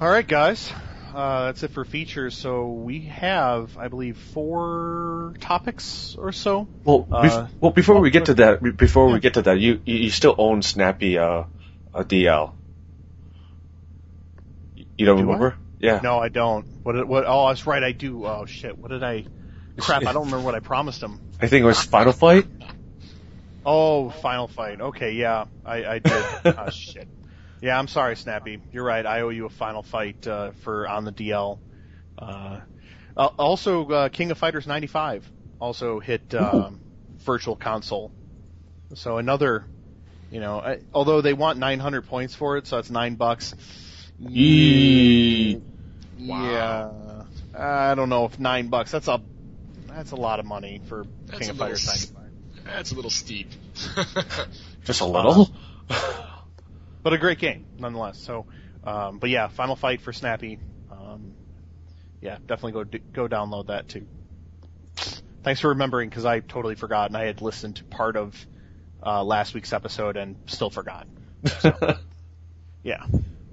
All 0.00 0.08
right, 0.08 0.26
guys. 0.26 0.70
Uh, 1.14 1.46
that's 1.46 1.62
it 1.62 1.70
for 1.70 1.84
features. 1.86 2.36
So 2.36 2.68
we 2.68 3.00
have, 3.00 3.78
I 3.78 3.88
believe, 3.88 4.18
four 4.18 5.34
topics 5.40 6.14
or 6.18 6.32
so. 6.32 6.68
well, 6.84 7.08
Uh, 7.10 7.22
bef- 7.22 7.48
well, 7.60 7.70
before 7.72 7.98
we 8.00 8.10
get 8.10 8.26
to 8.26 8.34
that, 8.34 8.62
before 8.76 9.08
Yeah. 9.08 9.14
we 9.14 9.20
get 9.20 9.34
to 9.34 9.42
that, 9.42 9.58
you, 9.58 9.80
you, 9.86 10.10
still 10.10 10.34
own 10.36 10.60
Snappy, 10.62 11.16
uh, 11.16 11.44
a 11.94 12.04
DL. 12.04 12.52
You 14.96 15.06
don't 15.06 15.16
Do 15.16 15.22
I? 15.22 15.24
remember? 15.24 15.56
Yeah. 15.80 16.00
No, 16.02 16.18
I 16.18 16.28
don't. 16.28 16.64
What? 16.82 17.06
What? 17.06 17.24
Oh, 17.26 17.48
that's 17.48 17.66
right. 17.66 17.82
I 17.82 17.92
do. 17.92 18.26
Oh 18.26 18.46
shit. 18.46 18.76
What 18.76 18.90
did 18.90 19.02
I? 19.02 19.24
Crap. 19.78 20.04
I 20.04 20.12
don't 20.12 20.26
remember 20.26 20.44
what 20.44 20.54
I 20.56 20.60
promised 20.60 21.00
him. 21.02 21.20
I 21.40 21.46
think 21.46 21.62
it 21.62 21.66
was 21.66 21.80
Final 21.80 22.12
Fight. 22.12 22.46
Oh, 23.70 24.08
Final 24.08 24.48
Fight. 24.48 24.80
Okay, 24.80 25.12
yeah, 25.12 25.44
I, 25.62 25.84
I 25.84 25.98
did. 25.98 26.24
oh, 26.46 26.70
shit. 26.72 27.06
Yeah, 27.60 27.78
I'm 27.78 27.86
sorry, 27.86 28.16
Snappy. 28.16 28.62
You're 28.72 28.84
right. 28.84 29.04
I 29.04 29.20
owe 29.20 29.28
you 29.28 29.44
a 29.44 29.50
Final 29.50 29.82
Fight 29.82 30.26
uh, 30.26 30.52
for 30.62 30.88
on 30.88 31.04
the 31.04 31.12
DL. 31.12 31.58
Uh, 32.16 32.60
uh, 33.14 33.26
also, 33.38 33.86
uh, 33.90 34.08
King 34.08 34.30
of 34.30 34.38
Fighters 34.38 34.66
95 34.66 35.30
also 35.60 36.00
hit 36.00 36.34
um, 36.34 36.80
Virtual 37.18 37.56
Console. 37.56 38.10
So 38.94 39.18
another, 39.18 39.66
you 40.30 40.40
know, 40.40 40.60
I, 40.60 40.78
although 40.94 41.20
they 41.20 41.34
want 41.34 41.58
900 41.58 42.06
points 42.06 42.34
for 42.34 42.56
it, 42.56 42.66
so 42.66 42.76
that's 42.76 42.88
nine 42.88 43.16
bucks. 43.16 43.54
Yee. 44.18 45.60
Yeah, 46.16 46.90
I 47.54 47.94
don't 47.94 48.08
know 48.08 48.24
if 48.24 48.38
nine 48.38 48.68
bucks. 48.68 48.92
That's 48.92 49.08
a 49.08 49.20
that's 49.88 50.12
a 50.12 50.16
lot 50.16 50.40
of 50.40 50.46
money 50.46 50.80
for 50.88 51.04
That's 51.26 51.40
King 51.40 51.50
of 51.50 51.58
Fighters 51.58 51.86
95. 51.86 52.17
That's 52.68 52.92
a 52.92 52.94
little 52.94 53.10
steep. 53.10 53.50
Just 54.84 55.00
a 55.00 55.06
little. 55.06 55.50
but 57.02 57.12
a 57.12 57.18
great 57.18 57.38
game 57.38 57.64
nonetheless. 57.78 58.18
So, 58.18 58.46
um, 58.84 59.18
but 59.18 59.30
yeah, 59.30 59.48
Final 59.48 59.74
Fight 59.74 60.00
for 60.00 60.12
Snappy. 60.12 60.58
Um, 60.90 61.32
yeah, 62.20 62.38
definitely 62.46 62.84
go 62.84 62.98
go 63.12 63.28
download 63.28 63.66
that 63.68 63.88
too. 63.88 64.06
Thanks 65.42 65.60
for 65.60 65.68
remembering 65.68 66.08
because 66.08 66.24
I 66.24 66.40
totally 66.40 66.74
forgot 66.74 67.10
and 67.10 67.16
I 67.16 67.24
had 67.24 67.40
listened 67.40 67.76
to 67.76 67.84
part 67.84 68.16
of 68.16 68.36
uh, 69.04 69.24
last 69.24 69.54
week's 69.54 69.72
episode 69.72 70.16
and 70.16 70.36
still 70.46 70.70
forgot. 70.70 71.06
Yeah, 72.82 73.04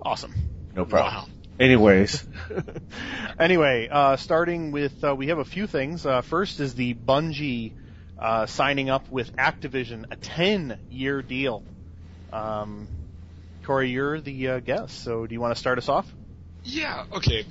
awesome. 0.01 0.33
no 0.75 0.85
problem. 0.85 1.13
Wow. 1.13 1.27
Anyways, 1.59 2.25
anyway, 3.39 3.87
uh, 3.89 4.17
starting 4.17 4.71
with 4.71 5.03
uh, 5.03 5.15
we 5.15 5.27
have 5.27 5.39
a 5.39 5.45
few 5.45 5.67
things. 5.67 6.05
Uh, 6.05 6.21
first 6.21 6.59
is 6.59 6.75
the 6.75 6.93
Bungie 6.93 7.73
uh, 8.17 8.45
signing 8.45 8.89
up 8.89 9.09
with 9.11 9.35
Activision, 9.35 10.05
a 10.11 10.15
10-year 10.15 11.21
deal. 11.21 11.63
Um, 12.31 12.87
Corey, 13.63 13.89
you're 13.89 14.21
the 14.21 14.49
uh, 14.49 14.59
guest, 14.59 15.03
so 15.03 15.25
do 15.25 15.33
you 15.33 15.41
want 15.41 15.53
to 15.55 15.59
start 15.59 15.77
us 15.77 15.89
off? 15.89 16.11
Yeah, 16.63 17.05
okay. 17.13 17.45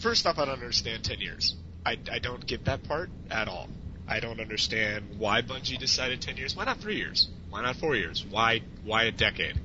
First 0.00 0.26
off, 0.26 0.38
I 0.38 0.44
don't 0.44 0.54
understand 0.54 1.04
10 1.04 1.20
years. 1.20 1.56
I, 1.84 1.98
I 2.10 2.18
don't 2.18 2.44
get 2.46 2.66
that 2.66 2.84
part 2.84 3.10
at 3.30 3.48
all. 3.48 3.68
I 4.06 4.20
don't 4.20 4.40
understand 4.40 5.16
why 5.18 5.42
Bungie 5.42 5.78
decided 5.78 6.22
10 6.22 6.36
years. 6.38 6.56
Why 6.56 6.64
not 6.64 6.78
3 6.78 6.96
years? 6.96 7.28
Why 7.50 7.62
not 7.62 7.76
4 7.76 7.94
years? 7.94 8.24
Why 8.24 8.62
why 8.84 9.04
a 9.04 9.12
decade? 9.12 9.60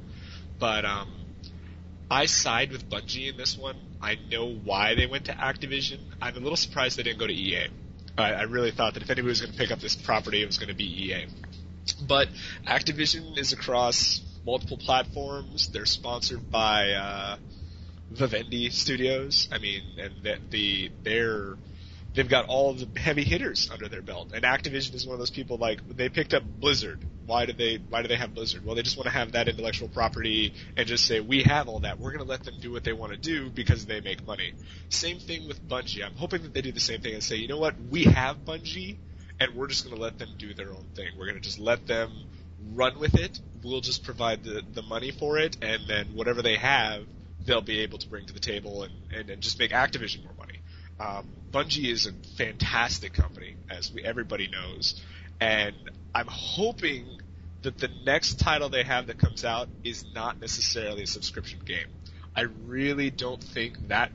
But 0.60 0.84
um 0.84 1.10
I 2.12 2.26
side 2.26 2.72
with 2.72 2.90
Bungie 2.90 3.32
in 3.32 3.38
this 3.38 3.58
one. 3.58 3.76
I 4.02 4.18
know 4.30 4.54
why 4.54 4.96
they 4.96 5.06
went 5.06 5.26
to 5.26 5.34
Activision. 5.34 6.00
I'm 6.22 6.36
a 6.36 6.40
little 6.40 6.58
surprised 6.58 6.98
they 6.98 7.04
didn't 7.04 7.20
go 7.20 7.28
to 7.28 7.34
EA. 7.34 7.68
I, 8.18 8.34
I 8.34 8.42
really 8.44 8.72
thought 8.72 8.94
that 8.94 9.04
if 9.04 9.10
anybody 9.10 9.30
was 9.30 9.42
going 9.42 9.52
to 9.52 9.58
pick 9.58 9.72
up 9.72 9.80
this 9.80 9.96
property, 9.96 10.42
it 10.42 10.46
was 10.46 10.58
going 10.58 10.70
to 10.70 10.76
be 10.76 11.12
EA. 11.12 11.28
But 12.08 12.30
Activision 12.68 13.38
is 13.38 13.54
across 13.54 14.22
multiple 14.46 14.78
platforms. 14.78 15.70
They're 15.70 15.86
sponsored 15.86 16.52
by 16.52 16.92
uh, 16.92 17.38
Vivendi 18.12 18.70
Studios. 18.70 19.50
I 19.52 19.58
mean, 19.58 19.82
and 19.98 20.14
the, 20.22 20.38
the 20.50 20.92
they're 21.04 21.56
they've 22.14 22.30
got 22.30 22.46
all 22.46 22.74
the 22.74 22.88
heavy 23.00 23.24
hitters 23.24 23.70
under 23.72 23.88
their 23.88 24.02
belt. 24.02 24.32
And 24.34 24.44
Activision 24.44 24.94
is 24.94 25.06
one 25.06 25.14
of 25.14 25.20
those 25.20 25.32
people 25.32 25.58
like 25.58 25.80
they 25.96 26.10
picked 26.10 26.34
up 26.34 26.44
Blizzard. 26.44 27.00
Why 27.26 27.46
do 27.46 27.54
they 27.54 27.78
why 27.78 28.02
do 28.02 28.08
they 28.08 28.16
have 28.16 28.34
Blizzard? 28.34 28.66
Well, 28.66 28.76
they 28.76 28.82
just 28.82 28.98
want 28.98 29.06
to 29.06 29.14
have 29.14 29.32
that 29.34 29.48
intellectual 29.48 29.88
property 29.88 30.54
and 30.76 30.88
just 30.88 31.06
say 31.06 31.20
we 31.20 31.44
have 31.44 31.68
all 31.68 31.80
that. 31.80 32.00
We're 32.00 32.12
going 32.12 32.24
to 32.24 32.30
let 32.30 32.44
them 32.44 32.56
do 32.60 32.72
what 32.72 32.84
they 32.84 32.94
want 32.94 33.14
to 33.14 33.18
do 33.18 33.50
because 33.50 33.86
they 33.86 34.02
make 34.02 34.26
money. 34.26 34.54
Same 34.90 35.20
thing 35.20 35.48
with 35.48 35.66
Bungie. 35.68 36.06
I'm 36.06 36.16
hoping 36.16 36.44
that 36.44 36.54
they 36.54 36.62
do 36.62 36.72
the 36.72 36.80
same 36.80 37.02
thing 37.02 37.14
and 37.14 37.24
say, 37.24 37.38
you 37.38 37.48
know 37.48 37.60
what, 37.60 37.76
we 37.90 38.04
have 38.06 38.38
Bungie, 38.46 38.98
and 39.40 39.56
we're 39.56 39.68
just 39.68 39.86
going 39.86 39.96
to 39.96 40.02
let 40.02 40.20
them 40.20 40.30
do 40.38 40.54
their 40.54 40.70
own 40.70 40.86
thing. 40.96 41.08
We're 41.18 41.26
going 41.26 41.38
to 41.38 41.42
just 41.42 41.60
let 41.60 41.88
them 41.88 42.12
run 42.74 43.00
with 43.00 43.16
it. 43.16 43.40
We'll 43.64 43.82
just 43.82 44.04
provide 44.04 44.44
the 44.44 44.62
the 44.74 44.82
money 44.82 45.12
for 45.12 45.38
it, 45.38 45.58
and 45.62 45.84
then 45.88 46.08
whatever 46.16 46.42
they 46.42 46.58
have, 46.58 47.04
they'll 47.46 47.62
be 47.62 47.80
able 47.80 47.98
to 48.00 48.10
bring 48.10 48.26
to 48.26 48.34
the 48.34 48.40
table 48.40 48.84
and 48.84 48.94
and, 49.16 49.30
and 49.30 49.42
just 49.42 49.58
make 49.60 49.72
Activision 49.72 50.24
more 50.24 50.34
money. 50.38 50.60
Um, 51.00 51.28
Bungie 51.54 51.92
is 51.92 52.08
a 52.08 52.14
fantastic 52.36 53.14
company, 53.14 53.56
as 53.70 53.94
we, 53.94 54.04
everybody 54.04 54.48
knows, 54.48 55.00
and 55.40 55.76
I'm 56.16 56.28
hoping 56.28 57.06
that 57.62 57.78
the 57.78 57.90
next 58.06 58.40
title 58.40 58.70
they 58.70 58.84
have 58.84 59.08
that 59.08 59.20
comes 59.20 59.46
out 59.46 59.70
is 59.84 60.04
not 60.14 60.40
necessarily 60.40 61.04
a 61.04 61.08
subscription 61.08 61.60
game. 61.64 61.88
I 62.36 62.42
really 62.42 63.10
don't 63.10 63.42
think 63.42 63.88
that 63.90 64.12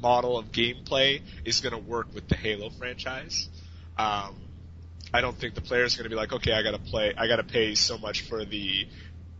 model 0.00 0.38
of 0.38 0.52
gameplay 0.52 1.20
is 1.44 1.60
going 1.60 1.72
to 1.72 1.78
work 1.78 2.08
with 2.14 2.28
the 2.28 2.36
Halo 2.36 2.70
franchise. 2.70 3.48
Um, 3.98 4.36
I 5.12 5.20
don't 5.20 5.36
think 5.36 5.54
the 5.54 5.60
player's 5.60 5.96
going 5.96 6.04
to 6.04 6.10
be 6.10 6.16
like, 6.16 6.32
okay, 6.32 6.52
I 6.52 6.62
got 6.62 6.72
to 6.72 6.78
play, 6.78 7.12
I 7.16 7.26
got 7.26 7.36
to 7.36 7.44
pay 7.44 7.74
so 7.74 7.98
much 7.98 8.22
for 8.22 8.44
the 8.44 8.86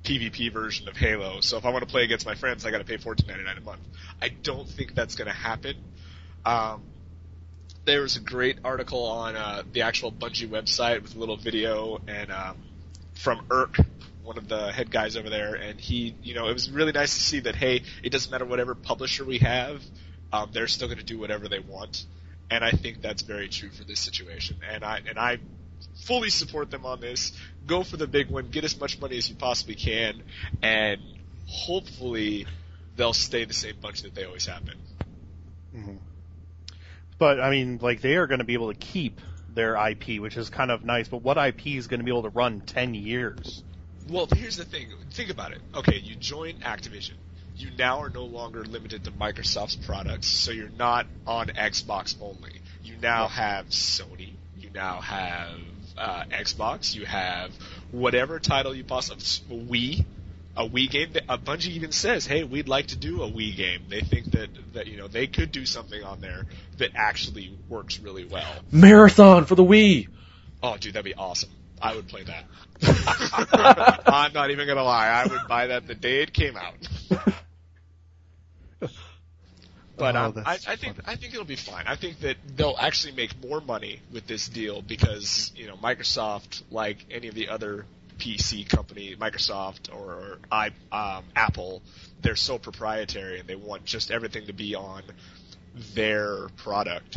PvP 0.04 0.52
version 0.52 0.88
of 0.88 0.96
Halo. 0.96 1.40
So 1.40 1.56
if 1.56 1.64
I 1.64 1.70
want 1.70 1.86
to 1.86 1.90
play 1.90 2.02
against 2.02 2.26
my 2.26 2.34
friends, 2.34 2.66
I 2.66 2.70
got 2.70 2.78
to 2.78 2.84
pay 2.84 2.98
$14.99 2.98 3.58
a 3.58 3.60
month. 3.60 3.80
I 4.20 4.28
don't 4.28 4.68
think 4.68 4.94
that's 4.94 5.14
going 5.14 5.28
to 5.28 5.34
happen. 5.34 5.76
Um, 6.44 6.82
there 7.84 8.00
was 8.00 8.16
a 8.16 8.20
great 8.20 8.58
article 8.64 9.04
on 9.04 9.36
uh, 9.36 9.62
the 9.72 9.82
actual 9.82 10.12
Bungie 10.12 10.48
website 10.48 11.02
with 11.02 11.16
a 11.16 11.18
little 11.18 11.36
video 11.36 12.00
and 12.06 12.30
um, 12.30 12.56
from 13.14 13.44
Irk, 13.50 13.76
one 14.22 14.38
of 14.38 14.48
the 14.48 14.70
head 14.72 14.90
guys 14.90 15.16
over 15.16 15.28
there, 15.28 15.54
and 15.54 15.80
he, 15.80 16.14
you 16.22 16.34
know, 16.34 16.48
it 16.48 16.52
was 16.52 16.70
really 16.70 16.92
nice 16.92 17.14
to 17.14 17.20
see 17.20 17.40
that 17.40 17.56
hey, 17.56 17.82
it 18.02 18.10
doesn't 18.10 18.30
matter 18.30 18.44
whatever 18.44 18.74
publisher 18.74 19.24
we 19.24 19.38
have, 19.38 19.82
um, 20.32 20.50
they're 20.52 20.68
still 20.68 20.88
going 20.88 20.98
to 20.98 21.04
do 21.04 21.18
whatever 21.18 21.48
they 21.48 21.58
want, 21.58 22.04
and 22.50 22.64
I 22.64 22.70
think 22.70 23.02
that's 23.02 23.22
very 23.22 23.48
true 23.48 23.70
for 23.70 23.84
this 23.84 24.00
situation, 24.00 24.58
and 24.68 24.84
I 24.84 25.00
and 25.08 25.18
I 25.18 25.38
fully 26.04 26.30
support 26.30 26.70
them 26.70 26.86
on 26.86 27.00
this. 27.00 27.32
Go 27.66 27.82
for 27.82 27.96
the 27.96 28.06
big 28.06 28.30
one, 28.30 28.48
get 28.48 28.64
as 28.64 28.78
much 28.78 29.00
money 29.00 29.18
as 29.18 29.28
you 29.28 29.34
possibly 29.34 29.74
can, 29.74 30.22
and 30.62 31.00
hopefully 31.46 32.46
they'll 32.96 33.12
stay 33.12 33.44
the 33.44 33.54
same 33.54 33.74
bunch 33.80 34.02
that 34.02 34.14
they 34.14 34.24
always 34.24 34.46
have 34.46 34.64
been. 34.64 34.78
Mm-hmm. 35.76 35.96
But 37.22 37.40
I 37.40 37.50
mean, 37.50 37.78
like 37.80 38.00
they 38.00 38.16
are 38.16 38.26
going 38.26 38.40
to 38.40 38.44
be 38.44 38.54
able 38.54 38.72
to 38.72 38.76
keep 38.76 39.20
their 39.54 39.76
IP, 39.76 40.20
which 40.20 40.36
is 40.36 40.50
kind 40.50 40.72
of 40.72 40.84
nice. 40.84 41.06
But 41.06 41.22
what 41.22 41.38
IP 41.38 41.68
is 41.68 41.86
going 41.86 42.00
to 42.00 42.04
be 42.04 42.10
able 42.10 42.24
to 42.24 42.30
run 42.30 42.62
ten 42.62 42.94
years? 42.94 43.62
Well, 44.10 44.26
here's 44.26 44.56
the 44.56 44.64
thing. 44.64 44.88
Think 45.12 45.30
about 45.30 45.52
it. 45.52 45.60
Okay, 45.72 46.00
you 46.02 46.16
join 46.16 46.54
Activision. 46.54 47.12
You 47.54 47.68
now 47.78 48.00
are 48.00 48.10
no 48.10 48.24
longer 48.24 48.64
limited 48.64 49.04
to 49.04 49.12
Microsoft's 49.12 49.76
products, 49.76 50.26
so 50.26 50.50
you're 50.50 50.68
not 50.70 51.06
on 51.24 51.46
Xbox 51.46 52.16
only. 52.20 52.60
You 52.82 52.96
now 53.00 53.28
have 53.28 53.66
Sony. 53.68 54.32
You 54.58 54.70
now 54.70 55.00
have 55.00 55.60
uh, 55.96 56.24
Xbox. 56.28 56.92
You 56.92 57.06
have 57.06 57.52
whatever 57.92 58.40
title 58.40 58.74
you 58.74 58.82
possibly 58.82 59.24
Wii. 59.48 60.04
A 60.54 60.68
Wii 60.68 60.90
game. 60.90 61.12
A 61.28 61.38
Bungie 61.38 61.68
even 61.70 61.92
says, 61.92 62.26
"Hey, 62.26 62.44
we'd 62.44 62.68
like 62.68 62.88
to 62.88 62.96
do 62.96 63.22
a 63.22 63.30
Wii 63.30 63.56
game." 63.56 63.84
They 63.88 64.00
think 64.00 64.32
that 64.32 64.50
that 64.74 64.86
you 64.86 64.98
know 64.98 65.08
they 65.08 65.26
could 65.26 65.50
do 65.50 65.64
something 65.64 66.02
on 66.02 66.20
there 66.20 66.44
that 66.76 66.90
actually 66.94 67.56
works 67.68 67.98
really 68.00 68.24
well. 68.24 68.52
marathon 68.70 69.46
for 69.46 69.54
the 69.54 69.64
Wii. 69.64 70.08
Oh, 70.62 70.76
dude, 70.76 70.94
that'd 70.94 71.04
be 71.04 71.14
awesome. 71.14 71.50
I 71.80 71.96
would 71.96 72.06
play 72.06 72.22
that. 72.24 72.44
I'm 74.06 74.32
not 74.32 74.50
even 74.50 74.66
gonna 74.68 74.84
lie. 74.84 75.08
I 75.08 75.26
would 75.26 75.48
buy 75.48 75.68
that 75.68 75.86
the 75.86 75.94
day 75.94 76.22
it 76.22 76.32
came 76.32 76.56
out. 76.56 76.74
But 79.96 80.16
Oh, 80.16 80.24
um, 80.24 80.42
I, 80.46 80.58
I 80.66 80.76
think. 80.76 80.96
I 81.06 81.16
think 81.16 81.34
it'll 81.34 81.44
be 81.44 81.54
fine. 81.54 81.84
I 81.86 81.96
think 81.96 82.20
that 82.20 82.36
they'll 82.56 82.76
actually 82.78 83.12
make 83.12 83.40
more 83.42 83.60
money 83.60 84.00
with 84.10 84.26
this 84.26 84.48
deal 84.48 84.82
because 84.82 85.52
you 85.54 85.66
know 85.66 85.76
Microsoft, 85.76 86.62
like 86.70 86.98
any 87.10 87.28
of 87.28 87.34
the 87.34 87.48
other 87.50 87.84
PC 88.22 88.68
company, 88.68 89.16
Microsoft 89.16 89.92
or, 89.92 90.38
I, 90.50 90.70
um, 90.92 91.24
Apple, 91.34 91.82
they're 92.20 92.36
so 92.36 92.56
proprietary 92.56 93.40
and 93.40 93.48
they 93.48 93.56
want 93.56 93.84
just 93.84 94.12
everything 94.12 94.46
to 94.46 94.52
be 94.52 94.76
on 94.76 95.02
their 95.94 96.48
product. 96.56 97.16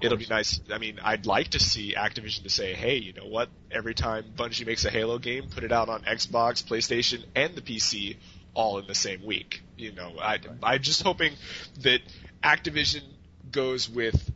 It'll 0.00 0.16
be 0.16 0.26
nice. 0.30 0.60
I 0.72 0.78
mean, 0.78 1.00
I'd 1.02 1.26
like 1.26 1.48
to 1.48 1.60
see 1.60 1.94
Activision 1.94 2.44
to 2.44 2.48
say, 2.48 2.72
"Hey, 2.72 2.96
you 2.96 3.12
know 3.12 3.26
what? 3.26 3.50
Every 3.70 3.92
time 3.92 4.24
Bungie 4.34 4.66
makes 4.66 4.86
a 4.86 4.90
Halo 4.90 5.18
game, 5.18 5.50
put 5.50 5.62
it 5.62 5.72
out 5.72 5.90
on 5.90 6.02
Xbox, 6.04 6.64
PlayStation, 6.64 7.24
and 7.34 7.54
the 7.54 7.60
PC 7.60 8.16
all 8.54 8.78
in 8.78 8.86
the 8.86 8.94
same 8.94 9.26
week." 9.26 9.62
You 9.76 9.92
know, 9.92 10.14
I 10.18 10.38
I'm 10.62 10.80
just 10.80 11.02
hoping 11.02 11.34
that 11.80 12.00
Activision 12.42 13.02
goes 13.50 13.90
with 13.90 14.30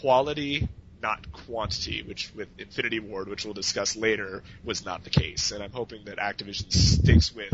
quality, 0.00 0.66
not 1.02 1.32
quantity, 1.32 2.02
which 2.02 2.30
with 2.34 2.48
Infinity 2.58 3.00
Ward, 3.00 3.28
which 3.28 3.44
we'll 3.44 3.54
discuss 3.54 3.96
later, 3.96 4.42
was 4.64 4.84
not 4.84 5.04
the 5.04 5.10
case. 5.10 5.50
And 5.52 5.62
I'm 5.62 5.72
hoping 5.72 6.04
that 6.04 6.18
Activision 6.18 6.72
sticks 6.72 7.34
with 7.34 7.52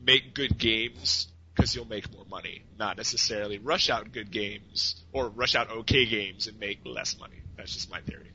make 0.00 0.34
good 0.34 0.56
games 0.58 1.28
because 1.54 1.74
you'll 1.74 1.88
make 1.88 2.12
more 2.14 2.24
money, 2.30 2.62
not 2.78 2.96
necessarily 2.96 3.58
rush 3.58 3.88
out 3.90 4.12
good 4.12 4.30
games 4.30 5.02
or 5.12 5.28
rush 5.28 5.54
out 5.54 5.70
okay 5.70 6.04
games 6.06 6.46
and 6.46 6.60
make 6.60 6.80
less 6.84 7.18
money. 7.18 7.42
That's 7.56 7.72
just 7.74 7.90
my 7.90 8.00
theory. 8.00 8.30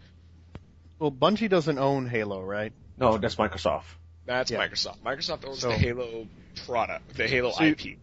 Well, 1.00 1.12
Bungie 1.12 1.50
doesn't 1.50 1.78
own 1.78 2.08
Halo, 2.08 2.42
right? 2.42 2.74
No, 2.98 3.18
that's 3.18 3.36
Microsoft. 3.36 3.84
That's 4.26 4.52
Yeah. 4.52 4.68
Microsoft. 4.68 5.00
Microsoft 5.00 5.48
owns 5.48 5.60
So- 5.60 5.70
the 5.70 5.78
Halo 5.78 6.28
product, 6.66 7.16
the 7.16 7.28
Halo 7.28 7.52
So 7.52 7.64
you- 7.64 7.72
IP. 7.72 7.98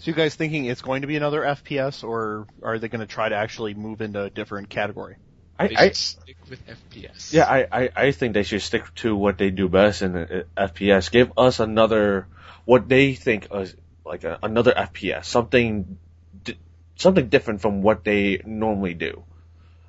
So 0.00 0.10
you 0.10 0.14
guys 0.14 0.34
thinking 0.36 0.66
it's 0.66 0.80
going 0.80 1.00
to 1.02 1.08
be 1.08 1.16
another 1.16 1.42
FPS, 1.44 2.04
or 2.04 2.46
are 2.62 2.78
they 2.78 2.88
going 2.88 3.00
to 3.00 3.06
try 3.06 3.28
to 3.28 3.34
actually 3.34 3.74
move 3.74 4.00
into 4.00 4.22
a 4.22 4.30
different 4.30 4.68
category? 4.70 5.16
I, 5.58 5.66
They 5.68 5.76
I 5.76 5.90
stick 5.90 6.36
with 6.48 6.60
FPS. 6.66 7.32
yeah, 7.32 7.44
I, 7.44 7.66
I, 7.72 7.90
I 7.96 8.12
think 8.12 8.34
they 8.34 8.44
should 8.44 8.62
stick 8.62 8.84
to 8.96 9.16
what 9.16 9.38
they 9.38 9.50
do 9.50 9.68
best 9.68 10.02
in 10.02 10.16
uh, 10.16 10.42
FPS. 10.56 11.10
Give 11.10 11.32
us 11.36 11.58
another 11.60 12.26
what 12.64 12.88
they 12.88 13.14
think 13.14 13.48
is 13.52 13.74
like 14.04 14.24
a, 14.24 14.38
another 14.42 14.72
FPS, 14.72 15.24
something 15.24 15.98
di- 16.44 16.58
something 16.96 17.28
different 17.28 17.60
from 17.60 17.82
what 17.82 18.04
they 18.04 18.40
normally 18.44 18.94
do. 18.94 19.24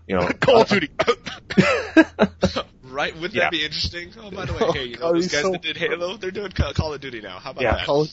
You 0.07 0.15
know, 0.15 0.27
Call 0.39 0.61
of 0.61 0.69
Duty. 0.69 0.89
right? 2.83 3.13
Wouldn't 3.15 3.33
Yeah. 3.33 3.43
that 3.43 3.51
be 3.51 3.63
interesting? 3.63 4.11
Oh, 4.19 4.31
by 4.31 4.45
the 4.45 4.53
way, 4.53 4.59
Oh, 4.63 4.71
hey, 4.71 4.85
you 4.85 4.95
know 4.95 5.01
God, 5.01 5.15
those 5.15 5.27
guys 5.27 5.41
so- 5.41 5.51
that 5.51 5.61
did 5.61 5.77
Halo, 5.77 6.17
they're 6.17 6.31
doing 6.31 6.51
Call 6.51 6.73
Call 6.73 6.93
of 6.93 7.01
Duty 7.01 7.21
now. 7.21 7.39
How 7.39 7.51
about 7.51 7.61
Yeah, 7.63 7.75
that? 7.75 7.85
Call 7.85 8.01
of, 8.01 8.09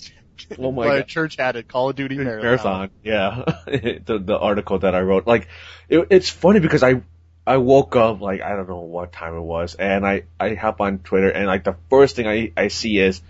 Oh 0.58 0.70
my 0.70 0.86
my 0.86 0.98
God. 0.98 1.08
church 1.08 1.36
had 1.36 1.56
it. 1.56 1.66
Call 1.68 1.88
of 1.88 1.96
Duty 1.96 2.16
Marathon. 2.18 2.42
marathon. 2.42 2.90
Yeah, 3.02 3.44
the 3.66 4.20
the 4.22 4.38
article 4.38 4.78
that 4.80 4.94
I 4.94 5.00
wrote. 5.00 5.26
Like, 5.26 5.48
it, 5.88 6.08
it's 6.10 6.28
funny 6.28 6.60
because 6.60 6.82
I 6.82 7.00
I 7.46 7.58
woke 7.58 7.94
up 7.96 8.20
like 8.20 8.40
I 8.42 8.56
don't 8.56 8.68
know 8.68 8.80
what 8.80 9.12
time 9.12 9.36
it 9.36 9.40
was, 9.40 9.74
and 9.74 10.06
I 10.06 10.24
I 10.40 10.54
hop 10.54 10.80
on 10.80 10.98
Twitter, 10.98 11.30
and 11.30 11.46
like 11.46 11.64
the 11.64 11.76
first 11.90 12.16
thing 12.16 12.26
I 12.26 12.52
I 12.56 12.68
see 12.68 12.98
is 12.98 13.22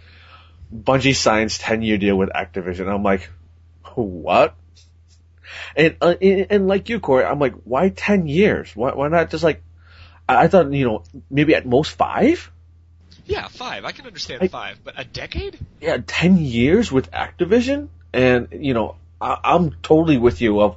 Bungie 0.75 1.15
signs 1.15 1.59
10 1.59 1.83
year 1.83 1.99
deal 1.99 2.17
with 2.17 2.31
Activision. 2.31 2.93
I'm 2.93 3.03
like, 3.03 3.31
what? 3.95 4.55
And, 5.77 5.97
uh, 6.01 6.15
and, 6.21 6.47
and 6.51 6.69
like 6.69 6.89
you, 6.89 7.01
Corey, 7.01 7.25
I'm 7.25 7.39
like, 7.39 7.55
why 7.65 7.89
10 7.91 8.27
years? 8.27 8.75
Why, 8.75 8.93
why 8.95 9.09
not 9.09 9.31
just 9.31 9.45
like, 9.45 9.63
I, 10.29 10.45
I 10.45 10.49
thought, 10.49 10.73
you 10.73 10.85
know, 10.85 11.05
maybe 11.31 11.55
at 11.55 11.67
most 11.67 11.93
five? 11.93 12.51
Yeah, 13.27 13.49
five. 13.49 13.85
I 13.85 13.93
can 13.93 14.07
understand 14.07 14.43
I- 14.43 14.49
five, 14.49 14.81
but 14.83 14.95
a 14.97 15.05
decade? 15.05 15.59
Yeah, 15.81 15.99
10 16.05 16.39
years 16.39 16.91
with 16.91 17.11
Activision? 17.11 17.89
And, 18.13 18.49
you 18.53 18.75
know, 18.75 18.97
I, 19.21 19.39
I'm 19.45 19.73
totally 19.83 20.19
with 20.19 20.41
you 20.41 20.61
of 20.61 20.77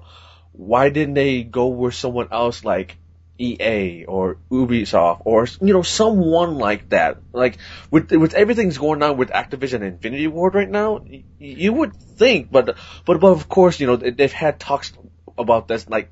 why 0.52 0.90
didn't 0.90 1.14
they 1.14 1.44
go 1.44 1.68
with 1.68 1.96
someone 1.96 2.28
else 2.32 2.64
like 2.64 2.98
EA 3.40 4.06
or 4.06 4.38
Ubisoft 4.52 5.22
or, 5.26 5.48
you 5.62 5.74
know, 5.74 5.82
someone 5.82 6.56
like 6.58 6.90
that? 6.90 7.18
Like, 7.34 7.58
with, 7.90 8.12
with 8.12 8.34
everything's 8.34 8.78
going 8.78 9.02
on 9.02 9.18
with 9.18 9.30
Activision 9.30 9.76
and 9.76 9.86
Infinity 9.86 10.28
Ward 10.28 10.56
right 10.56 10.70
now, 10.70 11.00
y- 11.00 11.24
you 11.40 11.74
would 11.74 11.96
think, 11.96 12.52
but, 12.52 12.76
but, 13.06 13.20
but 13.20 13.32
of 13.32 13.48
course, 13.48 13.80
you 13.80 13.88
know, 13.88 13.96
they- 13.96 14.12
they've 14.12 14.32
had 14.32 14.60
talks 14.60 14.92
about 15.38 15.68
this 15.68 15.88
like, 15.90 16.12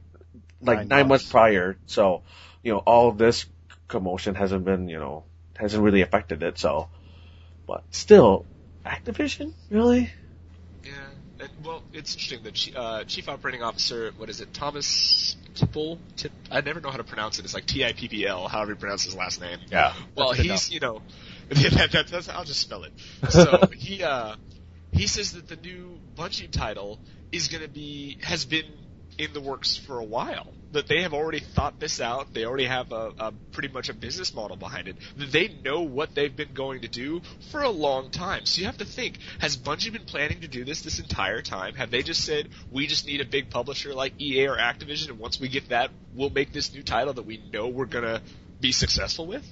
like 0.62 0.80
Nine 0.80 0.88
nine, 0.88 1.08
months. 1.08 1.24
months. 1.26 1.32
prior, 1.32 1.78
so, 1.86 2.24
you 2.64 2.72
know, 2.72 2.80
all 2.80 3.12
this 3.12 3.46
commotion 3.88 4.34
hasn't 4.36 4.66
been, 4.66 4.88
you 4.90 5.00
know, 5.00 5.24
hasn't 5.56 5.84
really 5.84 6.02
affected 6.02 6.44
it, 6.44 6.58
so, 6.58 6.88
but 7.68 7.84
still, 7.92 8.46
Activision? 8.86 9.54
Really? 9.70 10.12
Well, 11.64 11.84
it's 11.94 12.14
interesting. 12.14 12.44
The 12.44 12.80
uh, 12.80 13.04
chief 13.04 13.30
operating 13.30 13.64
officer, 13.64 14.12
what 14.18 14.30
is 14.30 14.42
it, 14.42 14.54
Thomas 14.54 15.36
Tippl? 15.56 16.00
Tip, 16.16 16.32
I 16.52 16.62
never 16.62 16.82
know 16.82 16.90
how 16.90 16.98
to 16.98 17.04
pronounce 17.04 17.40
it. 17.40 17.46
It's 17.46 17.54
like 17.54 17.66
T-I-P-P-L, 17.66 18.48
however 18.48 18.72
you 18.72 18.78
pronounce 18.78 19.04
his 19.04 19.16
last 19.16 19.42
name. 19.42 19.60
Yeah. 19.72 19.94
Well, 20.16 20.34
he's, 20.34 20.72
you 20.72 20.80
know, 20.80 21.02
that, 21.50 21.90
that, 21.92 22.08
that's, 22.08 22.30
I'll 22.30 22.44
just 22.44 22.62
spell 22.62 22.84
it. 22.84 22.94
So 23.30 23.70
he, 23.76 24.04
uh, 24.04 24.36
he 24.92 25.08
says 25.08 25.34
that 25.34 25.48
the 25.48 25.56
new 25.56 26.00
Bungie 26.16 26.50
title 26.50 27.00
is 27.32 27.48
going 27.48 27.64
to 27.64 27.70
be 27.70 28.18
has 28.22 28.46
been 28.46 28.66
in 29.18 29.34
the 29.34 29.42
works 29.42 29.76
for 29.76 30.00
a 30.00 30.04
while. 30.04 30.54
That 30.74 30.88
they 30.88 31.02
have 31.04 31.14
already 31.14 31.40
thought 31.40 31.80
this 31.80 32.02
out. 32.02 32.34
They 32.34 32.46
already 32.46 32.66
have 32.66 32.92
a, 32.92 33.12
a 33.18 33.34
pretty 33.52 33.70
much 33.70 33.90
a 33.90 33.94
business 33.94 34.34
model 34.34 34.58
behind 34.58 34.88
it. 34.88 34.98
They 35.16 35.48
know 35.48 35.82
what 35.82 36.14
they've 36.14 36.36
been 36.36 36.54
going 36.54 36.82
to 36.82 36.88
do 36.88 37.22
for 37.52 37.62
a 37.62 37.70
long 37.70 38.12
time. 38.12 38.46
So 38.46 38.60
you 38.60 38.66
have 38.66 38.78
to 38.80 38.86
think: 38.86 39.18
Has 39.40 39.58
Bungie 39.58 39.92
been 39.92 40.06
planning 40.06 40.42
to 40.42 40.48
do 40.48 40.66
this 40.66 40.82
this 40.82 41.00
entire 41.00 41.42
time? 41.42 41.76
Have 41.76 41.90
they 41.90 42.04
just 42.04 42.26
said 42.26 42.50
we 42.72 42.86
just 42.88 43.08
need 43.08 43.22
a 43.22 43.26
big 43.26 43.50
publisher 43.50 43.94
like 43.94 44.20
EA 44.20 44.48
or 44.48 44.58
Activision, 44.58 45.10
and 45.10 45.20
once 45.20 45.40
we 45.40 45.48
get 45.48 45.70
that, 45.70 45.90
we'll 46.14 46.30
make 46.30 46.52
this 46.52 46.74
new 46.74 46.84
title 46.84 47.14
that 47.14 47.26
we 47.26 47.42
know 47.52 47.68
we're 47.68 47.86
gonna 47.86 48.22
be 48.60 48.72
successful 48.72 49.26
with? 49.26 49.46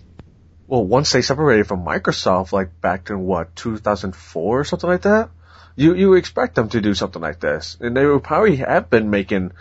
Well, 0.67 0.83
once 0.83 1.11
they 1.11 1.21
separated 1.21 1.67
from 1.67 1.85
Microsoft, 1.85 2.51
like 2.51 2.81
back 2.81 3.09
in 3.09 3.21
what, 3.21 3.55
2004 3.55 4.59
or 4.59 4.63
something 4.63 4.89
like 4.89 5.03
that, 5.03 5.29
you, 5.75 5.95
you 5.95 6.13
expect 6.13 6.55
them 6.55 6.69
to 6.69 6.81
do 6.81 6.93
something 6.93 7.21
like 7.21 7.39
this. 7.39 7.77
And 7.79 7.95
they 7.95 8.05
probably 8.19 8.57
have 8.57 8.89
been 8.89 9.09
making, 9.09 9.51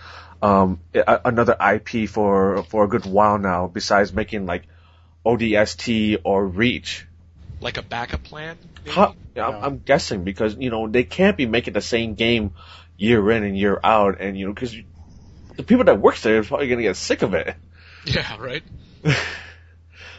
um, 0.43 0.81
a, 0.95 1.21
another 1.25 1.57
IP 1.61 2.09
for, 2.09 2.63
for 2.65 2.85
a 2.85 2.89
good 2.89 3.07
while 3.07 3.39
now, 3.39 3.67
besides 3.67 4.13
making 4.13 4.47
like 4.47 4.65
ODST 5.25 6.19
or 6.25 6.47
Reach. 6.47 7.07
Like 7.61 7.77
a 7.77 7.83
backup 7.83 8.23
plan? 8.25 8.59
maybe? 8.85 8.95
How, 8.95 9.15
yeah, 9.35 9.49
I'm, 9.49 9.55
Yeah. 9.55 9.67
I'm 9.67 9.79
guessing 9.79 10.25
because, 10.25 10.57
you 10.57 10.71
know, 10.71 10.89
they 10.89 11.05
can't 11.05 11.37
be 11.37 11.47
making 11.47 11.73
the 11.73 11.81
same 11.81 12.15
game 12.15 12.53
year 12.97 13.31
in 13.31 13.43
and 13.43 13.59
year 13.59 13.79
out 13.83 14.21
and, 14.21 14.39
you 14.39 14.47
know, 14.47 14.55
cause 14.55 14.77
the 15.57 15.63
people 15.63 15.85
that 15.85 16.01
work 16.01 16.19
there 16.19 16.39
is 16.39 16.49
probably 16.49 16.69
gonna 16.69 16.83
get 16.83 16.97
sick 16.97 17.23
of 17.23 17.35
it. 17.35 17.55
Yeah, 18.07 18.37
right. 18.39 18.63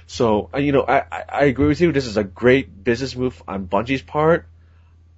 So, 0.08 0.50
uh, 0.54 0.60
you 0.60 0.72
know, 0.72 0.84
I, 0.84 1.00
I, 1.12 1.24
I 1.30 1.44
agree 1.46 1.68
with 1.68 1.82
you. 1.82 1.92
This 1.92 2.06
is 2.06 2.18
a 2.18 2.24
great 2.24 2.84
business 2.84 3.16
move 3.16 3.42
on 3.48 3.68
Bungie's 3.68 4.02
part. 4.02 4.48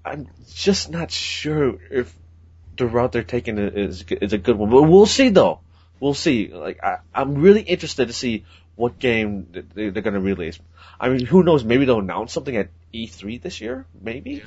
I'm 0.08 0.28
just 0.54 0.90
not 0.90 1.12
sure 1.12 1.78
if 1.92 2.16
the 2.78 2.86
route 2.88 3.12
they're 3.12 3.24
taking 3.24 3.58
is 3.58 4.06
is 4.10 4.34
a 4.34 4.38
good 4.38 4.58
one, 4.58 4.70
but 4.70 4.84
we'll 4.84 5.06
see 5.06 5.30
though. 5.30 5.60
We'll 6.00 6.14
see. 6.14 6.50
Like, 6.50 6.84
I, 6.84 6.98
I'm 7.14 7.36
really 7.36 7.62
interested 7.62 8.08
to 8.08 8.14
see 8.14 8.46
what 8.76 9.00
game 9.00 9.48
they, 9.74 9.90
they're 9.90 10.04
going 10.04 10.14
to 10.14 10.20
release. 10.20 10.60
I 11.00 11.10
mean, 11.10 11.26
who 11.26 11.42
knows? 11.44 11.64
Maybe 11.64 11.86
they'll 11.86 12.00
announce 12.00 12.34
something 12.34 12.56
at 12.56 12.70
E3 12.94 13.42
this 13.42 13.62
year. 13.62 13.86
Maybe. 14.00 14.44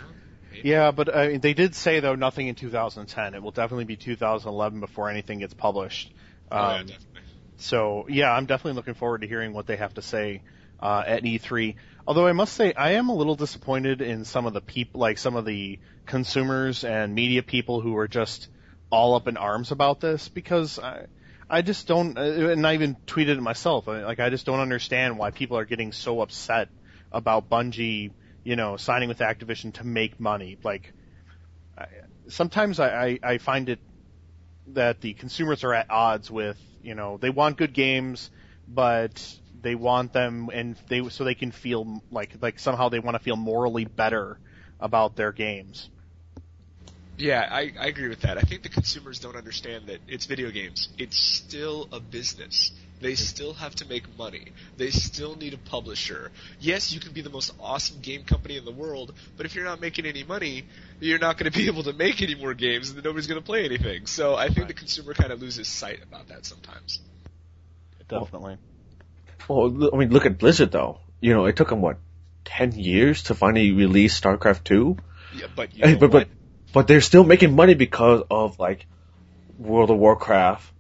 Yeah, 0.63 0.91
but 0.91 1.09
uh, 1.09 1.39
they 1.39 1.55
did 1.55 1.75
say 1.75 2.01
though 2.01 2.15
nothing 2.15 2.47
in 2.49 2.55
2010. 2.55 3.35
It 3.35 3.43
will 3.43 3.51
definitely 3.51 3.85
be 3.85 3.97
2011 3.97 4.81
before 4.81 5.09
anything 5.11 5.41
gets 5.41 5.55
published. 5.55 6.13
Oh, 6.51 6.57
yeah, 6.57 6.75
Um, 6.75 6.87
definitely. 6.87 7.21
So 7.57 8.07
yeah, 8.09 8.33
I'm 8.33 8.47
definitely 8.47 8.75
looking 8.77 8.95
forward 8.95 9.21
to 9.21 9.27
hearing 9.29 9.53
what 9.53 9.67
they 9.67 9.77
have 9.77 9.95
to 9.95 10.03
say 10.03 10.43
uh, 10.81 11.03
at 11.07 11.23
E3. 11.23 11.77
Although 12.11 12.27
I 12.27 12.33
must 12.33 12.55
say, 12.55 12.73
I 12.73 12.95
am 12.95 13.09
a 13.09 13.15
little 13.15 13.37
disappointed 13.37 14.03
in 14.03 14.25
some 14.25 14.45
of 14.45 14.53
the 14.53 14.61
people, 14.61 15.01
like 15.01 15.17
some 15.17 15.37
of 15.37 15.45
the 15.45 15.79
consumers 16.07 16.83
and 16.83 17.15
media 17.15 17.41
people 17.41 17.81
who 17.81 17.97
are 17.99 18.09
just 18.09 18.49
all 18.91 19.15
up 19.15 19.29
in 19.29 19.37
arms 19.37 19.71
about 19.71 20.01
this 20.01 20.27
because 20.29 20.81
I, 20.81 21.07
I 21.49 21.63
just 21.63 21.87
don't, 21.87 22.19
uh, 22.19 22.51
and 22.51 22.67
I 22.67 22.75
even 22.75 22.97
tweeted 23.07 23.37
it 23.37 23.41
myself. 23.41 23.87
Like 23.87 24.19
I 24.19 24.29
just 24.29 24.45
don't 24.45 24.59
understand 24.59 25.19
why 25.19 25.31
people 25.31 25.57
are 25.57 25.65
getting 25.65 25.93
so 25.93 26.21
upset 26.21 26.67
about 27.13 27.49
Bungie, 27.49 28.11
you 28.43 28.57
know, 28.57 28.77
signing 28.77 29.09
with 29.09 29.19
Activision 29.19 29.73
to 29.75 29.87
make 29.87 30.19
money. 30.19 30.59
Like 30.65 30.93
I, 31.79 31.87
sometimes 32.27 32.81
I, 32.81 32.89
I, 33.05 33.19
I 33.23 33.39
find 33.39 33.69
it 33.69 33.79
that 34.73 35.01
the 35.01 35.13
consumers 35.13 35.63
are 35.63 35.75
at 35.75 35.89
odds 35.91 36.29
with, 36.29 36.59
you 36.83 36.97
know, 36.97 37.19
they 37.19 37.31
want 37.31 37.57
good 37.57 37.73
games, 37.73 38.33
but 38.67 39.40
they 39.63 39.75
want 39.75 40.13
them 40.13 40.51
and 40.53 40.77
they 40.89 41.09
so 41.09 41.25
they 41.25 41.35
can 41.35 41.53
feel 41.53 42.03
like 42.11 42.35
like 42.41 42.59
somehow 42.59 42.89
they 42.89 42.99
want 42.99 43.17
to 43.17 43.23
feel 43.23 43.37
morally 43.37 43.85
better 43.85 44.39
about 44.79 45.17
their 45.17 45.33
games. 45.33 45.91
Yeah, 47.17 47.47
I, 47.51 47.71
I 47.79 47.87
agree 47.89 48.09
with 48.09 48.23
that. 48.23 48.39
I 48.39 48.41
think 48.41 48.63
the 48.63 48.71
consumers 48.71 49.19
don't 49.19 49.37
understand 49.37 49.89
that 49.89 49.99
it's 50.09 50.25
video 50.25 50.51
games. 50.51 50.89
It's 50.97 51.19
still 51.19 51.87
a 51.93 52.01
business. 52.01 52.73
They 53.01 53.15
still 53.15 53.53
have 53.55 53.75
to 53.77 53.87
make 53.87 54.05
money. 54.17 54.53
They 54.79 54.91
still 54.91 55.35
need 55.35 55.53
a 55.53 55.59
publisher. 55.59 56.31
Yes, 56.61 56.93
you 56.93 57.01
can 57.01 57.13
be 57.13 57.21
the 57.21 57.31
most 57.31 57.53
awesome 57.61 58.01
game 58.01 58.25
company 58.25 58.57
in 58.57 58.65
the 58.65 58.73
world, 58.73 59.13
but 59.37 59.45
if 59.45 59.55
you're 59.55 59.65
not 59.65 59.81
making 59.81 60.07
any 60.07 60.25
money, 60.25 60.65
you're 60.99 61.19
not 61.19 61.37
going 61.37 61.51
to 61.51 61.57
be 61.57 61.67
able 61.67 61.83
to 61.85 61.93
make 61.93 62.23
any 62.23 62.35
more 62.35 62.55
games, 62.55 62.91
and 62.91 63.03
nobody's 63.03 63.27
going 63.27 63.41
to 63.41 63.45
play 63.45 63.65
anything. 63.65 64.07
So 64.07 64.35
I 64.35 64.49
think 64.49 64.69
the 64.69 64.75
consumer 64.75 65.13
kind 65.13 65.33
of 65.33 65.41
loses 65.41 65.69
sight 65.69 66.03
about 66.03 66.29
that 66.29 66.47
sometimes. 66.47 67.01
Definitely. 68.09 68.57
Well, 68.57 68.70
l- 69.49 69.91
I 69.93 69.97
mean, 69.97 70.11
look 70.11 70.27
at 70.27 70.39
Blizzard 70.39 70.71
though. 70.73 71.01
You 71.21 71.35
know, 71.35 71.47
it 71.47 71.57
took 71.57 71.69
them 71.69 71.81
what, 71.83 71.99
10 72.45 72.73
years 72.73 73.25
to 73.25 73.35
finally 73.35 73.73
release 73.73 74.21
StarCraft 74.21 74.65
2? 74.65 74.97
Yeah, 75.35 75.47
but 75.55 75.75
you 75.75 75.87
know 75.87 75.99
but, 75.99 76.11
but, 76.11 76.29
but 76.73 76.87
they're 76.89 77.01
still 77.01 77.25
making 77.25 77.55
money 77.55 77.75
because 77.75 78.23
of 78.31 78.59
like 78.59 78.87
World 79.59 79.91
of 79.91 79.99
Warcraft, 79.99 80.71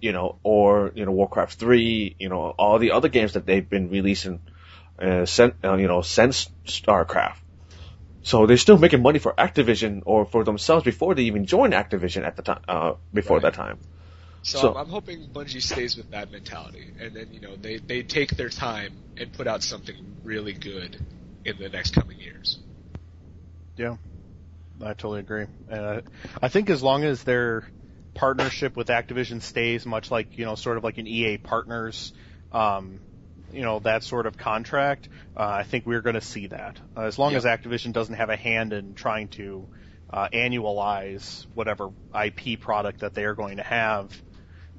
you 0.00 0.12
know, 0.12 0.38
or, 0.42 0.92
you 0.94 1.04
know, 1.04 1.12
Warcraft 1.12 1.58
3, 1.58 2.16
you 2.18 2.28
know, 2.28 2.50
all 2.50 2.78
the 2.78 2.92
other 2.92 3.08
games 3.08 3.34
that 3.34 3.46
they've 3.46 3.68
been 3.68 3.90
releasing, 3.90 4.40
uh, 5.00 5.26
sen- 5.26 5.54
uh, 5.64 5.76
you 5.76 5.88
know, 5.88 6.02
since 6.02 6.48
StarCraft. 6.66 7.36
So 8.22 8.46
they're 8.46 8.56
still 8.56 8.78
making 8.78 9.02
money 9.02 9.18
for 9.20 9.32
Activision 9.32 10.02
or 10.04 10.24
for 10.26 10.42
themselves 10.44 10.84
before 10.84 11.14
they 11.14 11.22
even 11.24 11.46
joined 11.46 11.74
Activision 11.74 12.26
at 12.26 12.36
the 12.36 12.42
time, 12.42 12.60
uh, 12.66 12.94
before 13.12 13.36
Right. 13.36 13.42
that 13.42 13.54
time. 13.54 13.78
So, 14.46 14.58
So- 14.60 14.70
I'm, 14.70 14.76
I'm 14.76 14.88
hoping 14.88 15.26
Bungie 15.28 15.60
stays 15.60 15.96
with 15.96 16.12
that 16.12 16.30
mentality, 16.30 16.92
and 17.00 17.12
then 17.14 17.32
you 17.32 17.40
know 17.40 17.56
they 17.56 17.78
they 17.78 18.04
take 18.04 18.30
their 18.36 18.48
time 18.48 18.92
and 19.16 19.32
put 19.32 19.48
out 19.48 19.64
something 19.64 19.96
really 20.22 20.52
good 20.52 21.04
in 21.44 21.58
the 21.58 21.68
next 21.68 21.94
coming 21.94 22.20
years. 22.20 22.58
Yeah, 23.76 23.96
I 24.80 24.88
totally 24.94 25.20
agree. 25.20 25.46
And 25.68 25.80
I, 25.84 26.02
I 26.40 26.48
think 26.48 26.70
as 26.70 26.80
long 26.80 27.02
as 27.02 27.24
their 27.24 27.68
partnership 28.14 28.76
with 28.76 28.86
Activision 28.86 29.42
stays 29.42 29.84
much 29.84 30.12
like 30.12 30.38
you 30.38 30.44
know, 30.44 30.54
sort 30.54 30.76
of 30.76 30.84
like 30.84 30.98
an 30.98 31.08
EA 31.08 31.38
partners, 31.38 32.12
um, 32.52 33.00
you 33.52 33.62
know, 33.62 33.80
that 33.80 34.04
sort 34.04 34.26
of 34.26 34.38
contract, 34.38 35.08
uh, 35.36 35.40
I 35.44 35.64
think 35.64 35.86
we're 35.86 36.02
going 36.02 36.14
to 36.14 36.20
see 36.20 36.46
that. 36.46 36.78
Uh, 36.96 37.00
as 37.02 37.18
long 37.18 37.32
Yeah. 37.32 37.38
as 37.38 37.44
Activision 37.44 37.92
doesn't 37.92 38.14
have 38.14 38.30
a 38.30 38.36
hand 38.36 38.72
in 38.72 38.94
trying 38.94 39.26
to 39.30 39.66
uh, 40.08 40.28
annualize 40.32 41.46
whatever 41.54 41.90
IP 42.14 42.60
product 42.60 43.00
that 43.00 43.12
they 43.14 43.24
are 43.24 43.34
going 43.34 43.56
to 43.56 43.64
have. 43.64 44.22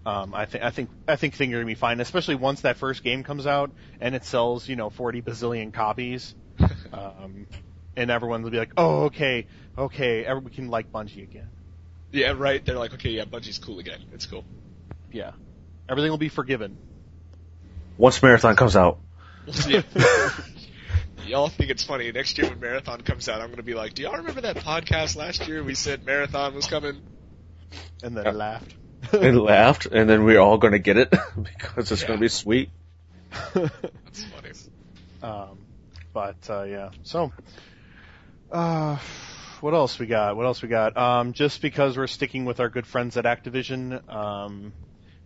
Um, 0.08 0.34
I 0.34 0.46
think 0.46 0.64
I 0.64 0.70
think 0.70 0.90
I 1.08 1.18
think 1.18 1.34
things 1.36 1.52
are 1.54 1.58
gonna 1.58 1.66
be 1.66 1.76
fine, 1.76 2.00
especially 2.00 2.36
once 2.36 2.62
that 2.62 2.78
first 2.78 3.04
game 3.04 3.24
comes 3.24 3.46
out 3.46 3.72
and 4.00 4.16
it 4.16 4.24
sells, 4.24 4.70
you 4.70 4.78
know, 4.78 4.90
40 4.90 5.22
bazillion 5.22 5.74
copies. 5.74 6.34
Um, 6.94 7.46
and 7.98 8.10
everyone 8.10 8.42
will 8.44 8.52
be 8.52 8.58
like, 8.58 8.72
"Oh, 8.78 9.06
okay, 9.06 9.48
okay, 9.78 10.24
every- 10.24 10.44
we 10.44 10.52
can 10.52 10.70
like 10.70 10.92
Bungie 10.92 11.24
again." 11.24 11.50
Yeah, 12.12 12.34
right. 12.38 12.64
They're 12.64 12.78
like, 12.78 12.94
okay, 12.94 13.10
yeah, 13.10 13.26
Bungie's 13.26 13.58
cool 13.60 13.80
again. 13.80 14.00
It's 14.14 14.26
cool. 14.26 14.46
Yeah, 15.12 15.32
everything 15.90 16.10
will 16.12 16.18
be 16.18 16.30
forgiven. 16.30 16.78
Once 17.98 18.24
Marathon 18.24 18.56
comes 18.56 18.76
out, 18.78 19.00
Yeah. 19.68 19.82
Y'all 21.28 21.50
think 21.50 21.70
it's 21.70 21.84
funny. 21.84 22.12
Next 22.12 22.38
year 22.38 22.48
when 22.50 22.60
Marathon 22.62 23.02
comes 23.02 23.28
out, 23.28 23.42
I'm 23.42 23.50
gonna 23.50 23.64
be 23.64 23.74
like, 23.74 23.94
do 23.94 24.04
y'all 24.04 24.16
remember 24.18 24.42
that 24.42 24.56
podcast 24.58 25.18
last 25.18 25.48
year 25.48 25.62
we 25.64 25.76
said 25.76 26.06
Marathon 26.06 26.56
was 26.56 26.68
coming? 26.68 27.02
And 28.02 28.16
then 28.16 28.26
Yeah. 28.26 28.32
laughed. 28.32 28.74
and 29.22 29.40
laughed, 29.42 29.86
and 29.88 30.10
then 30.10 30.24
we're 30.24 30.40
all 30.40 30.58
gonna 30.58 30.80
get 30.80 30.98
it 30.98 31.10
because 31.42 31.92
it's 31.92 32.02
Yeah. 32.02 32.08
gonna 32.08 32.20
be 32.20 32.28
sweet. 32.30 32.70
That's 33.54 34.24
funny. 34.32 34.52
um, 35.22 35.60
but 36.14 36.36
uh, 36.50 36.64
yeah, 36.64 36.90
so 37.04 37.32
Uh, 38.52 38.98
what 39.62 39.74
else 39.74 40.00
we 40.00 40.06
got? 40.08 40.36
What 40.38 40.46
else 40.46 40.62
we 40.62 40.70
got? 40.70 40.96
Um, 40.98 41.34
just 41.34 41.62
because 41.62 41.98
we're 41.98 42.08
sticking 42.08 42.46
with 42.46 42.60
our 42.60 42.70
good 42.70 42.88
friends 42.88 43.18
at 43.18 43.26
Activision, 43.26 44.08
um, 44.14 44.74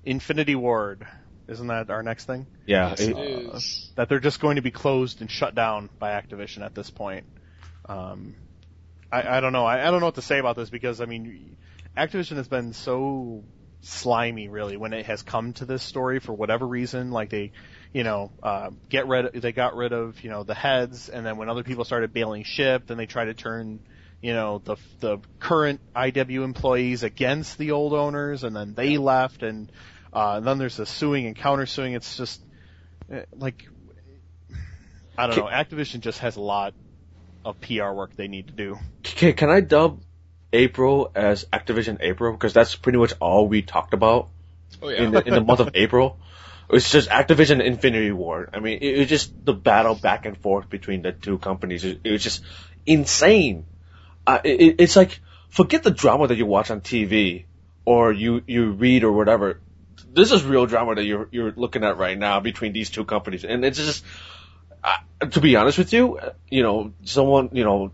Infinity 0.04 0.56
Ward, 0.56 1.06
isn't 1.48 1.68
that 1.68 1.90
our 1.90 2.02
next 2.02 2.26
thing? 2.26 2.48
Yeah, 2.66 2.90
Yes, 2.90 3.02
it- 3.02 3.18
it 3.18 3.54
is. 3.54 3.92
That 3.96 4.10
they're 4.10 4.20
just 4.20 4.40
going 4.40 4.56
to 4.56 4.62
be 4.62 4.72
closed 4.72 5.22
and 5.22 5.30
shut 5.30 5.54
down 5.54 5.90
by 6.00 6.20
Activision 6.20 6.64
at 6.66 6.74
this 6.74 6.90
point. 6.90 7.26
Um, 7.88 8.36
I, 9.12 9.38
I 9.38 9.40
don't 9.42 9.54
know. 9.54 9.66
I, 9.66 9.86
I 9.88 9.92
don't 9.92 10.00
know 10.00 10.08
what 10.08 10.16
to 10.16 10.22
say 10.22 10.40
about 10.40 10.56
this 10.56 10.70
because 10.70 11.02
I 11.02 11.06
mean, 11.06 11.58
Activision 11.98 12.38
has 12.38 12.48
been 12.48 12.74
so 12.74 13.44
slimy 13.82 14.48
really 14.48 14.78
when 14.78 14.94
it 14.94 15.06
has 15.08 15.24
come 15.24 15.54
to 15.54 15.66
this 15.66 15.84
story 15.84 16.20
for 16.20 16.34
whatever 16.34 16.68
reason. 16.68 17.12
Like 17.12 17.30
they, 17.30 17.52
you 17.94 18.04
know, 18.04 18.32
uh, 18.42 18.70
get 18.90 19.08
rid. 19.08 19.34
They 19.34 19.52
got 19.52 19.76
rid 19.76 19.94
of 19.94 20.24
you 20.24 20.30
know 20.30 20.44
the 20.44 20.54
heads, 20.54 21.10
and 21.10 21.26
then 21.26 21.38
when 21.38 21.50
other 21.50 21.64
people 21.64 21.84
started 21.84 22.14
bailing 22.14 22.44
ship, 22.44 22.88
then 22.88 22.98
they 22.98 23.06
tried 23.06 23.26
to 23.26 23.34
turn 23.34 23.80
you 24.22 24.34
know 24.34 24.62
the 24.64 24.78
the 25.00 25.18
current 25.40 25.82
IW 25.96 26.44
employees 26.44 27.04
against 27.04 27.58
the 27.58 27.72
old 27.72 27.94
owners, 27.94 28.44
and 28.44 28.56
then 28.56 28.74
they 28.74 28.98
left, 28.98 29.44
and 29.44 29.72
uh, 30.14 30.40
then 30.40 30.58
there's 30.58 30.78
the 30.78 30.86
suing 30.86 31.26
and 31.26 31.36
countersuing. 31.36 31.96
It's 31.96 32.18
just 32.18 32.42
eh, 33.12 33.24
like 33.36 33.68
I 35.18 35.28
don't 35.28 35.38
know. 35.38 35.46
Activision 35.46 36.02
just 36.02 36.20
has 36.20 36.36
a 36.36 36.42
lot 36.42 36.74
of 37.44 37.60
PR 37.62 37.92
work 37.92 38.16
they 38.16 38.28
need 38.28 38.48
to 38.48 38.54
do. 38.54 38.78
can, 39.04 39.34
can 39.34 39.50
I 39.50 39.62
dub 39.62 40.02
April 40.54 41.12
as 41.16 41.45
Activision 41.45 41.97
April? 42.02 42.32
Because 42.34 42.54
that's 42.54 42.76
pretty 42.76 42.97
much 42.97 43.14
all 43.20 43.47
we 43.47 43.62
talked 43.62 43.93
about 43.93 44.30
Oh 44.82 44.89
yeah. 44.89 45.04
in 45.04 45.12
the, 45.12 45.28
in 45.28 45.34
the 45.34 45.41
month 45.41 45.60
of 45.60 45.70
April. 45.76 46.18
It's 46.70 46.89
just 46.89 47.10
Activision 47.10 47.62
Infinity 47.62 48.12
Ward. 48.12 48.52
I 48.54 48.60
mean, 48.60 48.80
it, 48.82 48.97
was 48.99 49.10
just 49.10 49.34
the 49.45 49.54
battle 49.54 49.93
back 49.95 50.26
and 50.26 50.38
forth 50.38 50.70
between 50.70 51.02
the 51.02 51.12
two 51.12 51.38
companies. 51.38 51.84
It, 51.84 51.99
it 52.04 52.12
was 52.12 52.24
just 52.24 52.41
insane. 52.86 53.66
Uh, 54.26 54.39
it, 54.43 54.62
it- 54.62 54.76
it's 54.80 54.95
like 54.95 55.20
forget 55.49 55.84
the 55.84 55.91
drama 55.91 56.28
that 56.28 56.38
you 56.38 56.45
watch 56.45 56.72
on 56.72 56.82
TV 56.82 57.45
or 57.86 58.14
you 58.14 58.41
you 58.47 58.72
read 58.72 59.04
or 59.04 59.12
whatever. 59.12 59.60
This 60.14 60.32
is 60.32 60.43
real 60.43 60.66
drama 60.66 60.95
that 60.95 61.04
you're 61.04 61.28
you're 61.32 61.52
looking 61.52 61.84
at 61.84 61.97
right 61.97 62.18
now 62.18 62.39
between 62.39 62.74
these 62.74 62.89
two 62.89 63.06
companies, 63.06 63.43
and 63.43 63.66
it's 63.66 63.78
just. 63.78 64.06
Uh, 64.84 64.97
to 65.28 65.39
be 65.41 65.56
honest 65.56 65.78
with 65.78 65.93
you, 65.93 66.18
uh, 66.18 66.32
you 66.49 66.64
know, 66.64 66.91
someone, 67.04 67.49
you 67.54 67.64
know, 67.64 67.91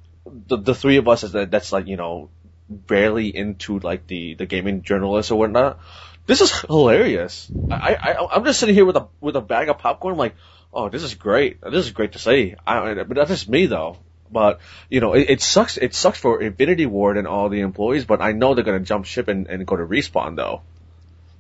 the 0.48 0.58
the 0.58 0.74
three 0.76 0.98
of 0.98 1.08
us 1.10 1.24
is 1.24 1.34
that 1.34 1.52
that's 1.52 1.72
like 1.74 1.88
you 1.88 1.98
know 1.98 2.30
barely 2.70 3.36
into 3.36 3.80
like 3.80 4.08
the 4.08 4.36
the 4.36 4.46
gaming 4.46 4.82
journalists 4.82 5.32
or 5.32 5.40
whatnot. 5.40 5.80
This 6.26 6.42
is 6.42 6.52
hilarious. 6.62 7.50
I, 7.72 7.96
I 7.96 8.36
I'm 8.36 8.44
just 8.44 8.60
sitting 8.60 8.76
here 8.76 8.86
with 8.86 8.98
a 8.98 9.08
with 9.22 9.36
a 9.36 9.42
bag 9.42 9.70
of 9.70 9.78
popcorn, 9.78 10.14
I'm 10.14 10.18
like, 10.18 10.36
oh, 10.74 10.90
this 10.90 11.04
is 11.04 11.16
great. 11.16 11.62
This 11.62 11.86
is 11.86 11.92
great 11.92 12.14
to 12.14 12.20
see. 12.20 12.56
I, 12.66 12.94
but 12.94 13.16
that's 13.16 13.30
just 13.30 13.50
me 13.50 13.66
though. 13.66 13.98
But 14.30 14.60
you 14.90 15.00
know, 15.00 15.14
it, 15.14 15.30
it 15.30 15.42
sucks. 15.42 15.78
It 15.78 15.94
sucks 15.94 16.20
for 16.20 16.42
Infinity 16.42 16.86
Ward 16.86 17.18
and 17.18 17.28
all 17.28 17.50
the 17.50 17.62
employees. 17.62 18.06
But 18.06 18.22
I 18.22 18.34
know 18.34 18.54
they're 18.54 18.64
gonna 18.64 18.82
jump 18.82 19.06
ship 19.06 19.30
and, 19.30 19.48
and 19.48 19.66
go 19.66 19.78
to 19.78 19.84
respawn 19.84 20.36
though. 20.36 20.62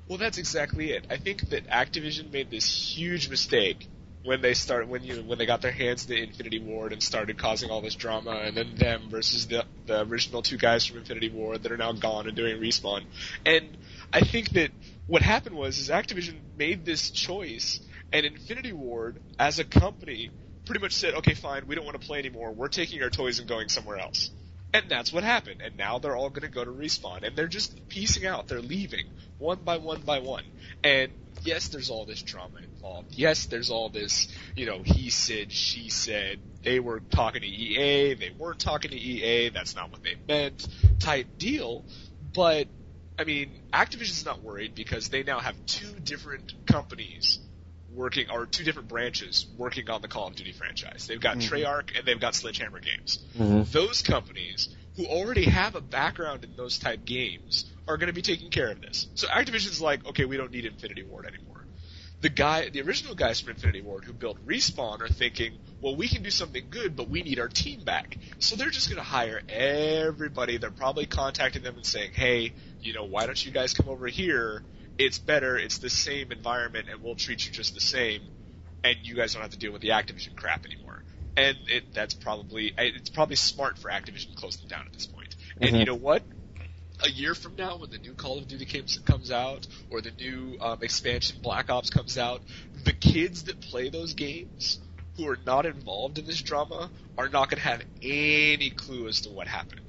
Well, 0.07 0.17
that's 0.17 0.37
exactly 0.37 0.91
it. 0.91 1.05
I 1.09 1.17
think 1.17 1.49
that 1.49 1.67
Activision 1.67 2.31
made 2.31 2.49
this 2.49 2.65
huge 2.65 3.29
mistake 3.29 3.87
when 4.27 4.41
they 4.41 4.53
start 4.53 4.87
when 4.89 5.03
you 5.03 5.23
when 5.23 5.37
they 5.37 5.45
got 5.45 5.61
their 5.61 5.71
hands 5.71 6.05
to 6.05 6.15
Infinity 6.15 6.59
Ward 6.59 6.91
and 6.91 7.01
started 7.01 7.37
causing 7.37 7.71
all 7.71 7.81
this 7.81 7.95
drama, 7.95 8.31
and 8.31 8.55
then 8.57 8.75
them 8.75 9.09
versus 9.09 9.47
the 9.47 9.63
the 9.85 10.01
original 10.01 10.41
two 10.41 10.57
guys 10.57 10.85
from 10.85 10.97
Infinity 10.99 11.29
Ward 11.29 11.63
that 11.63 11.71
are 11.71 11.77
now 11.77 11.93
gone 11.93 12.27
and 12.27 12.35
doing 12.35 12.59
respawn. 12.59 13.05
And 13.45 13.77
I 14.11 14.19
think 14.19 14.49
that 14.49 14.71
what 15.07 15.21
happened 15.21 15.55
was 15.55 15.79
is 15.79 15.89
Activision 15.89 16.35
made 16.57 16.85
this 16.85 17.09
choice, 17.09 17.79
and 18.11 18.25
Infinity 18.25 18.73
Ward 18.73 19.21
as 19.39 19.59
a 19.59 19.63
company 19.63 20.29
pretty 20.65 20.81
much 20.81 20.91
said, 20.91 21.13
okay, 21.13 21.33
fine, 21.33 21.65
we 21.65 21.75
don't 21.75 21.85
want 21.85 21.99
to 21.99 22.05
play 22.05 22.19
anymore. 22.19 22.51
We're 22.51 22.67
taking 22.67 23.01
our 23.01 23.09
toys 23.09 23.39
and 23.39 23.47
going 23.47 23.69
somewhere 23.69 23.97
else. 23.97 24.29
And 24.73 24.89
that's 24.89 25.13
what 25.13 25.23
happened. 25.23 25.61
And 25.61 25.77
now 25.77 25.97
they're 25.97 26.17
all 26.17 26.29
going 26.29 26.41
to 26.41 26.49
go 26.53 26.65
to 26.65 26.71
respawn, 26.71 27.23
and 27.23 27.37
they're 27.37 27.47
just 27.47 27.87
piecing 27.87 28.25
out. 28.25 28.49
They're 28.49 28.59
leaving 28.59 29.05
one 29.37 29.59
by 29.63 29.77
one 29.77 30.01
by 30.01 30.19
one. 30.19 30.43
And 30.83 31.13
yes, 31.43 31.67
there's 31.69 31.89
all 31.89 32.05
this 32.05 32.21
drama 32.21 32.57
involved. 32.63 33.13
Yes, 33.13 33.45
there's 33.45 33.69
all 33.69 33.89
this, 33.89 34.27
you 34.55 34.65
know, 34.65 34.81
he 34.83 35.09
said, 35.09 35.51
she 35.51 35.89
said. 35.89 36.39
They 36.63 36.79
were 36.79 36.99
talking 36.99 37.41
to 37.41 37.47
EA. 37.47 38.13
They 38.15 38.31
weren't 38.37 38.59
talking 38.59 38.91
to 38.91 38.97
EA. 38.97 39.49
That's 39.49 39.75
not 39.75 39.91
what 39.91 40.03
they 40.03 40.15
meant. 40.27 40.67
Type 40.99 41.27
deal. 41.37 41.85
But 42.33 42.67
I 43.19 43.23
mean, 43.23 43.51
Activision's 43.73 44.25
not 44.25 44.43
worried 44.43 44.75
because 44.75 45.09
they 45.09 45.23
now 45.23 45.39
have 45.39 45.55
two 45.65 45.91
different 46.03 46.53
companies 46.67 47.39
working, 47.93 48.29
or 48.29 48.45
two 48.45 48.63
different 48.63 48.89
branches 48.89 49.47
working 49.57 49.89
on 49.89 50.01
the 50.01 50.07
Call 50.07 50.27
of 50.27 50.35
Duty 50.35 50.51
franchise. 50.51 51.07
They've 51.07 51.19
got 51.19 51.37
Mhm. 51.37 51.49
Treyarch 51.49 51.97
and 51.97 52.05
they've 52.07 52.19
got 52.19 52.35
Sledgehammer 52.35 52.79
Games 52.79 53.19
Mm-hmm. 53.37 53.71
those 53.71 54.01
companies 54.03 54.69
who 54.97 55.05
already 55.07 55.45
have 55.45 55.75
a 55.75 55.81
background 55.81 56.43
in 56.43 56.55
those 56.55 56.77
type 56.77 57.05
games 57.05 57.65
are 57.87 57.97
going 57.97 58.07
to 58.07 58.13
be 58.13 58.21
taking 58.21 58.49
care 58.49 58.69
of 58.69 58.81
this. 58.81 59.07
So 59.15 59.27
Activision's 59.27 59.81
like, 59.81 60.05
okay, 60.07 60.25
we 60.25 60.37
don't 60.37 60.51
need 60.51 60.65
Infinity 60.65 61.03
Ward 61.03 61.25
anymore. 61.25 61.65
The 62.21 62.29
guy, 62.29 62.69
the 62.69 62.81
original 62.81 63.13
guys 63.13 63.39
from 63.39 63.51
Infinity 63.51 63.81
Ward 63.81 64.03
who 64.03 64.13
built 64.13 64.43
Respawn 64.45 65.01
are 65.01 65.07
thinking, 65.07 65.53
well, 65.81 65.95
we 65.95 66.07
can 66.07 66.23
do 66.23 66.31
something 66.31 66.63
good, 66.69 66.95
but 66.95 67.09
we 67.09 67.21
need 67.21 67.39
our 67.39 67.47
team 67.47 67.83
back. 67.83 68.17
So 68.39 68.55
they're 68.55 68.71
just 68.71 68.89
going 68.89 68.97
to 68.97 69.03
hire 69.03 69.39
everybody. 69.47 70.57
They're 70.57 70.71
probably 70.71 71.05
contacting 71.05 71.61
them 71.61 71.75
and 71.75 71.85
saying, 71.85 72.11
hey, 72.13 72.53
you 72.81 72.93
know, 72.93 73.05
why 73.05 73.27
don't 73.27 73.43
you 73.45 73.51
guys 73.51 73.73
come 73.73 73.87
over 73.87 74.07
here? 74.07 74.63
It's 74.97 75.19
better. 75.19 75.57
It's 75.57 75.77
the 75.77 75.91
same 75.91 76.31
environment, 76.31 76.87
and 76.91 77.03
we'll 77.03 77.15
treat 77.15 77.45
you 77.45 77.51
just 77.51 77.75
the 77.75 77.81
same. 77.81 78.21
And 78.83 78.95
you 79.03 79.15
guys 79.15 79.33
don't 79.33 79.43
have 79.43 79.51
to 79.51 79.59
deal 79.59 79.71
with 79.71 79.81
the 79.81 79.89
Activision 79.89 80.35
crap 80.35 80.65
anymore 80.65 81.03
and 81.37 81.55
it, 81.67 81.93
that's 81.93 82.15
probably 82.15 82.73
it's 82.77 83.09
probably 83.09 83.35
smart 83.35 83.77
for 83.77 83.89
Activision 83.89 84.31
to 84.31 84.35
close 84.35 84.57
them 84.57 84.67
down 84.67 84.81
at 84.85 84.93
this 84.93 85.05
point. 85.05 85.35
And 85.61 85.75
Mhm. 85.75 85.79
you 85.79 85.85
know 85.85 85.95
what? 85.95 86.23
A 87.03 87.09
year 87.09 87.35
from 87.35 87.55
now, 87.55 87.77
when 87.77 87.89
the 87.91 87.99
new 87.99 88.13
Call 88.13 88.37
of 88.39 88.47
Duty 88.47 88.65
comes 88.65 88.97
comes 88.99 89.31
out, 89.31 89.67
or 89.91 90.01
the 90.01 90.11
new 90.19 90.57
um, 90.59 90.79
expansion 90.81 91.37
Black 91.43 91.69
Ops 91.69 91.89
comes 91.91 92.17
out, 92.17 92.41
the 92.83 92.93
kids 92.93 93.43
that 93.43 93.61
play 93.61 93.89
those 93.89 94.13
games 94.15 94.79
who 95.15 95.27
are 95.29 95.37
not 95.45 95.65
involved 95.65 96.17
in 96.17 96.25
this 96.25 96.41
drama 96.41 96.89
are 97.17 97.29
not 97.29 97.49
going 97.49 97.59
to 97.61 97.67
have 97.67 97.81
any 98.01 98.71
clue 98.71 99.07
as 99.07 99.21
to 99.21 99.29
what 99.29 99.47
happened. 99.47 99.81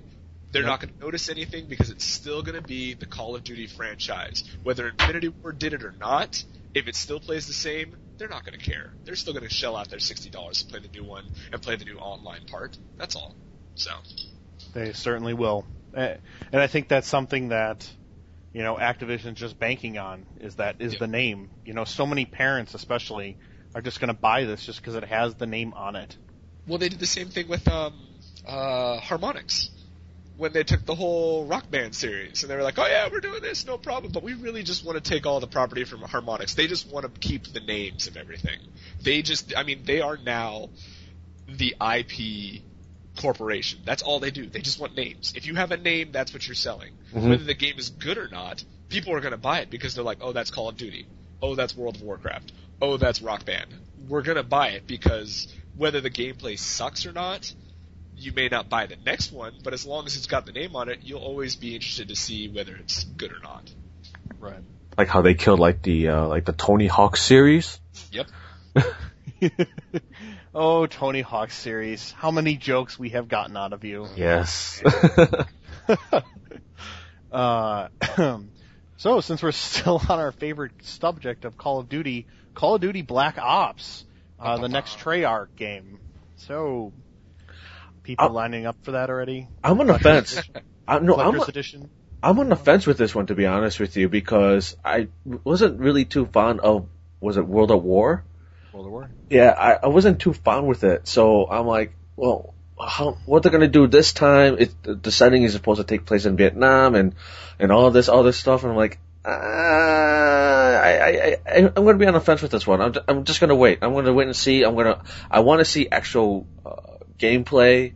They're 0.52 0.62
Yep. 0.62 0.68
not 0.68 0.80
going 0.80 0.94
to 0.94 1.00
notice 1.00 1.28
anything 1.28 1.66
because 1.66 1.90
it's 1.90 2.04
still 2.04 2.42
going 2.42 2.54
to 2.60 2.66
be 2.66 2.94
the 2.94 3.06
Call 3.06 3.36
of 3.36 3.44
Duty 3.44 3.66
franchise. 3.66 4.44
Whether 4.62 4.88
Infinity 4.88 5.28
Ward 5.28 5.58
did 5.58 5.74
it 5.74 5.84
or 5.84 5.92
not, 6.00 6.42
if 6.74 6.88
it 6.88 6.94
still 6.96 7.20
plays 7.20 7.46
the 7.46 7.52
same, 7.52 7.96
they're 8.18 8.28
not 8.28 8.44
going 8.44 8.58
to 8.58 8.64
care. 8.64 8.92
They're 9.04 9.16
still 9.16 9.32
going 9.34 9.46
to 9.46 9.50
shell 9.54 9.76
out 9.76 9.88
their 9.90 9.98
sixty 9.98 10.28
dollars 10.30 10.62
to 10.62 10.68
play 10.68 10.80
the 10.80 10.88
new 10.88 11.04
one 11.04 11.24
and 11.52 11.60
play 11.62 11.76
the 11.76 11.84
new 11.84 11.96
online 11.98 12.44
part. 12.46 12.76
That's 12.98 13.16
all. 13.16 13.34
So 13.74 13.90
They 14.74 14.92
certainly 14.92 15.32
will. 15.34 15.64
Eh, 15.98 16.16
And 16.52 16.62
I 16.62 16.68
think 16.68 16.88
that's 16.88 17.08
something 17.08 17.48
that, 17.48 17.90
you 18.52 18.62
know, 18.62 18.76
Activision's 18.76 19.38
just 19.38 19.58
banking 19.58 19.98
on 19.98 20.26
is 20.40 20.56
that 20.56 20.76
is 20.78 20.92
Yeah. 20.92 21.00
the 21.00 21.06
name. 21.08 21.50
You 21.64 21.74
know, 21.74 21.84
so 21.84 22.06
many 22.06 22.24
parents 22.24 22.74
especially 22.74 23.36
are 23.74 23.82
just 23.82 23.98
going 24.00 24.08
to 24.14 24.20
buy 24.20 24.44
this 24.44 24.64
just 24.64 24.80
because 24.80 24.94
it 24.94 25.04
has 25.04 25.34
the 25.34 25.46
name 25.46 25.72
on 25.74 25.96
it. 25.96 26.16
Well, 26.66 26.78
they 26.78 26.88
did 26.88 27.00
the 27.00 27.06
same 27.06 27.28
thing 27.30 27.48
with 27.48 27.66
um, 27.68 27.94
uh, 28.46 29.00
Harmonix 29.00 29.70
when 30.36 30.52
they 30.52 30.62
took 30.62 30.84
the 30.86 30.94
whole 30.94 31.46
Rock 31.46 31.68
Band 31.68 31.94
series, 31.96 32.42
and 32.42 32.50
they 32.50 32.54
were 32.56 32.62
like, 32.62 32.78
"Oh 32.78 32.86
yeah, 32.86 33.08
we're 33.10 33.20
doing 33.20 33.42
this, 33.42 33.66
no 33.66 33.76
problem." 33.76 34.12
But 34.12 34.22
we 34.22 34.34
really 34.34 34.62
just 34.62 34.84
want 34.84 35.02
to 35.02 35.10
take 35.10 35.26
all 35.26 35.40
the 35.40 35.48
property 35.48 35.84
from 35.84 36.00
Harmonix. 36.02 36.54
They 36.54 36.68
just 36.68 36.86
want 36.92 37.12
to 37.12 37.20
keep 37.20 37.52
the 37.52 37.60
names 37.60 38.06
of 38.06 38.16
everything. 38.16 38.58
They 39.02 39.22
just, 39.22 39.52
I 39.56 39.64
mean, 39.64 39.82
they 39.84 40.00
are 40.00 40.16
now 40.16 40.68
the 41.48 41.74
IP 41.80 42.62
corporation. 43.18 43.80
That's 43.84 44.02
all 44.02 44.20
they 44.20 44.30
do. 44.30 44.46
They 44.46 44.60
just 44.60 44.80
want 44.80 44.96
names. 44.96 45.34
If 45.36 45.46
you 45.46 45.54
have 45.56 45.72
a 45.72 45.76
name, 45.76 46.12
that's 46.12 46.32
what 46.32 46.46
you're 46.46 46.54
selling. 46.54 46.92
Mhm. 47.12 47.30
Whether 47.30 47.44
the 47.44 47.54
game 47.54 47.78
is 47.78 47.90
good 47.90 48.16
or 48.16 48.28
not, 48.28 48.64
people 48.88 49.12
are 49.12 49.20
going 49.20 49.32
to 49.32 49.38
buy 49.38 49.60
it 49.60 49.70
because 49.70 49.94
they're 49.94 50.04
like, 50.04 50.18
"Oh, 50.20 50.32
that's 50.32 50.50
Call 50.50 50.68
of 50.68 50.76
Duty. 50.76 51.06
Oh, 51.42 51.54
that's 51.54 51.76
World 51.76 51.96
of 51.96 52.02
Warcraft. 52.02 52.52
Oh, 52.80 52.96
that's 52.96 53.20
Rock 53.20 53.44
Band." 53.44 53.68
We're 54.08 54.22
going 54.22 54.36
to 54.36 54.42
buy 54.42 54.68
it 54.68 54.86
because 54.86 55.48
whether 55.76 56.00
the 56.00 56.10
gameplay 56.10 56.58
sucks 56.58 57.04
or 57.04 57.12
not, 57.12 57.52
you 58.16 58.32
may 58.32 58.48
not 58.48 58.68
buy 58.68 58.86
the 58.86 58.96
next 58.96 59.32
one, 59.32 59.54
but 59.62 59.72
as 59.72 59.84
long 59.84 60.06
as 60.06 60.16
it's 60.16 60.26
got 60.26 60.46
the 60.46 60.52
name 60.52 60.74
on 60.74 60.88
it, 60.88 61.00
you'll 61.02 61.20
always 61.20 61.56
be 61.56 61.74
interested 61.74 62.08
to 62.08 62.16
see 62.16 62.48
whether 62.48 62.74
it's 62.74 63.04
good 63.04 63.32
or 63.32 63.40
not. 63.40 63.70
Right. 64.40 64.62
Like 64.96 65.08
how 65.08 65.22
they 65.22 65.34
killed 65.34 65.60
like 65.60 65.82
the 65.82 66.08
uh, 66.08 66.26
like 66.26 66.44
the 66.44 66.52
Tony 66.52 66.86
Hawk 66.86 67.16
series. 67.16 67.80
Yep. 68.10 68.26
oh, 70.54 70.86
Tony 70.86 71.20
Hawk 71.20 71.50
series. 71.50 72.12
How 72.12 72.30
many 72.30 72.56
jokes 72.56 72.98
we 72.98 73.10
have 73.10 73.28
gotten 73.28 73.56
out 73.56 73.72
of 73.72 73.84
you. 73.84 74.06
Yes. 74.16 74.82
Uh, 77.30 77.88
so 78.96 79.20
since 79.20 79.42
we're 79.42 79.52
still 79.52 80.00
on 80.08 80.18
our 80.18 80.32
favorite 80.32 80.72
subject 80.82 81.44
of 81.44 81.58
Call 81.58 81.78
of 81.80 81.88
Duty, 81.88 82.26
Call 82.54 82.76
of 82.76 82.80
Duty 82.80 83.02
Black 83.02 83.38
Ops, 83.38 84.04
uh, 84.40 84.56
the 84.58 84.68
next 84.68 84.98
Treyarch 84.98 85.48
game. 85.56 85.98
So, 86.36 86.92
people 88.02 88.26
Uh, 88.26 88.30
lining 88.30 88.66
up 88.66 88.76
for 88.82 88.92
that 88.92 89.10
already? 89.10 89.48
I'm 89.62 89.80
on 89.80 89.88
the 89.88 89.98
fence. 89.98 90.32
edition? 90.32 90.54
I, 90.86 90.98
no, 91.00 91.16
I'm 91.16 91.38
edition? 91.40 91.90
I'm 92.22 92.38
on 92.38 92.48
the 92.48 92.56
fence 92.56 92.86
with 92.86 92.96
this 92.98 93.14
one 93.14 93.26
to 93.26 93.34
be 93.34 93.46
honest 93.46 93.78
with 93.78 93.96
you 93.96 94.08
because 94.08 94.76
I 94.84 95.08
wasn't 95.22 95.80
really 95.80 96.04
too 96.04 96.26
fond 96.26 96.60
of 96.60 96.86
was 97.20 97.36
it 97.36 97.46
World 97.46 97.70
at 97.70 97.82
War? 97.82 98.24
World 98.72 98.86
of 98.86 98.92
War? 98.92 99.10
Yeah, 99.30 99.50
I, 99.50 99.84
I 99.84 99.86
wasn't 99.88 100.20
too 100.20 100.32
fond 100.32 100.66
with 100.66 100.84
it. 100.84 101.08
So 101.08 101.48
I'm 101.48 101.66
like, 101.66 101.94
well, 102.16 102.54
how 102.80 103.18
what 103.26 103.42
they're 103.42 103.52
gonna 103.52 103.68
do 103.68 103.86
this 103.86 104.12
time. 104.12 104.56
It, 104.58 105.02
the 105.02 105.10
setting 105.10 105.42
is 105.42 105.52
supposed 105.52 105.80
to 105.80 105.84
take 105.84 106.06
place 106.06 106.26
in 106.26 106.36
Vietnam 106.36 106.94
and 106.94 107.14
and 107.58 107.72
all 107.72 107.90
this 107.90 108.08
other 108.08 108.32
stuff. 108.32 108.62
And 108.62 108.72
I'm 108.72 108.76
like, 108.76 108.98
uh, 109.24 109.30
I, 109.30 110.90
I, 110.90 111.36
I 111.46 111.56
I'm 111.56 111.72
gonna 111.74 111.98
be 111.98 112.06
on 112.06 112.14
the 112.14 112.20
fence 112.20 112.42
with 112.42 112.50
this 112.50 112.66
one. 112.66 112.80
I'm 112.80 112.94
I'm 113.08 113.24
just 113.24 113.40
gonna 113.40 113.56
wait. 113.56 113.78
I'm 113.82 113.94
gonna 113.94 114.12
wait 114.12 114.26
and 114.26 114.36
see. 114.36 114.62
I'm 114.62 114.76
gonna 114.76 115.02
I 115.30 115.40
want 115.40 115.60
to 115.60 115.64
see 115.64 115.88
actual 115.90 116.46
uh, 116.64 116.98
gameplay, 117.18 117.94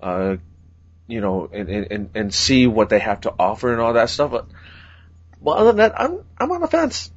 uh, 0.00 0.36
you 1.06 1.20
know, 1.20 1.48
and, 1.52 1.68
and 1.68 2.10
and 2.14 2.34
see 2.34 2.66
what 2.66 2.88
they 2.88 2.98
have 2.98 3.20
to 3.22 3.34
offer 3.38 3.72
and 3.72 3.80
all 3.80 3.92
that 3.94 4.10
stuff. 4.10 4.30
But 4.32 4.46
well, 5.40 5.56
other 5.56 5.72
than 5.72 5.76
that, 5.76 6.00
I'm 6.00 6.24
I'm 6.38 6.50
on 6.50 6.60
the 6.60 6.68
fence. 6.68 7.10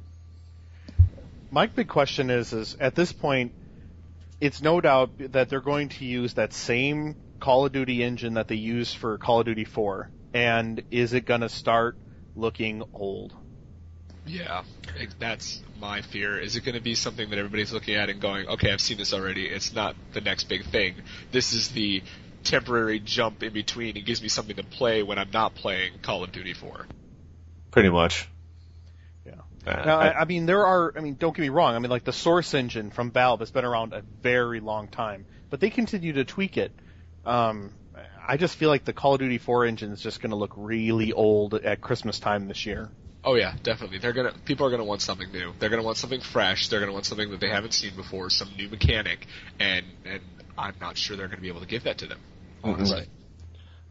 My 1.50 1.66
big 1.66 1.88
question 1.88 2.30
is, 2.30 2.52
is 2.52 2.76
at 2.78 2.94
this 2.94 3.12
point, 3.12 3.52
it's 4.40 4.62
no 4.62 4.80
doubt 4.80 5.32
that 5.32 5.48
they're 5.48 5.60
going 5.60 5.88
to 5.90 6.04
use 6.04 6.34
that 6.34 6.52
same 6.52 7.16
Call 7.40 7.66
of 7.66 7.72
Duty 7.72 8.02
engine 8.02 8.34
that 8.34 8.48
they 8.48 8.56
used 8.56 8.96
for 8.96 9.16
Call 9.18 9.40
of 9.40 9.46
Duty 9.46 9.64
4. 9.64 10.10
And 10.34 10.82
is 10.90 11.12
it 11.14 11.24
going 11.24 11.40
to 11.40 11.48
start 11.48 11.96
looking 12.36 12.82
old? 12.92 13.34
Yeah, 14.26 14.62
that's 15.18 15.62
my 15.80 16.02
fear. 16.02 16.38
Is 16.38 16.56
it 16.56 16.64
going 16.64 16.74
to 16.74 16.82
be 16.82 16.94
something 16.94 17.30
that 17.30 17.38
everybody's 17.38 17.72
looking 17.72 17.94
at 17.94 18.10
and 18.10 18.20
going, 18.20 18.46
okay, 18.46 18.70
I've 18.70 18.80
seen 18.80 18.98
this 18.98 19.14
already. 19.14 19.46
It's 19.46 19.72
not 19.72 19.96
the 20.12 20.20
next 20.20 20.44
big 20.44 20.66
thing. 20.66 20.96
This 21.32 21.54
is 21.54 21.70
the 21.70 22.02
temporary 22.44 23.00
jump 23.00 23.42
in 23.42 23.54
between. 23.54 23.96
It 23.96 24.04
gives 24.04 24.20
me 24.20 24.28
something 24.28 24.56
to 24.56 24.64
play 24.64 25.02
when 25.02 25.18
I'm 25.18 25.30
not 25.30 25.54
playing 25.54 26.00
Call 26.02 26.24
of 26.24 26.32
Duty 26.32 26.52
4. 26.52 26.86
Pretty 27.70 27.88
much. 27.88 28.28
Yeah. 29.68 29.80
Uh, 29.80 29.84
now, 29.84 29.98
I, 29.98 30.20
I, 30.20 30.24
mean, 30.24 30.46
there 30.46 30.66
are. 30.66 30.92
I 30.96 31.00
mean, 31.00 31.14
don't 31.14 31.34
get 31.34 31.42
me 31.42 31.48
wrong. 31.48 31.74
I 31.74 31.78
mean, 31.78 31.90
like 31.90 32.04
the 32.04 32.12
Source 32.12 32.54
engine 32.54 32.90
from 32.90 33.10
Valve 33.10 33.40
has 33.40 33.50
been 33.50 33.64
around 33.64 33.92
a 33.92 34.02
very 34.22 34.60
long 34.60 34.88
time, 34.88 35.26
but 35.50 35.60
they 35.60 35.70
continue 35.70 36.14
to 36.14 36.24
tweak 36.24 36.56
it. 36.56 36.72
Um, 37.24 37.72
I 38.26 38.36
just 38.36 38.56
feel 38.56 38.68
like 38.68 38.84
the 38.84 38.92
Call 38.92 39.14
of 39.14 39.20
Duty 39.20 39.38
4 39.38 39.64
engine 39.64 39.92
is 39.92 40.02
just 40.02 40.20
going 40.20 40.30
to 40.30 40.36
look 40.36 40.52
really 40.56 41.12
old 41.12 41.54
at 41.54 41.80
Christmas 41.80 42.18
time 42.18 42.46
this 42.46 42.66
year. 42.66 42.90
Oh 43.24 43.34
yeah, 43.34 43.54
definitely. 43.62 43.98
They're 43.98 44.12
gonna 44.12 44.32
people 44.44 44.66
are 44.66 44.70
gonna 44.70 44.84
want 44.84 45.02
something 45.02 45.30
new. 45.32 45.52
They're 45.58 45.70
gonna 45.70 45.82
want 45.82 45.96
something 45.96 46.20
fresh. 46.20 46.68
They're 46.68 46.80
gonna 46.80 46.92
want 46.92 47.04
something 47.04 47.30
that 47.32 47.40
they 47.40 47.48
haven't 47.48 47.72
seen 47.72 47.96
before, 47.96 48.30
some 48.30 48.48
new 48.56 48.68
mechanic, 48.68 49.26
and 49.58 49.84
and 50.04 50.20
I'm 50.56 50.74
not 50.80 50.96
sure 50.96 51.16
they're 51.16 51.26
gonna 51.26 51.42
be 51.42 51.48
able 51.48 51.60
to 51.60 51.66
give 51.66 51.82
that 51.84 51.98
to 51.98 52.06
them. 52.06 52.20
Honestly. 52.62 53.08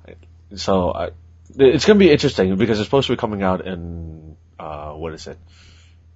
Mm-hmm. 0.08 0.56
So 0.56 0.94
I, 0.94 1.10
it's 1.58 1.86
gonna 1.86 2.00
be 2.00 2.10
interesting 2.10 2.56
because 2.56 2.80
it's 2.80 2.88
supposed 2.88 3.08
to 3.08 3.14
be 3.14 3.18
coming 3.18 3.44
out 3.44 3.68
in 3.68 4.38
uh, 4.60 4.94
what 4.94 5.14
is 5.14 5.28
it? 5.28 5.38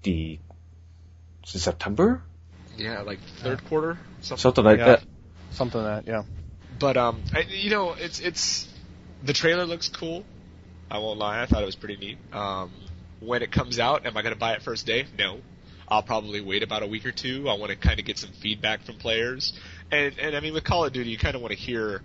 The 0.03 0.39
September? 1.45 2.23
Yeah, 2.77 3.01
like 3.01 3.19
third 3.37 3.59
yeah. 3.63 3.69
quarter, 3.69 3.99
something, 4.21 4.41
something 4.41 4.63
like 4.63 4.79
yeah. 4.79 4.85
that. 4.85 5.03
Something 5.51 5.83
like 5.83 6.05
that, 6.05 6.11
yeah. 6.11 6.23
But 6.79 6.97
um, 6.97 7.21
I, 7.33 7.41
you 7.41 7.69
know, 7.69 7.93
it's 7.93 8.19
it's 8.19 8.67
the 9.23 9.33
trailer 9.33 9.65
looks 9.65 9.89
cool. 9.89 10.23
I 10.89 10.97
won't 10.97 11.19
lie, 11.19 11.41
I 11.41 11.45
thought 11.45 11.61
it 11.61 11.65
was 11.65 11.75
pretty 11.75 11.97
neat. 11.97 12.17
Um, 12.33 12.71
when 13.19 13.43
it 13.43 13.51
comes 13.51 13.79
out, 13.79 14.05
am 14.05 14.17
I 14.17 14.21
going 14.23 14.33
to 14.33 14.39
buy 14.39 14.53
it 14.53 14.61
first 14.61 14.85
day? 14.85 15.05
No. 15.17 15.39
I'll 15.87 16.01
probably 16.01 16.39
wait 16.39 16.63
about 16.63 16.83
a 16.83 16.87
week 16.87 17.05
or 17.05 17.11
two. 17.11 17.49
I 17.49 17.55
want 17.55 17.69
to 17.69 17.75
kind 17.75 17.99
of 17.99 18.05
get 18.05 18.17
some 18.17 18.31
feedback 18.31 18.83
from 18.83 18.95
players, 18.95 19.53
and 19.91 20.17
and 20.19 20.37
I 20.37 20.39
mean 20.39 20.53
with 20.53 20.63
Call 20.63 20.85
of 20.85 20.93
Duty, 20.93 21.09
you 21.09 21.17
kind 21.17 21.35
of 21.35 21.41
want 21.41 21.51
to 21.51 21.57
hear 21.59 22.01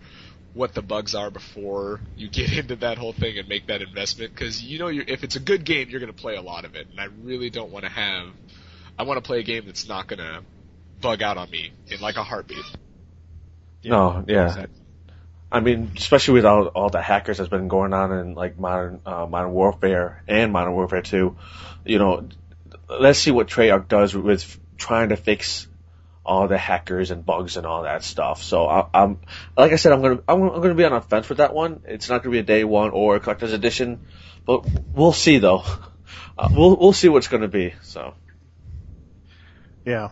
what 0.57 0.73
the 0.75 0.83
bugs 0.83 1.15
are 1.15 1.31
before 1.31 2.01
you 2.17 2.29
get 2.29 2.53
into 2.59 2.77
that 2.77 2.99
whole 2.99 3.13
thing 3.13 3.39
and 3.39 3.49
make 3.49 3.67
that 3.67 3.83
investment 3.83 4.35
because 4.35 4.63
you 4.63 4.79
know 4.79 4.89
if 4.89 5.23
it's 5.23 5.37
a 5.37 5.41
good 5.41 5.65
game 5.65 5.89
you're 5.91 6.01
going 6.01 6.13
to 6.13 6.19
play 6.19 6.35
a 6.35 6.43
lot 6.43 6.65
of 6.65 6.75
it 6.75 6.89
and 6.91 6.99
I 6.99 7.09
really 7.23 7.51
don't 7.51 7.71
want 7.71 7.85
to 7.85 7.91
have 7.91 8.29
I 8.99 9.03
want 9.03 9.19
to 9.19 9.23
play 9.23 9.41
a 9.41 9.43
game 9.43 9.65
that's 9.67 9.87
not 9.87 10.07
going 10.07 10.21
to 10.21 10.43
bug 11.01 11.23
out 11.23 11.37
on 11.37 11.51
me 11.51 11.73
in 11.89 12.01
like 12.01 12.17
a 12.17 12.23
heartbeat. 12.23 12.65
Yeah, 13.83 13.91
no, 13.91 14.25
yeah. 14.27 14.47
Exactly. 14.47 14.81
I 15.53 15.61
mean, 15.61 15.93
especially 15.97 16.35
with 16.35 16.45
all, 16.45 16.67
all 16.69 16.89
the 16.89 17.01
hackers 17.01 17.39
that's 17.39 17.51
been 17.51 17.69
going 17.69 17.93
on 17.93 18.13
in 18.13 18.35
like 18.35 18.59
modern 18.59 19.01
uh, 19.07 19.27
modern 19.27 19.53
warfare 19.53 20.23
and 20.27 20.53
modern 20.53 20.73
warfare 20.73 21.03
2, 21.03 21.37
you 21.85 21.99
know, 21.99 22.29
let's 22.89 23.19
see 23.19 23.31
what 23.31 23.49
Treyarch 23.49 23.87
does 23.87 24.15
with 24.15 24.59
trying 24.77 25.11
to 25.11 25.17
fix 25.17 25.69
all 26.27 26.49
the 26.49 26.59
hackers 26.59 27.11
and 27.11 27.25
bugs 27.25 27.57
and 27.57 27.67
all 27.67 27.85
that 27.85 28.03
stuff. 28.03 28.43
So 28.43 28.67
I, 28.67 28.89
am 28.93 29.21
like 29.57 29.73
I 29.73 29.77
said, 29.77 29.93
I'm 29.93 30.03
gonna 30.03 30.23
I'm, 30.29 30.43
I'm, 30.43 30.61
gonna 30.61 30.75
be 30.75 30.85
on 30.85 30.93
a 30.93 31.01
fence 31.01 31.29
with 31.29 31.39
that 31.39 31.55
one. 31.55 31.83
It's 31.87 32.09
not 32.09 32.23
gonna 32.23 32.33
be 32.33 32.41
a 32.41 32.43
day 32.43 32.65
one 32.65 32.91
or 32.91 33.17
a 33.17 33.21
collector's 33.21 33.53
edition, 33.53 34.07
but 34.45 34.67
we'll 34.95 35.13
see 35.13 35.39
though. 35.39 35.65
Uh, 36.39 36.51
we'll 36.53 36.77
we'll 36.77 36.93
see 36.93 37.09
what's 37.09 37.29
gonna 37.29 37.49
be. 37.49 37.73
So 37.83 38.13
yeah, 39.87 40.11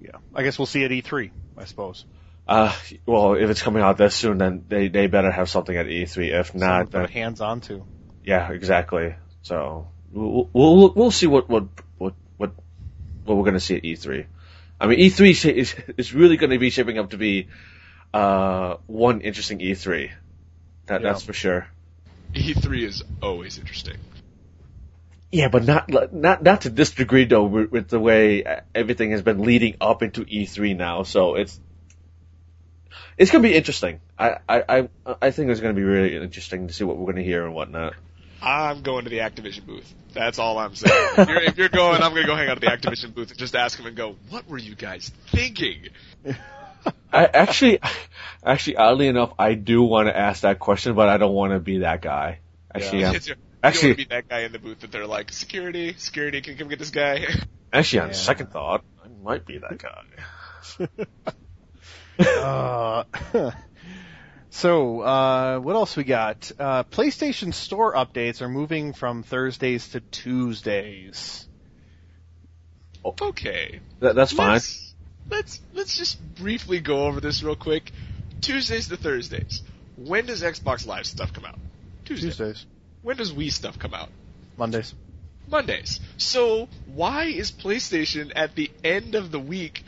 yeah. 0.00 0.16
I 0.34 0.42
guess 0.42 0.58
we'll 0.58 0.66
see 0.66 0.84
at 0.84 0.90
E3. 0.90 1.30
I 1.56 1.64
suppose. 1.64 2.04
Uh, 2.48 2.74
well, 3.06 3.34
if 3.34 3.48
it's 3.48 3.62
coming 3.62 3.84
out 3.84 3.98
this 3.98 4.16
soon, 4.16 4.38
then 4.38 4.64
they 4.68 4.88
they 4.88 5.06
better 5.06 5.30
have 5.30 5.48
something 5.48 5.76
at 5.76 5.86
E3. 5.86 6.40
If 6.40 6.56
not, 6.56 6.90
then 6.90 7.08
hands 7.08 7.40
on 7.40 7.60
to. 7.62 7.86
Yeah, 8.24 8.50
exactly. 8.50 9.14
So 9.42 9.88
we'll 10.10 10.50
we'll 10.52 10.92
we'll 10.92 11.10
see 11.12 11.28
what 11.28 11.48
what 11.48 11.68
what 11.98 12.14
what 12.36 12.52
what 13.24 13.36
we're 13.36 13.44
gonna 13.44 13.60
see 13.60 13.76
at 13.76 13.84
E3. 13.84 14.26
I 14.80 14.86
mean, 14.86 14.98
E3 14.98 15.54
is, 15.54 15.74
is 15.96 16.14
really 16.14 16.36
going 16.36 16.50
to 16.50 16.58
be 16.58 16.70
shaping 16.70 16.98
up 16.98 17.10
to 17.10 17.16
be 17.16 17.48
uh, 18.12 18.76
one 18.86 19.20
interesting 19.20 19.58
E3. 19.58 20.10
That, 20.86 21.00
yeah. 21.00 21.08
That's 21.08 21.22
for 21.22 21.32
sure. 21.32 21.66
E3 22.34 22.82
is 22.82 23.02
always 23.22 23.58
interesting. 23.58 23.96
Yeah, 25.32 25.48
but 25.48 25.64
not 25.64 25.90
not 26.12 26.42
not 26.42 26.60
to 26.62 26.70
this 26.70 26.92
degree 26.92 27.24
though. 27.24 27.44
With, 27.44 27.70
with 27.70 27.88
the 27.88 27.98
way 27.98 28.44
everything 28.74 29.10
has 29.10 29.22
been 29.22 29.40
leading 29.40 29.76
up 29.80 30.02
into 30.02 30.24
E3 30.24 30.76
now, 30.76 31.02
so 31.02 31.34
it's 31.34 31.60
it's 33.18 33.30
gonna 33.32 33.42
be 33.42 33.54
interesting. 33.54 34.00
I 34.18 34.38
I 34.48 34.62
I, 34.68 34.88
I 35.20 35.30
think 35.32 35.50
it's 35.50 35.60
gonna 35.60 35.74
be 35.74 35.82
really 35.82 36.16
interesting 36.16 36.68
to 36.68 36.72
see 36.72 36.84
what 36.84 36.96
we're 36.96 37.12
gonna 37.12 37.24
hear 37.24 37.44
and 37.44 37.54
whatnot. 37.54 37.94
I'm 38.42 38.82
going 38.82 39.04
to 39.04 39.10
the 39.10 39.18
Activision 39.18 39.66
booth. 39.66 39.92
That's 40.12 40.38
all 40.38 40.58
I'm 40.58 40.74
saying. 40.74 41.08
if, 41.18 41.28
you're, 41.28 41.42
if 41.42 41.58
you're 41.58 41.68
going, 41.68 42.02
I'm 42.02 42.12
going 42.12 42.22
to 42.22 42.26
go 42.26 42.36
hang 42.36 42.48
out 42.48 42.62
at 42.62 42.82
the 42.82 42.88
Activision 42.88 43.14
booth 43.14 43.30
and 43.30 43.38
just 43.38 43.54
ask 43.54 43.76
them 43.76 43.86
and 43.86 43.96
go, 43.96 44.16
"What 44.30 44.48
were 44.48 44.58
you 44.58 44.74
guys 44.74 45.10
thinking?" 45.28 45.88
I 47.12 47.24
actually, 47.24 47.80
actually, 48.44 48.76
oddly 48.76 49.08
enough, 49.08 49.32
I 49.38 49.54
do 49.54 49.82
want 49.82 50.08
to 50.08 50.16
ask 50.16 50.42
that 50.42 50.58
question, 50.58 50.94
but 50.94 51.08
I 51.08 51.16
don't 51.16 51.34
want 51.34 51.52
to 51.52 51.60
be 51.60 51.78
that 51.78 52.02
guy. 52.02 52.40
Actually, 52.74 53.00
yeah. 53.00 53.12
you 53.12 53.34
actually, 53.62 53.94
be 53.94 54.04
that 54.04 54.28
guy 54.28 54.40
in 54.40 54.52
the 54.52 54.58
booth 54.58 54.80
that 54.80 54.92
they're 54.92 55.06
like, 55.06 55.32
"Security, 55.32 55.94
security, 55.96 56.40
can 56.40 56.52
you 56.52 56.58
come 56.58 56.68
get 56.68 56.78
this 56.78 56.90
guy?" 56.90 57.26
Actually, 57.72 58.00
on 58.00 58.08
yeah. 58.08 58.14
second 58.14 58.52
thought, 58.52 58.84
I 59.04 59.08
might 59.22 59.46
be 59.46 59.58
that 59.58 59.78
guy. 59.78 60.04
uh, 62.18 63.04
So, 64.56 65.02
uh, 65.02 65.58
what 65.58 65.76
else 65.76 65.96
we 65.96 66.04
got? 66.04 66.50
Uh, 66.58 66.82
PlayStation 66.84 67.52
Store 67.52 67.92
updates 67.92 68.40
are 68.40 68.48
moving 68.48 68.94
from 68.94 69.22
Thursdays 69.22 69.90
to 69.90 70.00
Tuesdays. 70.00 71.46
Okay, 73.04 73.80
that, 74.00 74.14
that's 74.14 74.32
fine. 74.32 74.52
Let's, 74.52 74.94
let's 75.28 75.60
let's 75.74 75.98
just 75.98 76.34
briefly 76.36 76.80
go 76.80 77.04
over 77.04 77.20
this 77.20 77.42
real 77.42 77.54
quick. 77.54 77.92
Tuesdays 78.40 78.88
to 78.88 78.96
Thursdays. 78.96 79.60
When 79.96 80.24
does 80.24 80.42
Xbox 80.42 80.86
Live 80.86 81.04
stuff 81.04 81.34
come 81.34 81.44
out? 81.44 81.58
Tuesdays. 82.06 82.38
Tuesdays. 82.38 82.66
When 83.02 83.18
does 83.18 83.34
Wii 83.34 83.52
stuff 83.52 83.78
come 83.78 83.92
out? 83.92 84.08
Mondays. 84.56 84.94
Mondays. 85.48 86.00
So 86.16 86.68
why 86.86 87.24
is 87.24 87.52
PlayStation 87.52 88.32
at 88.34 88.54
the 88.54 88.70
end 88.82 89.14
of 89.14 89.30
the 89.30 89.38
week 89.38 89.84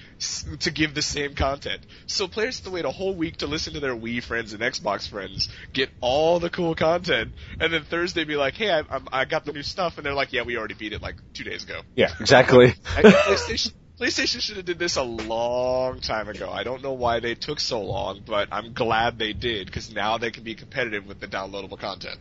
to 0.60 0.70
give 0.70 0.94
the 0.94 1.02
same 1.02 1.34
content? 1.34 1.82
So 2.06 2.28
players 2.28 2.58
have 2.58 2.66
to 2.66 2.70
wait 2.70 2.84
a 2.84 2.90
whole 2.90 3.14
week 3.14 3.38
to 3.38 3.46
listen 3.46 3.74
to 3.74 3.80
their 3.80 3.94
Wii 3.94 4.22
friends 4.22 4.52
and 4.52 4.62
Xbox 4.62 5.08
friends 5.08 5.48
get 5.72 5.90
all 6.00 6.38
the 6.38 6.50
cool 6.50 6.74
content, 6.74 7.32
and 7.60 7.72
then 7.72 7.84
Thursday 7.84 8.24
be 8.24 8.36
like, 8.36 8.54
"Hey, 8.54 8.70
I, 8.70 8.82
I 9.12 9.24
got 9.24 9.44
the 9.44 9.52
new 9.52 9.62
stuff," 9.62 9.96
and 9.96 10.06
they're 10.06 10.14
like, 10.14 10.32
"Yeah, 10.32 10.42
we 10.42 10.56
already 10.56 10.74
beat 10.74 10.92
it 10.92 11.02
like 11.02 11.16
two 11.34 11.44
days 11.44 11.64
ago." 11.64 11.82
Yeah, 11.96 12.12
exactly. 12.20 12.68
PlayStation. 12.84 13.72
PlayStation 13.98 14.40
should 14.40 14.58
have 14.58 14.64
did 14.64 14.78
this 14.78 14.94
a 14.94 15.02
long 15.02 15.98
time 15.98 16.28
ago. 16.28 16.48
I 16.52 16.62
don't 16.62 16.84
know 16.84 16.92
why 16.92 17.18
they 17.18 17.34
took 17.34 17.58
so 17.58 17.82
long, 17.82 18.20
but 18.24 18.46
I'm 18.52 18.72
glad 18.72 19.18
they 19.18 19.32
did 19.32 19.66
because 19.66 19.92
now 19.92 20.18
they 20.18 20.30
can 20.30 20.44
be 20.44 20.54
competitive 20.54 21.04
with 21.04 21.18
the 21.18 21.26
downloadable 21.26 21.80
content. 21.80 22.16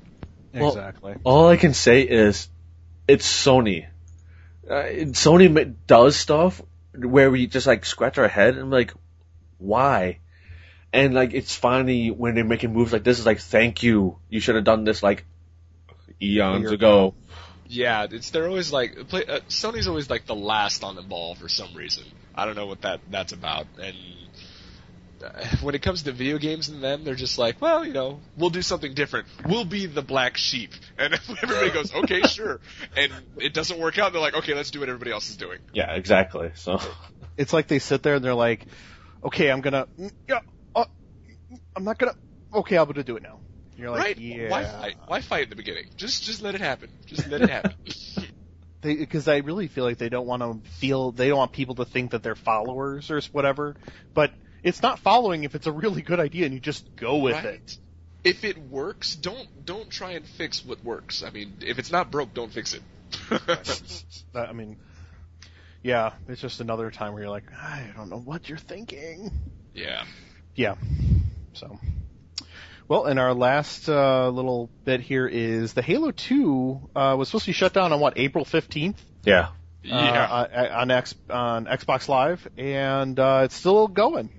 Well, 0.56 0.70
exactly. 0.70 1.16
All 1.24 1.48
I 1.48 1.58
can 1.58 1.76
say 1.76 2.02
is 2.02 2.50
it's 3.08 3.28
Sony. 3.28 3.88
Uh, 4.70 4.84
Sony 5.14 5.76
does 5.88 6.16
stuff 6.16 6.62
where 6.94 7.32
we 7.32 7.48
just 7.48 7.68
like 7.68 7.86
scratch 7.86 8.18
our 8.18 8.28
head 8.28 8.58
and 8.58 8.70
like, 8.70 8.94
why? 9.58 10.20
And 10.92 11.14
like 11.14 11.34
it's 11.34 11.56
funny 11.56 12.12
when 12.12 12.36
they're 12.36 12.44
making 12.44 12.74
moves 12.74 12.94
like 12.94 13.04
this. 13.04 13.20
Is 13.20 13.26
like, 13.26 13.40
thank 13.40 13.84
you. 13.84 14.18
You 14.30 14.40
should 14.40 14.56
have 14.56 14.64
done 14.64 14.84
this 14.84 15.04
like 15.04 15.26
eons 16.22 16.72
ago. 16.72 17.14
Yeah, 17.68 18.08
it's 18.10 18.30
they're 18.32 18.48
always 18.48 18.72
like 18.72 19.10
play, 19.10 19.26
uh, 19.26 19.40
Sony's 19.50 19.88
always 19.88 20.10
like 20.10 20.26
the 20.26 20.36
last 20.36 20.84
on 20.84 20.96
the 20.96 21.02
ball 21.02 21.36
for 21.36 21.50
some 21.50 21.74
reason. 21.76 22.06
I 22.34 22.46
don't 22.46 22.56
know 22.56 22.66
what 22.66 22.82
that 22.82 23.02
that's 23.10 23.34
about. 23.34 23.68
And 23.82 23.96
when 25.62 25.76
it 25.76 25.82
comes 25.82 26.04
to 26.04 26.12
video 26.12 26.38
games 26.38 26.70
and 26.70 26.84
them, 26.84 27.04
they're 27.04 27.16
just 27.16 27.38
like, 27.38 27.62
well, 27.62 27.86
you 27.86 27.94
know, 27.94 28.20
we'll 28.38 28.50
do 28.50 28.62
something 28.62 28.94
different. 28.94 29.28
We'll 29.46 29.66
be 29.66 29.86
the 29.86 30.02
black 30.02 30.38
sheep. 30.38 30.72
And 31.00 31.14
everybody 31.44 31.70
goes, 31.70 31.94
okay, 31.94 32.22
sure. 32.28 32.60
And 32.96 33.14
it 33.38 33.54
doesn't 33.54 33.80
work 33.80 34.00
out. 34.00 34.14
They're 34.14 34.22
like, 34.22 34.34
okay, 34.34 34.56
let's 34.56 34.72
do 34.72 34.80
what 34.80 34.90
everybody 34.90 35.12
else 35.12 35.30
is 35.30 35.38
doing. 35.38 35.60
Yeah, 35.72 35.94
exactly. 35.94 36.52
So 36.56 36.80
it's 37.38 37.54
like 37.54 37.68
they 37.68 37.78
sit 37.78 38.02
there 38.02 38.16
and 38.16 38.26
they're 38.26 38.34
like, 38.34 38.66
okay, 39.24 39.52
I'm 39.52 39.62
gonna, 39.62 39.88
yeah, 40.28 40.40
uh, 40.76 40.86
I'm 41.76 41.84
not 41.84 42.00
gonna. 42.00 42.16
Okay, 42.52 42.80
I'm 42.80 42.88
gonna 42.88 43.04
do 43.04 43.16
it 43.16 43.22
now. 43.22 43.40
You're 43.78 43.92
like, 43.92 44.00
right? 44.00 44.18
yeah. 44.18 44.50
Why 44.50 44.64
fight? 44.64 44.96
Why 45.06 45.22
fight 45.22 45.44
in 45.44 45.50
the 45.52 45.56
beginning? 45.56 45.86
Just 45.96 46.24
just 46.24 46.42
let 46.42 46.56
it 46.56 46.62
happen. 46.62 46.90
Just 47.06 47.28
let 47.28 47.42
it 47.42 47.50
happen. 47.52 47.76
because 48.82 49.28
I 49.28 49.38
really 49.38 49.68
feel 49.68 49.84
like 49.84 50.00
they 50.00 50.10
don't 50.10 50.26
want 50.26 50.42
to 50.42 50.68
feel 50.80 51.12
they 51.12 51.28
don't 51.28 51.38
want 51.38 51.52
people 51.52 51.76
to 51.76 51.86
think 51.86 52.12
that 52.12 52.24
they're 52.24 52.36
followers 52.36 53.12
or 53.12 53.22
whatever. 53.32 53.76
But 54.16 54.32
it's 54.64 54.82
not 54.82 55.00
following 55.00 55.44
if 55.44 55.56
it's 55.56 55.68
a 55.68 55.72
really 55.72 56.02
good 56.02 56.20
idea 56.20 56.46
and 56.46 56.54
you 56.54 56.60
just 56.60 56.96
go 56.96 57.18
with 57.18 57.36
Right. 57.36 57.46
it. 57.46 57.78
if 58.24 58.44
it 58.44 58.58
works, 58.58 59.16
don't 59.16 59.48
don't 59.66 59.90
try 59.90 60.12
and 60.12 60.26
fix 60.26 60.66
what 60.66 60.84
works. 60.84 61.24
I 61.24 61.30
mean, 61.30 61.58
if 61.62 61.80
it's 61.80 61.92
not 61.92 62.12
broke, 62.12 62.34
don't 62.34 62.52
fix 62.52 62.74
it. 62.74 62.82
That- 64.34 64.50
I 64.50 64.54
mean, 64.54 64.78
yeah, 65.84 66.14
it's 66.28 66.42
just 66.42 66.60
another 66.60 66.92
time 66.92 67.14
where 67.14 67.22
you're 67.24 67.32
like, 67.32 67.52
I 67.54 67.88
don't 67.96 68.10
know 68.10 68.20
what 68.20 68.50
you're 68.50 68.58
thinking. 68.58 69.32
yeah. 69.74 70.04
Yeah. 70.56 70.76
So, 71.54 71.80
well, 72.88 73.06
and 73.06 73.20
our 73.20 73.34
last 73.34 73.88
uh, 73.88 74.28
little 74.30 74.70
bit 74.86 75.02
here 75.02 75.28
is 75.28 75.74
the 75.74 75.82
Halo 75.84 76.12
2 76.12 76.90
uh, 76.96 77.16
was 77.18 77.28
supposed 77.30 77.46
to 77.46 77.50
be 77.50 77.54
shut 77.54 77.74
down 77.74 77.94
on 77.94 78.00
what 78.00 78.18
April 78.18 78.44
15th 78.44 78.96
Yeah. 79.24 79.50
Yeah. 79.84 80.24
uh, 80.24 80.68
on 80.82 80.90
X 80.92 81.14
on 81.30 81.66
Xbox 81.66 82.08
Live, 82.10 82.48
and 82.58 83.18
uh, 83.20 83.42
it's 83.46 83.56
still 83.56 83.88
going. 83.88 84.30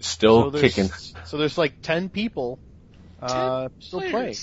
Still 0.00 0.50
there's- 0.50 0.74
kicking. 0.74 0.90
So 1.24 1.38
there's 1.38 1.56
like 1.58 1.82
ten 1.82 2.08
people 2.08 2.58
uh, 3.22 3.68
still 3.80 4.00
playing. 4.00 4.36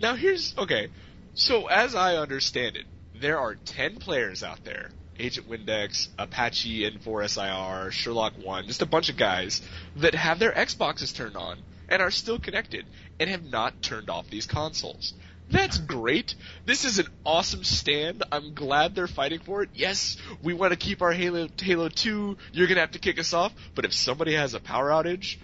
Now 0.00 0.14
here's 0.14 0.54
okay. 0.56 0.88
So 1.34 1.66
as 1.66 1.94
I 1.94 2.16
understand 2.16 2.76
it, 2.76 2.86
there 3.14 3.38
are 3.38 3.54
ten 3.54 3.96
players 3.96 4.42
out 4.42 4.64
there. 4.64 4.90
Agent 5.18 5.50
Windex, 5.50 6.08
Apache 6.18 6.90
N4SIR, 6.90 7.92
Sherlock 7.92 8.32
One, 8.42 8.66
just 8.66 8.80
a 8.80 8.86
bunch 8.86 9.10
of 9.10 9.18
guys 9.18 9.60
that 9.96 10.14
have 10.14 10.38
their 10.38 10.52
Xboxes 10.52 11.14
turned 11.14 11.36
on 11.36 11.58
and 11.90 12.00
are 12.00 12.10
still 12.10 12.38
connected 12.38 12.86
and 13.18 13.28
have 13.28 13.44
not 13.44 13.82
turned 13.82 14.08
off 14.08 14.30
these 14.30 14.46
consoles. 14.46 15.12
That's 15.50 15.78
great. 15.78 16.34
This 16.64 16.84
is 16.84 16.98
an 16.98 17.06
awesome 17.26 17.64
stand. 17.64 18.22
I'm 18.30 18.54
glad 18.54 18.94
they're 18.94 19.06
fighting 19.08 19.40
for 19.40 19.62
it. 19.62 19.70
Yes, 19.74 20.16
we 20.42 20.54
want 20.54 20.72
to 20.72 20.76
keep 20.78 21.02
our 21.02 21.12
Halo 21.12 21.48
Halo 21.60 21.88
2. 21.88 22.36
You're 22.52 22.66
gonna 22.68 22.80
have 22.80 22.92
to 22.92 22.98
kick 22.98 23.18
us 23.18 23.32
off. 23.32 23.52
But 23.74 23.84
if 23.84 23.92
somebody 23.92 24.34
has 24.34 24.54
a 24.54 24.60
power 24.60 24.90
outage, 24.90 25.38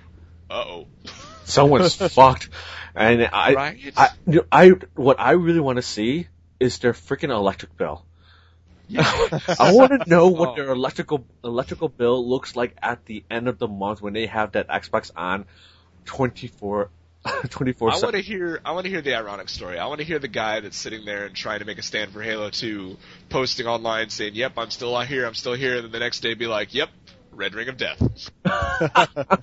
uh 0.51 0.55
oh. 0.67 0.87
Someone's 1.45 1.95
fucked. 2.15 2.49
And 2.95 3.29
I, 3.33 3.55
Right? 3.55 3.93
I, 3.97 4.09
I, 4.51 4.71
what 4.95 5.21
I 5.21 5.33
really 5.33 5.61
want 5.61 5.77
to 5.77 5.83
see 5.83 6.29
is 6.59 6.79
their 6.79 6.93
freaking 6.93 7.31
electric 7.31 7.77
bill. 7.77 8.05
I 8.99 9.73
want 9.73 9.91
to 10.03 10.09
know 10.09 10.29
what 10.29 10.51
Oh. 10.51 10.55
their 10.57 10.71
electrical 10.71 11.25
electrical 11.43 11.89
bill 11.89 12.29
looks 12.29 12.55
like 12.55 12.77
at 12.83 13.05
the 13.07 13.25
end 13.31 13.49
of 13.49 13.59
the 13.59 13.67
month 13.69 14.01
when 14.01 14.13
they 14.13 14.27
have 14.27 14.53
that 14.53 14.69
Xbox 14.69 15.11
on 15.17 15.45
24 16.05 16.91
24 17.51 17.91
I 17.91 17.99
want 17.99 18.15
to 18.15 18.21
hear. 18.21 18.61
I 18.65 18.73
want 18.73 18.85
to 18.85 18.91
hear 18.91 19.03
the 19.03 19.15
ironic 19.15 19.49
story. 19.49 19.79
I 19.79 19.87
want 19.87 20.01
to 20.01 20.05
hear 20.05 20.19
the 20.19 20.29
guy 20.29 20.61
that's 20.61 20.77
sitting 20.77 21.05
there 21.05 21.27
and 21.27 21.35
trying 21.35 21.61
to 21.61 21.65
make 21.65 21.79
a 21.79 21.83
stand 21.83 22.13
for 22.13 22.23
Halo 22.23 22.51
2, 22.51 22.97
posting 23.29 23.67
online 23.67 24.11
saying, 24.11 24.35
"Yep, 24.35 24.53
I'm 24.57 24.71
still 24.71 24.97
out 24.97 25.07
here. 25.07 25.27
I'm 25.27 25.35
still 25.35 25.55
here," 25.55 25.77
and 25.77 25.85
then 25.85 25.93
the 25.93 25.99
next 25.99 26.21
day 26.21 26.35
be 26.35 26.47
like, 26.47 26.75
"Yep, 26.75 26.91
Red 27.33 27.55
Ring 27.55 27.69
of 27.69 27.77
Death." 27.77 28.31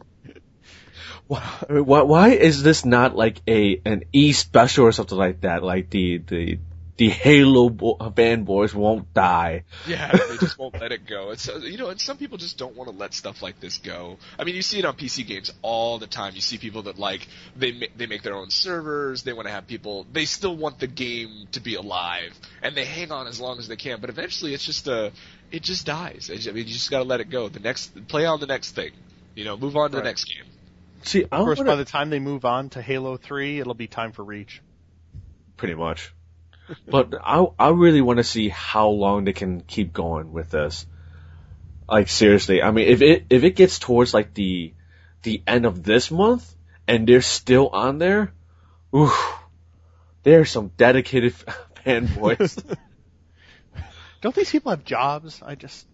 Why, 1.25 1.39
why, 1.69 2.01
why 2.01 2.29
is 2.31 2.63
this 2.63 2.83
not 2.83 3.15
like 3.15 3.41
a 3.47 3.81
an 3.85 4.03
E 4.11 4.33
special 4.33 4.85
or 4.85 4.91
something 4.91 5.17
like 5.17 5.41
that? 5.41 5.63
Like 5.63 5.89
the 5.89 6.17
the 6.17 6.59
the 6.97 7.09
Halo 7.09 7.69
bo- 7.69 7.97
fanboys 7.97 8.73
won't 8.73 9.13
die. 9.13 9.63
Yeah, 9.87 10.11
they 10.29 10.37
just 10.37 10.59
won't 10.59 10.79
let 10.79 10.91
it 10.91 11.07
go. 11.07 11.31
It's 11.31 11.49
uh, 11.49 11.57
you 11.57 11.77
know, 11.77 11.89
and 11.89 11.99
some 11.99 12.17
people 12.17 12.37
just 12.37 12.57
don't 12.57 12.75
want 12.75 12.89
to 12.89 12.95
let 12.95 13.13
stuff 13.13 13.41
like 13.41 13.59
this 13.59 13.79
go. 13.79 14.17
I 14.37 14.43
mean, 14.43 14.55
you 14.55 14.61
see 14.61 14.77
it 14.79 14.85
on 14.85 14.95
PC 14.95 15.25
games 15.25 15.51
all 15.63 15.97
the 15.97 16.05
time. 16.07 16.35
You 16.35 16.41
see 16.41 16.57
people 16.59 16.83
that 16.83 16.99
like 16.99 17.27
they 17.55 17.71
ma- 17.71 17.85
they 17.95 18.05
make 18.05 18.21
their 18.21 18.35
own 18.35 18.49
servers. 18.51 19.23
They 19.23 19.33
want 19.33 19.47
to 19.47 19.51
have 19.53 19.65
people. 19.65 20.05
They 20.11 20.25
still 20.25 20.55
want 20.55 20.79
the 20.79 20.87
game 20.87 21.47
to 21.53 21.59
be 21.59 21.75
alive, 21.75 22.39
and 22.61 22.75
they 22.75 22.85
hang 22.85 23.11
on 23.11 23.25
as 23.27 23.39
long 23.41 23.57
as 23.59 23.67
they 23.67 23.75
can. 23.75 23.99
But 23.99 24.09
eventually, 24.11 24.53
it's 24.53 24.65
just 24.65 24.87
a 24.87 25.11
it 25.51 25.63
just 25.63 25.85
dies. 25.85 26.29
I 26.31 26.51
mean, 26.51 26.67
you 26.67 26.73
just 26.73 26.91
got 26.91 26.99
to 26.99 27.05
let 27.05 27.19
it 27.21 27.29
go. 27.29 27.49
The 27.49 27.59
next 27.59 28.07
play 28.07 28.25
on 28.25 28.39
the 28.39 28.47
next 28.47 28.71
thing. 28.75 28.91
You 29.35 29.45
know, 29.45 29.57
move 29.57 29.75
on 29.75 29.89
to 29.91 29.97
Right. 29.97 30.03
the 30.03 30.09
next 30.09 30.25
game. 30.25 30.45
See, 31.05 31.25
I 31.31 31.37
Of 31.37 31.45
course, 31.45 31.57
wanna, 31.57 31.71
by 31.71 31.75
the 31.77 31.85
time 31.85 32.11
they 32.11 32.19
move 32.19 32.45
on 32.45 32.69
to 32.69 32.81
Halo 32.81 33.17
3, 33.17 33.59
it'll 33.59 33.73
be 33.73 33.87
time 33.87 34.11
for 34.11 34.23
Reach. 34.23 34.61
pretty 35.57 35.73
much. 35.73 36.13
But 36.87 37.13
I 37.23 37.45
I 37.59 37.69
really 37.69 38.01
want 38.01 38.17
to 38.17 38.23
see 38.23 38.49
how 38.49 38.89
long 38.89 39.25
they 39.25 39.33
can 39.33 39.61
keep 39.61 39.93
going 39.93 40.31
with 40.31 40.49
this. 40.49 40.85
Like 41.89 42.07
seriously, 42.07 42.61
I 42.61 42.71
mean, 42.71 42.87
if 42.87 43.01
it 43.01 43.25
if 43.29 43.43
it 43.43 43.55
gets 43.55 43.79
towards 43.79 44.13
like 44.13 44.33
the 44.33 44.73
the 45.23 45.43
end 45.45 45.65
of 45.65 45.83
this 45.83 46.09
month 46.09 46.49
and 46.87 47.07
they're 47.07 47.21
still 47.21 47.69
on 47.69 47.97
there, 47.97 48.33
oof, 48.95 49.13
there's 50.23 50.51
some 50.51 50.69
dedicated 50.77 51.33
fanboys. 51.85 52.63
Don't 54.21 54.33
these 54.33 54.51
people 54.51 54.69
have 54.69 54.85
jobs? 54.85 55.41
I 55.45 55.55
just 55.55 55.85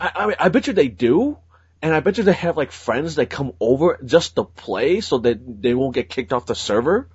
I, 0.00 0.10
I 0.14 0.26
mean, 0.26 0.36
I 0.38 0.48
bet 0.48 0.66
you 0.66 0.72
they 0.72 0.88
do, 0.88 1.38
and 1.82 1.94
I 1.94 2.00
bet 2.00 2.18
you 2.18 2.24
they 2.24 2.32
have 2.32 2.56
like 2.56 2.72
friends 2.72 3.16
that 3.16 3.28
come 3.28 3.52
over 3.60 3.98
just 4.04 4.36
to 4.36 4.44
play 4.44 5.00
so 5.00 5.18
that 5.18 5.62
they 5.62 5.74
won't 5.74 5.94
get 5.94 6.08
kicked 6.08 6.32
off 6.32 6.46
the 6.46 6.54
server. 6.54 7.08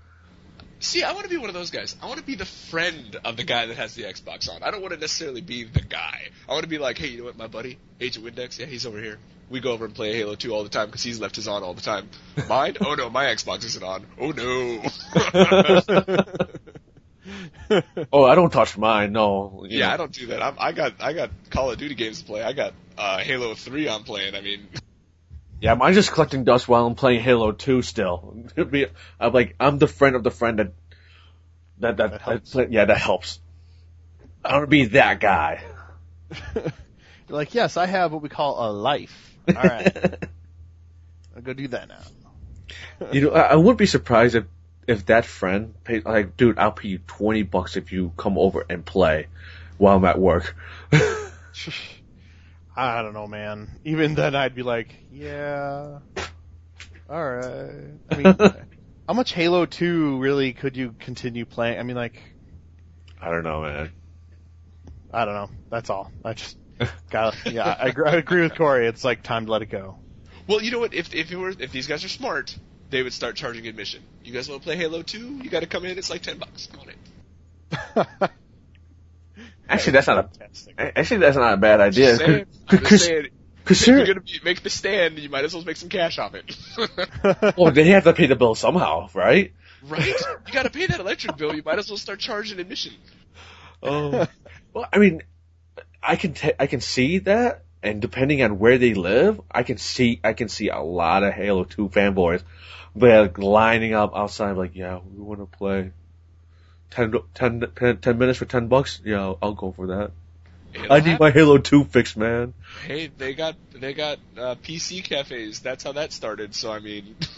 See, 0.84 1.02
I 1.02 1.14
want 1.14 1.24
to 1.24 1.30
be 1.30 1.38
one 1.38 1.48
of 1.48 1.54
those 1.54 1.72
guys. 1.72 1.96
I 2.04 2.08
want 2.08 2.20
to 2.20 2.26
be 2.26 2.36
the 2.36 2.44
friend 2.46 3.16
of 3.24 3.38
the 3.38 3.46
guy 3.46 3.68
that 3.68 3.78
has 3.78 3.96
the 3.96 4.04
Xbox 4.04 4.54
on. 4.54 4.64
I 4.64 4.70
don't 4.70 4.82
want 4.82 4.94
to 4.94 5.00
necessarily 5.00 5.40
be 5.40 5.64
the 5.64 5.80
guy. 5.80 6.28
I 6.48 6.52
want 6.52 6.64
to 6.64 6.70
be 6.70 6.78
like, 6.78 6.98
hey, 6.98 7.08
you 7.08 7.20
know 7.20 7.24
what, 7.24 7.38
my 7.38 7.48
buddy, 7.48 7.78
Agent 8.02 8.26
Windex, 8.26 8.60
yeah, 8.60 8.66
he's 8.66 8.86
over 8.86 9.00
here. 9.00 9.18
We 9.50 9.62
go 9.62 9.72
over 9.72 9.86
and 9.86 9.96
play 9.96 10.14
Halo 10.14 10.36
2 10.36 10.54
all 10.54 10.64
the 10.64 10.70
time 10.70 10.88
because 10.88 11.02
he's 11.02 11.22
left 11.22 11.38
his 11.38 11.48
on 11.48 11.64
all 11.64 11.74
the 11.74 11.82
time. 11.82 12.10
Mine? 12.50 12.76
Oh 12.82 12.96
no, 12.96 13.10
my 13.10 13.26
Xbox 13.26 13.64
isn't 13.64 13.84
on. 13.84 14.06
Oh 14.20 14.32
no. 14.32 14.82
Oh, 18.12 18.26
I 18.26 18.36
don't 18.36 18.52
touch 18.52 18.78
mine. 18.78 19.14
No. 19.14 19.66
yeah, 19.70 19.88
know. 19.88 19.94
I 19.94 19.98
don't 19.98 20.12
do 20.12 20.28
that. 20.28 20.44
I'm, 20.44 20.56
I 20.60 20.74
got 20.74 21.02
I 21.02 21.14
got 21.14 21.30
Call 21.50 21.72
of 21.72 21.78
Duty 21.78 21.96
games 21.96 22.20
to 22.20 22.26
play. 22.26 22.44
I 22.44 22.52
got 22.52 22.74
uh, 22.98 23.20
Halo 23.20 23.56
3 23.56 23.90
I'm 23.90 24.04
playing. 24.04 24.36
I 24.36 24.42
mean, 24.42 24.68
Yeah, 25.64 25.76
mine's 25.76 25.96
just 25.96 26.12
collecting 26.12 26.44
dust 26.44 26.68
while 26.68 26.86
I'm 26.86 26.96
playing 26.96 27.22
Halo 27.22 27.54
2 27.54 27.84
still. 27.84 28.36
I'm 28.58 29.32
like, 29.32 29.56
I'm 29.62 29.78
the 29.78 29.88
friend 29.88 30.18
of 30.18 30.22
the 30.22 30.30
friend 30.30 30.60
that, 30.60 30.74
that, 31.80 31.96
that, 31.96 32.12
That 32.12 32.22
helps. 32.22 32.52
that- 32.52 32.70
yeah, 32.70 32.84
that 32.84 32.98
helps. 32.98 33.40
I 34.44 34.56
want 34.56 34.64
to 34.64 34.68
be 34.68 34.88
that 34.88 35.22
guy. 35.22 35.64
You're 36.56 36.64
like, 37.30 37.54
yes, 37.54 37.78
I 37.78 37.86
have 37.86 38.12
what 38.12 38.22
we 38.22 38.28
call 38.28 38.70
a 38.70 38.74
life. 38.74 39.38
All 39.48 39.64
right, 39.64 40.28
I'll 41.34 41.42
go 41.42 41.54
do 41.54 41.70
that 41.70 41.88
now. 41.88 43.08
You 43.14 43.22
know, 43.22 43.32
I, 43.32 43.42
I 43.44 43.56
wouldn't 43.56 43.78
be 43.78 43.86
surprised 43.86 44.36
if, 44.36 44.44
if 44.86 45.06
that 45.06 45.24
friend 45.24 45.76
paid, 45.86 46.04
like, 46.04 46.36
dude, 46.36 46.60
I'll 46.60 46.74
pay 46.74 46.90
you 46.90 46.98
20 47.08 47.44
bucks 47.44 47.78
if 47.78 47.94
you 47.94 48.12
come 48.18 48.38
over 48.38 48.66
and 48.70 48.86
play 48.86 49.28
while 49.78 49.96
I'm 49.96 50.04
at 50.04 50.20
work. 50.20 50.58
I 52.76 53.02
don't 53.02 53.14
know, 53.14 53.28
man. 53.28 53.70
Even 53.84 54.16
then, 54.16 54.36
I'd 54.36 54.56
be 54.56 54.64
like, 54.64 54.96
yeah, 55.12 56.00
all 57.10 57.32
right. 57.32 58.00
I 58.10 58.16
mean, 58.16 58.36
how 59.08 59.14
much 59.14 59.34
Halo 59.34 59.66
2 59.66 60.18
really 60.20 60.54
could 60.54 60.76
you 60.76 60.96
continue 61.00 61.46
playing? 61.46 61.80
I 61.80 61.84
mean, 61.84 61.96
like, 61.96 62.22
I 63.22 63.30
don't 63.30 63.44
know, 63.44 63.62
man. 63.62 63.92
I 65.12 65.26
don't 65.26 65.36
know. 65.36 65.50
That's 65.70 65.90
all. 65.90 66.12
I 66.26 66.34
just 66.34 66.58
got. 67.12 67.36
Yeah, 67.46 67.76
I 67.80 67.90
agree, 67.90 68.10
I 68.10 68.16
agree 68.16 68.42
with 68.42 68.56
Corey. 68.56 68.88
It's 68.88 69.04
like 69.04 69.22
time 69.22 69.46
to 69.46 69.52
let 69.52 69.62
it 69.62 69.70
go. 69.70 69.98
well, 70.48 70.62
you 70.62 70.72
know 70.72 70.80
what? 70.80 70.94
If 70.94 71.14
if 71.14 71.32
it 71.32 71.38
were 71.38 71.54
if 71.58 71.72
these 71.72 71.88
guys 71.88 72.04
are 72.04 72.10
smart, 72.10 72.58
they 72.90 73.04
would 73.04 73.14
start 73.14 73.36
charging 73.36 73.68
admission. 73.68 74.02
You 74.24 74.34
guys 74.34 74.50
want 74.50 74.62
to 74.62 74.66
play 74.66 74.76
Halo 74.76 75.04
2? 75.04 75.40
You 75.44 75.50
got 75.50 75.60
to 75.60 75.68
come 75.68 75.86
in. 75.86 75.98
It's 75.98 76.10
like 76.10 76.22
10 76.22 76.38
bucks. 76.40 76.68
Come 76.68 76.82
on 76.82 76.90
in. 78.30 78.30
Actually, 79.70 79.94
that's 79.94 80.08
not 80.08 80.30
a, 80.78 81.00
actually, 81.00 81.18
that's 81.18 81.38
not 81.38 81.54
a 81.54 81.58
bad 81.58 81.80
idea. 81.80 82.18
Saying. 82.18 82.46
Cause, 82.68 83.06
saying. 83.06 83.28
cause 83.66 83.82
If 83.82 83.88
you're 83.88 84.06
gonna 84.06 84.22
be, 84.22 84.40
make 84.44 84.62
the 84.62 84.70
stand, 84.70 85.18
you 85.20 85.30
might 85.30 85.46
as 85.46 85.54
well 85.54 85.64
make 85.64 85.78
some 85.78 85.90
cash 85.90 86.20
off 86.20 86.34
it. 86.36 87.56
well, 87.58 87.72
they 87.72 87.86
have 87.86 88.04
to 88.04 88.14
pay 88.14 88.28
the 88.28 88.36
bill 88.36 88.56
somehow, 88.56 89.10
right? 89.14 89.54
right? 89.88 90.06
You 90.06 90.54
gotta 90.54 90.70
pay 90.70 90.88
that 90.88 91.00
electric 91.00 91.38
bill, 91.38 91.56
you 91.56 91.64
might 91.66 91.80
as 91.80 91.90
well 91.90 91.98
start 91.98 92.20
charging 92.20 92.60
admission. 92.60 92.94
Oh. 93.82 94.22
Um, 94.22 94.28
well, 94.74 94.86
I 94.92 94.98
mean, 94.98 95.24
I 96.02 96.16
can 96.18 96.34
ta- 96.34 96.58
I 96.60 96.68
can 96.68 96.82
see 96.82 97.20
that, 97.20 97.64
and 97.82 98.02
depending 98.02 98.44
on 98.44 98.60
where 98.60 98.78
they 98.78 98.94
live, 98.94 99.40
I 99.50 99.64
can 99.64 99.78
see 99.78 100.20
I 100.24 100.34
can 100.34 100.50
see 100.50 100.70
a 100.70 100.80
lot 100.80 101.24
of 101.24 101.34
Halo 101.34 101.64
Two 101.64 101.90
fanboys, 101.90 102.44
they're 102.96 103.32
lining 103.38 103.94
up 103.94 104.16
outside, 104.16 104.58
like, 104.58 104.76
yeah, 104.76 105.00
we 105.00 105.22
want 105.22 105.40
to 105.40 105.58
play. 105.58 105.92
10, 106.94 107.14
10, 107.34 107.64
10, 107.76 107.98
10 107.98 108.18
minutes 108.18 108.40
for 108.40 108.46
10 108.46 108.68
bucks? 108.68 109.02
Yeah, 109.04 109.22
I'll, 109.22 109.38
I'll 109.42 109.54
go 109.54 109.72
for 109.72 109.88
that. 109.88 110.12
It'll 110.74 110.92
I 110.92 110.98
need 110.98 111.08
happen. 111.08 111.26
my 111.26 111.32
Halo 111.32 111.58
2 111.58 111.86
fixed, 111.86 112.18
man. 112.18 112.54
Hey, 112.86 113.08
they 113.16 113.34
got 113.34 113.56
they 113.74 113.94
got 113.94 114.18
uh, 114.38 114.56
PC 114.56 115.04
cafes. 115.04 115.60
That's 115.60 115.84
how 115.84 115.92
that 115.94 116.12
started. 116.14 116.56
So 116.56 116.72
I 116.72 116.80
mean, 116.80 117.16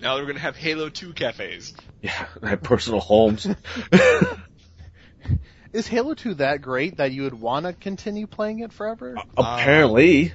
now 0.00 0.16
they're 0.16 0.26
gonna 0.26 0.38
have 0.38 0.56
Halo 0.56 0.88
2 0.88 1.12
cafes. 1.12 1.74
Yeah, 2.00 2.26
I 2.42 2.50
have 2.50 2.62
personal 2.62 3.00
homes. 3.00 3.46
Is 5.72 5.86
Halo 5.86 6.14
2 6.14 6.34
that 6.34 6.62
great 6.62 6.96
that 6.96 7.12
you 7.12 7.24
would 7.24 7.38
want 7.38 7.66
to 7.66 7.74
continue 7.74 8.26
playing 8.26 8.60
it 8.60 8.72
forever? 8.72 9.16
Apparently. 9.36 10.32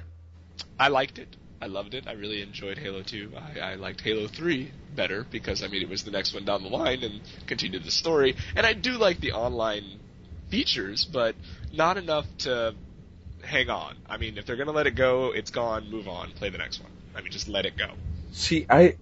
I 0.78 0.88
liked 0.88 1.18
it. 1.18 1.36
I 1.60 1.66
loved 1.66 1.94
it. 1.94 2.06
I 2.06 2.12
really 2.12 2.42
enjoyed 2.42 2.78
Halo 2.78 3.02
2. 3.02 3.32
I, 3.36 3.60
I 3.60 3.74
liked 3.76 4.00
Halo 4.00 4.26
3 4.26 4.70
better 4.94 5.24
because 5.30 5.62
I 5.62 5.68
mean 5.68 5.82
it 5.82 5.88
was 5.88 6.04
the 6.04 6.10
next 6.10 6.34
one 6.34 6.44
down 6.44 6.62
the 6.62 6.68
line 6.68 7.02
and 7.02 7.20
continued 7.46 7.84
the 7.84 7.90
story. 7.90 8.36
And 8.54 8.66
I 8.66 8.72
do 8.72 8.92
like 8.92 9.20
the 9.20 9.32
online 9.32 10.00
features, 10.48 11.04
but 11.04 11.34
not 11.72 11.96
enough 11.96 12.26
to 12.38 12.74
hang 13.42 13.70
on. 13.70 13.96
I 14.08 14.16
mean, 14.18 14.38
if 14.38 14.46
they're 14.46 14.56
gonna 14.56 14.72
let 14.72 14.86
it 14.86 14.94
go, 14.94 15.32
it's 15.32 15.50
gone. 15.50 15.90
Move 15.90 16.08
on. 16.08 16.30
Play 16.32 16.50
the 16.50 16.58
next 16.58 16.80
one. 16.80 16.90
I 17.14 17.22
mean, 17.22 17.32
just 17.32 17.48
let 17.48 17.66
it 17.66 17.76
go. 17.76 17.88
See, 18.32 18.66
I 18.68 18.96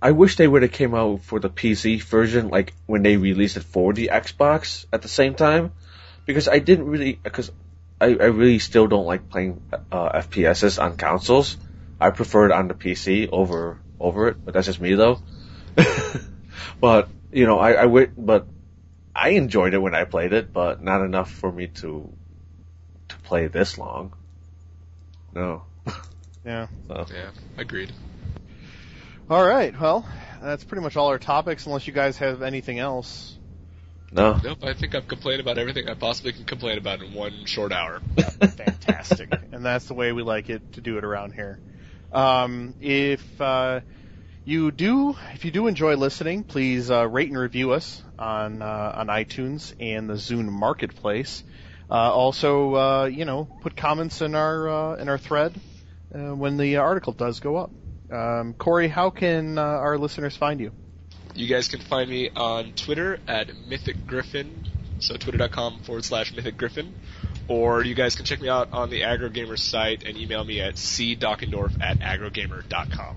I 0.00 0.12
wish 0.12 0.36
they 0.36 0.46
would 0.46 0.62
have 0.62 0.72
came 0.72 0.94
out 0.94 1.22
for 1.22 1.40
the 1.40 1.50
PC 1.50 2.02
version 2.02 2.48
like 2.48 2.72
when 2.86 3.02
they 3.02 3.16
released 3.16 3.56
it 3.56 3.64
for 3.64 3.92
the 3.92 4.10
Xbox 4.12 4.86
at 4.92 5.02
the 5.02 5.08
same 5.08 5.34
time, 5.34 5.72
because 6.24 6.48
I 6.48 6.58
didn't 6.58 6.86
really 6.86 7.18
because 7.22 7.50
I, 8.00 8.06
I 8.06 8.26
really 8.26 8.60
still 8.60 8.86
don't 8.86 9.06
like 9.06 9.28
playing 9.28 9.60
uh, 9.90 10.20
FPSs 10.20 10.82
on 10.82 10.96
consoles. 10.96 11.56
I 12.00 12.10
prefer 12.10 12.46
it 12.46 12.52
on 12.52 12.68
the 12.68 12.74
PC 12.74 13.28
over 13.32 13.80
over 14.00 14.28
it, 14.28 14.44
but 14.44 14.54
that's 14.54 14.66
just 14.66 14.80
me 14.80 14.94
though. 14.94 15.20
but 16.80 17.08
you 17.32 17.46
know, 17.46 17.58
I, 17.58 17.80
I 17.80 17.84
w- 17.84 18.12
but 18.16 18.46
I 19.14 19.30
enjoyed 19.30 19.74
it 19.74 19.78
when 19.78 19.94
I 19.94 20.04
played 20.04 20.32
it, 20.32 20.52
but 20.52 20.82
not 20.82 21.02
enough 21.04 21.30
for 21.30 21.50
me 21.50 21.68
to 21.68 22.12
to 23.08 23.16
play 23.18 23.46
this 23.48 23.78
long. 23.78 24.12
No. 25.34 25.64
Yeah. 26.44 26.68
So. 26.86 27.04
Yeah, 27.12 27.30
agreed. 27.58 27.92
All 29.28 29.44
right. 29.44 29.78
Well, 29.78 30.06
that's 30.40 30.64
pretty 30.64 30.82
much 30.82 30.96
all 30.96 31.08
our 31.08 31.18
topics, 31.18 31.66
unless 31.66 31.86
you 31.86 31.92
guys 31.92 32.16
have 32.18 32.40
anything 32.40 32.78
else. 32.78 33.36
No. 34.10 34.40
Nope, 34.42 34.64
I 34.64 34.72
think 34.72 34.94
I've 34.94 35.06
complained 35.06 35.42
about 35.42 35.58
everything 35.58 35.90
I 35.90 35.94
possibly 35.94 36.32
can 36.32 36.44
complain 36.44 36.78
about 36.78 37.02
in 37.02 37.12
one 37.12 37.44
short 37.44 37.72
hour. 37.72 38.00
Fantastic. 38.40 39.30
and 39.52 39.62
that's 39.62 39.84
the 39.86 39.94
way 39.94 40.12
we 40.12 40.22
like 40.22 40.48
it 40.48 40.72
to 40.74 40.80
do 40.80 40.96
it 40.96 41.04
around 41.04 41.32
here. 41.34 41.58
Um, 42.12 42.74
if 42.80 43.40
uh, 43.40 43.80
you 44.44 44.70
do, 44.70 45.14
if 45.34 45.44
you 45.44 45.50
do 45.50 45.66
enjoy 45.66 45.96
listening, 45.96 46.42
please 46.42 46.90
uh, 46.90 47.06
rate 47.06 47.28
and 47.28 47.38
review 47.38 47.72
us 47.72 48.02
on 48.18 48.62
uh, 48.62 48.92
on 48.96 49.06
iTunes 49.08 49.74
and 49.78 50.08
the 50.08 50.14
Zune 50.14 50.48
Marketplace. 50.48 51.44
Uh, 51.90 51.94
also, 51.94 52.74
uh, 52.74 53.04
you 53.06 53.24
know, 53.24 53.48
put 53.62 53.76
comments 53.76 54.20
in 54.22 54.34
our 54.34 54.68
uh, 54.68 54.96
in 54.96 55.08
our 55.08 55.18
thread 55.18 55.58
when 56.10 56.56
the 56.56 56.76
article 56.76 57.12
does 57.12 57.40
go 57.40 57.56
up. 57.56 57.70
Um, 58.10 58.54
Corey, 58.54 58.88
how 58.88 59.10
can 59.10 59.58
our 59.58 59.98
listeners 59.98 60.34
find 60.34 60.60
you? 60.60 60.72
You 61.34 61.46
guys 61.46 61.68
can 61.68 61.80
find 61.80 62.08
me 62.08 62.30
on 62.34 62.72
Twitter 62.72 63.20
at 63.28 63.54
Mythic 63.68 64.06
Griffin, 64.06 64.66
so 64.98 65.16
twitter.com 65.16 65.80
forward 65.80 66.04
slash 66.04 66.34
Mythic 66.34 66.56
Griffin. 66.56 66.94
Or 67.48 67.82
you 67.82 67.94
guys 67.94 68.14
can 68.14 68.24
check 68.26 68.40
me 68.42 68.48
out 68.48 68.68
on 68.72 68.90
the 68.90 69.00
AggroGamer 69.02 69.58
site 69.58 70.04
and 70.04 70.16
email 70.18 70.44
me 70.44 70.60
at 70.60 70.74
cdockendorf 70.74 71.80
at 71.80 71.98
aggrogamer.com. 71.98 73.16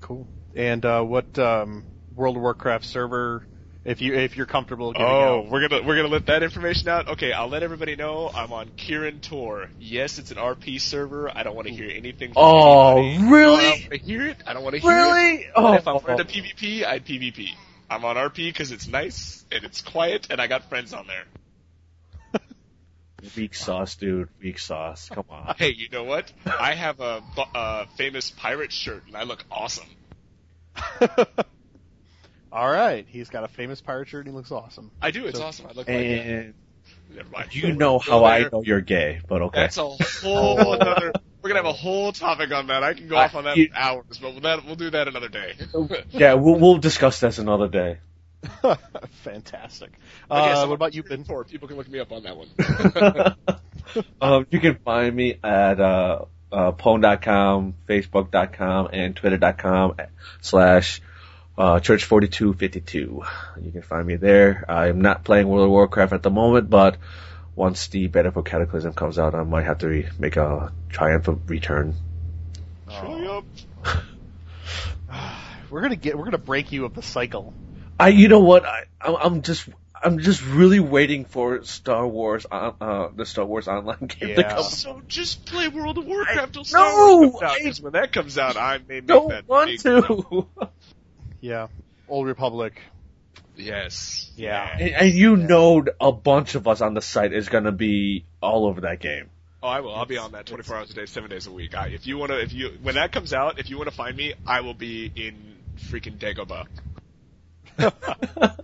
Cool. 0.00 0.26
And 0.56 0.84
uh, 0.84 1.02
what 1.02 1.38
um, 1.38 1.84
World 2.14 2.36
of 2.36 2.42
Warcraft 2.42 2.84
server, 2.84 3.46
if 3.84 4.00
you 4.00 4.14
if 4.14 4.36
you're 4.36 4.46
comfortable 4.46 4.92
giving 4.92 5.06
Oh, 5.06 5.44
out? 5.44 5.50
we're 5.50 5.68
gonna 5.68 5.82
we're 5.86 5.96
gonna 5.96 6.08
let 6.08 6.26
that 6.26 6.42
information 6.42 6.88
out. 6.88 7.08
Okay, 7.10 7.32
I'll 7.32 7.48
let 7.48 7.62
everybody 7.62 7.96
know 7.96 8.30
I'm 8.34 8.52
on 8.52 8.68
Kirin 8.70 9.20
Tor. 9.20 9.68
Yes, 9.78 10.18
it's 10.18 10.30
an 10.30 10.36
RP 10.36 10.80
server. 10.80 11.30
I 11.34 11.42
don't 11.42 11.54
want 11.54 11.68
to 11.68 11.74
hear 11.74 11.90
anything. 11.90 12.32
From 12.32 12.42
Oh, 12.42 12.98
anybody. 12.98 13.30
really? 13.32 13.56
I 13.66 13.70
don't 13.70 13.80
want 13.80 13.92
to 13.92 13.98
hear 13.98 14.26
it. 14.26 14.36
I 14.46 14.52
don't 14.52 14.62
want 14.64 14.74
to 14.74 14.80
hear 14.80 14.90
it. 14.90 14.94
Really? 14.94 15.46
Oh, 15.56 15.72
if 15.74 15.86
I 15.88 15.92
wanted 15.92 16.20
a 16.20 16.24
PvP, 16.24 16.84
I'd 16.84 17.04
PvP. 17.04 17.48
I'm 17.90 18.04
on 18.04 18.16
RP 18.16 18.36
because 18.48 18.72
it's 18.72 18.88
nice 18.88 19.44
and 19.52 19.64
it's 19.64 19.80
quiet 19.82 20.28
and 20.30 20.40
I 20.40 20.46
got 20.46 20.68
friends 20.68 20.92
on 20.92 21.06
there. 21.06 21.24
Weak 23.36 23.54
sauce, 23.54 23.96
dude. 23.96 24.28
Weak 24.42 24.58
sauce. 24.58 25.08
Come 25.12 25.24
on. 25.30 25.54
Hey, 25.58 25.70
you 25.70 25.88
know 25.90 26.04
what? 26.04 26.30
I 26.46 26.74
have 26.74 27.00
a, 27.00 27.22
a 27.54 27.86
famous 27.96 28.30
pirate 28.30 28.72
shirt 28.72 29.04
and 29.06 29.16
I 29.16 29.22
look 29.24 29.44
awesome. 29.50 29.86
All 32.52 32.70
right, 32.70 33.04
he's 33.08 33.30
got 33.30 33.42
a 33.42 33.48
famous 33.48 33.80
pirate 33.80 34.08
shirt 34.08 34.26
and 34.26 34.32
he 34.32 34.36
looks 34.36 34.52
awesome. 34.52 34.90
I 35.02 35.10
do. 35.10 35.26
It's 35.26 35.38
So- 35.38 35.44
awesome. 35.44 35.66
I 35.66 35.68
look 35.72 35.88
like 35.88 35.96
And 35.96 36.54
Never 37.14 37.28
mind. 37.30 37.54
you 37.54 37.72
know 37.72 37.98
Go 37.98 38.10
how 38.10 38.24
I 38.24 38.48
know 38.50 38.62
you're 38.64 38.80
gay, 38.80 39.20
but 39.28 39.42
okay. 39.42 39.60
That's 39.60 39.76
a 39.78 39.88
whole 39.88 40.72
other. 40.80 41.12
We're 41.42 41.48
gonna 41.50 41.58
have 41.62 41.66
a 41.66 41.72
whole 41.72 42.12
topic 42.12 42.52
on 42.52 42.68
that. 42.68 42.82
I 42.82 42.94
can 42.94 43.08
go 43.08 43.16
off 43.16 43.34
on 43.34 43.44
that 43.44 43.56
you- 43.56 43.68
for 43.68 43.76
hours, 43.76 44.18
but 44.20 44.32
we'll, 44.32 44.40
that, 44.42 44.64
we'll 44.64 44.76
do 44.76 44.90
that 44.90 45.08
another 45.08 45.28
day. 45.28 45.54
Yeah, 46.10 46.34
we'll 46.34 46.56
we'll 46.58 46.78
discuss 46.78 47.20
this 47.20 47.38
another 47.38 47.68
day. 47.68 47.98
Fantastic. 49.22 49.90
Okay, 50.30 50.52
Uh, 50.52 50.62
so 50.62 50.68
what 50.68 50.74
about 50.74 50.94
you, 50.94 51.02
Ben? 51.02 51.24
Four 51.24 51.44
people 51.44 51.68
can 51.68 51.76
look 51.76 51.88
me 51.88 51.98
up 51.98 52.12
on 52.12 52.22
that 52.24 52.36
one. 52.36 54.04
um, 54.20 54.46
you 54.50 54.60
can 54.60 54.76
find 54.76 55.14
me 55.14 55.38
at 55.42 55.80
uh, 55.80 56.24
uh, 56.52 56.72
pwn.com, 56.72 57.74
facebook.com, 57.88 58.88
and 58.92 59.16
twitter.com 59.16 59.96
slash 60.40 61.00
uh, 61.56 61.80
church4252. 61.80 62.92
You 63.62 63.72
can 63.72 63.82
find 63.82 64.06
me 64.06 64.16
there. 64.16 64.64
I'm 64.68 65.00
not 65.00 65.24
playing 65.24 65.48
World 65.48 65.64
of 65.64 65.70
Warcraft 65.70 66.12
at 66.12 66.22
the 66.22 66.30
moment, 66.30 66.70
but 66.70 66.96
once 67.56 67.88
the 67.88 68.06
Beta 68.08 68.32
for 68.32 68.42
Cataclysm 68.42 68.94
comes 68.94 69.18
out, 69.18 69.34
I 69.34 69.42
might 69.44 69.64
have 69.64 69.78
to 69.78 69.88
re- 69.88 70.08
make 70.18 70.36
a 70.36 70.72
triumphant 70.88 71.42
return. 71.46 71.94
Triumph. 72.88 73.46
We're 75.70 75.80
gonna 75.80 75.96
get. 75.96 76.16
We're 76.16 76.24
gonna 76.24 76.38
break 76.38 76.72
you 76.72 76.84
of 76.84 76.94
the 76.94 77.02
cycle. 77.02 77.52
I, 77.98 78.08
you 78.08 78.28
know 78.28 78.40
what? 78.40 78.64
I, 78.64 78.84
I'm 79.00 79.16
I'm 79.16 79.42
just, 79.42 79.68
I'm 80.02 80.18
just 80.18 80.44
really 80.44 80.80
waiting 80.80 81.24
for 81.24 81.62
Star 81.64 82.06
Wars, 82.06 82.44
on, 82.50 82.74
uh, 82.80 83.08
the 83.14 83.24
Star 83.24 83.44
Wars 83.44 83.68
online 83.68 83.98
game 84.00 84.34
to 84.34 84.40
Yeah. 84.42 84.54
come. 84.54 84.64
So 84.64 85.02
just 85.08 85.46
play 85.46 85.68
World 85.68 85.98
of 85.98 86.06
Warcraft 86.06 86.52
till 86.54 86.60
No, 86.62 86.64
Star 86.64 86.94
Wars 86.94 87.30
comes 87.40 87.42
out. 87.42 87.50
I 87.50 87.64
'cause 87.64 87.80
when 87.80 87.92
that 87.92 88.12
comes 88.12 88.38
out, 88.38 88.56
I 88.56 88.78
may 88.78 89.00
make 89.00 89.06
Don't 89.06 89.28
that 89.28 89.48
want 89.48 89.80
to. 89.80 90.46
Yeah. 91.40 91.68
Old 92.08 92.26
Republic. 92.26 92.80
Yes. 93.56 94.30
Yeah. 94.36 94.66
And, 94.78 94.90
and 94.94 95.14
you 95.14 95.36
know, 95.36 95.84
a 96.00 96.10
bunch 96.12 96.54
of 96.54 96.66
us 96.66 96.80
on 96.80 96.94
the 96.94 97.02
site 97.02 97.32
is 97.32 97.48
gonna 97.48 97.72
be 97.72 98.24
all 98.42 98.66
over 98.66 98.82
that 98.82 99.00
game. 99.00 99.30
Oh, 99.62 99.68
I 99.68 99.80
will. 99.80 99.94
I'll 99.94 100.04
be 100.06 100.18
on 100.18 100.32
that 100.32 100.46
24 100.46 100.76
hours 100.76 100.90
a 100.90 100.94
day, 100.94 101.06
seven 101.06 101.30
days 101.30 101.46
a 101.46 101.52
week. 101.52 101.74
I, 101.74 101.88
if 101.88 102.06
you 102.06 102.18
want 102.18 102.32
to, 102.32 102.40
if 102.40 102.52
you 102.52 102.78
when 102.82 102.96
that 102.96 103.12
comes 103.12 103.32
out, 103.32 103.58
if 103.58 103.70
you 103.70 103.76
want 103.78 103.88
to 103.88 103.94
find 103.96 104.16
me, 104.16 104.34
I 104.46 104.60
will 104.60 104.74
be 104.74 105.10
in 105.14 105.56
freaking 105.78 106.18
Dagobah. 106.18 106.66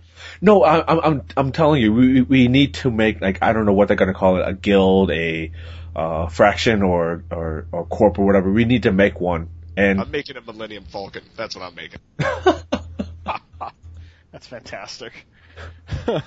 no, 0.41 0.63
I, 0.63 0.91
I'm, 0.91 0.99
I'm, 0.99 1.21
I'm 1.37 1.51
telling 1.51 1.81
you, 1.81 1.93
we, 1.93 2.21
we 2.21 2.47
need 2.47 2.75
to 2.75 2.91
make 2.91 3.21
like 3.21 3.41
I 3.41 3.53
don't 3.53 3.65
know 3.65 3.73
what 3.73 3.87
they're 3.87 3.97
gonna 3.97 4.13
call 4.13 4.37
it, 4.37 4.47
a 4.47 4.53
guild, 4.53 5.11
a 5.11 5.51
uh, 5.95 6.27
fraction, 6.27 6.81
or, 6.81 7.23
or 7.31 7.67
or 7.71 7.85
corp 7.85 8.19
or 8.19 8.25
whatever. 8.25 8.51
We 8.51 8.65
need 8.65 8.83
to 8.83 8.91
make 8.91 9.19
one. 9.19 9.49
And 9.77 10.01
I'm 10.01 10.11
making 10.11 10.37
a 10.37 10.41
Millennium 10.41 10.85
Falcon. 10.85 11.23
That's 11.35 11.55
what 11.55 11.63
I'm 11.63 11.75
making. 11.75 11.99
That's 14.31 14.47
fantastic. 14.47 15.13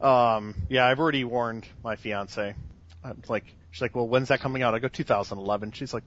um, 0.00 0.54
yeah, 0.68 0.86
I've 0.86 1.00
already 1.00 1.24
warned 1.24 1.66
my 1.82 1.96
fiance. 1.96 2.54
I'm 3.02 3.22
like, 3.28 3.44
she's 3.70 3.82
like, 3.82 3.94
well, 3.94 4.06
when's 4.06 4.28
that 4.28 4.40
coming 4.40 4.62
out? 4.62 4.74
I 4.74 4.78
go 4.78 4.88
2011. 4.88 5.72
She's 5.72 5.94
like, 5.94 6.04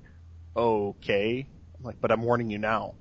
okay. 0.55 1.47
I'm 1.77 1.83
like, 1.83 1.99
but 1.99 2.11
I'm 2.11 2.21
warning 2.21 2.49
you 2.49 2.59
now. 2.59 2.93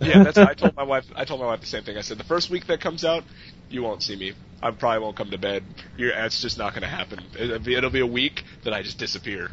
Yeah, 0.00 0.24
that's. 0.24 0.38
I 0.38 0.54
told 0.54 0.76
my 0.76 0.82
wife. 0.82 1.06
I 1.14 1.24
told 1.24 1.40
my 1.40 1.46
wife 1.46 1.60
the 1.60 1.66
same 1.66 1.82
thing. 1.82 1.96
I 1.96 2.02
said 2.02 2.18
the 2.18 2.24
first 2.24 2.50
week 2.50 2.66
that 2.66 2.80
comes 2.80 3.04
out, 3.04 3.24
you 3.70 3.82
won't 3.82 4.02
see 4.02 4.16
me. 4.16 4.34
I 4.62 4.70
probably 4.70 5.00
won't 5.00 5.16
come 5.16 5.30
to 5.30 5.38
bed. 5.38 5.64
You're, 5.96 6.10
it's 6.10 6.40
just 6.40 6.58
not 6.58 6.72
going 6.72 6.82
to 6.82 6.88
happen. 6.88 7.20
It'll 7.38 7.58
be, 7.58 7.74
it'll 7.74 7.90
be 7.90 8.00
a 8.00 8.06
week 8.06 8.44
that 8.64 8.72
I 8.72 8.82
just 8.82 8.98
disappear. 8.98 9.50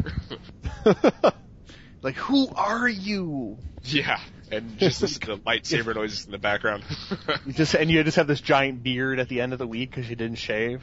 like, 2.02 2.16
who 2.16 2.48
are 2.56 2.88
you? 2.88 3.58
yeah, 3.84 4.20
and 4.52 4.78
just 4.78 5.02
listen 5.02 5.22
to 5.22 5.36
the 5.36 5.42
lightsaber 5.42 5.96
noises 5.96 6.26
in 6.26 6.32
the 6.32 6.38
background. 6.38 6.84
You 7.46 7.54
just 7.54 7.74
and 7.74 7.90
you 7.90 8.04
just 8.04 8.18
have 8.18 8.28
this 8.28 8.42
giant 8.42 8.84
beard 8.84 9.20
at 9.20 9.28
the 9.28 9.42
end 9.42 9.54
of 9.54 9.60
the 9.60 9.68
week 9.68 9.90
because 9.90 10.10
you 10.10 10.16
didn't 10.16 10.38
shave. 10.38 10.82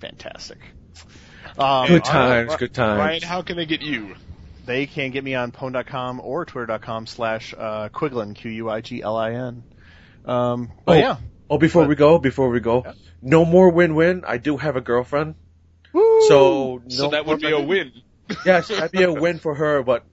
Fantastic. 0.00 0.58
Um, 1.58 1.86
Good 1.86 2.02
all 2.02 2.12
times, 2.12 2.50
right, 2.50 2.58
good 2.58 2.74
times. 2.74 2.98
Ryan, 2.98 3.22
how 3.22 3.42
can 3.42 3.56
they 3.56 3.66
get 3.66 3.82
you? 3.82 4.14
They 4.64 4.86
can 4.86 5.10
get 5.10 5.22
me 5.24 5.34
on 5.34 5.52
pwn.com 5.52 6.20
or 6.20 6.44
twitter.com 6.44 7.06
slash 7.06 7.54
uh, 7.56 7.88
Quiglin, 7.90 8.34
Q-U-I-G-L-I-N. 8.34 9.62
Um, 10.24 10.72
but 10.84 10.96
Oh. 10.96 10.98
yeah. 11.00 11.16
oh, 11.50 11.58
before 11.58 11.82
But- 11.82 11.88
we 11.90 11.94
go, 11.96 12.18
before 12.18 12.48
we 12.48 12.60
go, 12.60 12.82
Yeah. 12.84 12.92
no 13.20 13.44
more 13.44 13.70
win-win. 13.70 14.24
I 14.26 14.38
do 14.38 14.56
have 14.56 14.76
a 14.76 14.80
girlfriend, 14.80 15.34
Woo! 15.92 16.22
so 16.28 16.82
no 16.84 16.88
So 16.88 17.08
that 17.10 17.26
would 17.26 17.40
be 17.40 17.50
a 17.52 17.60
win. 17.60 17.92
Yes, 18.46 18.68
that'd 18.68 18.90
be 18.92 19.02
a 19.02 19.12
win 19.24 19.38
for 19.38 19.54
her, 19.54 19.82
but 19.82 20.04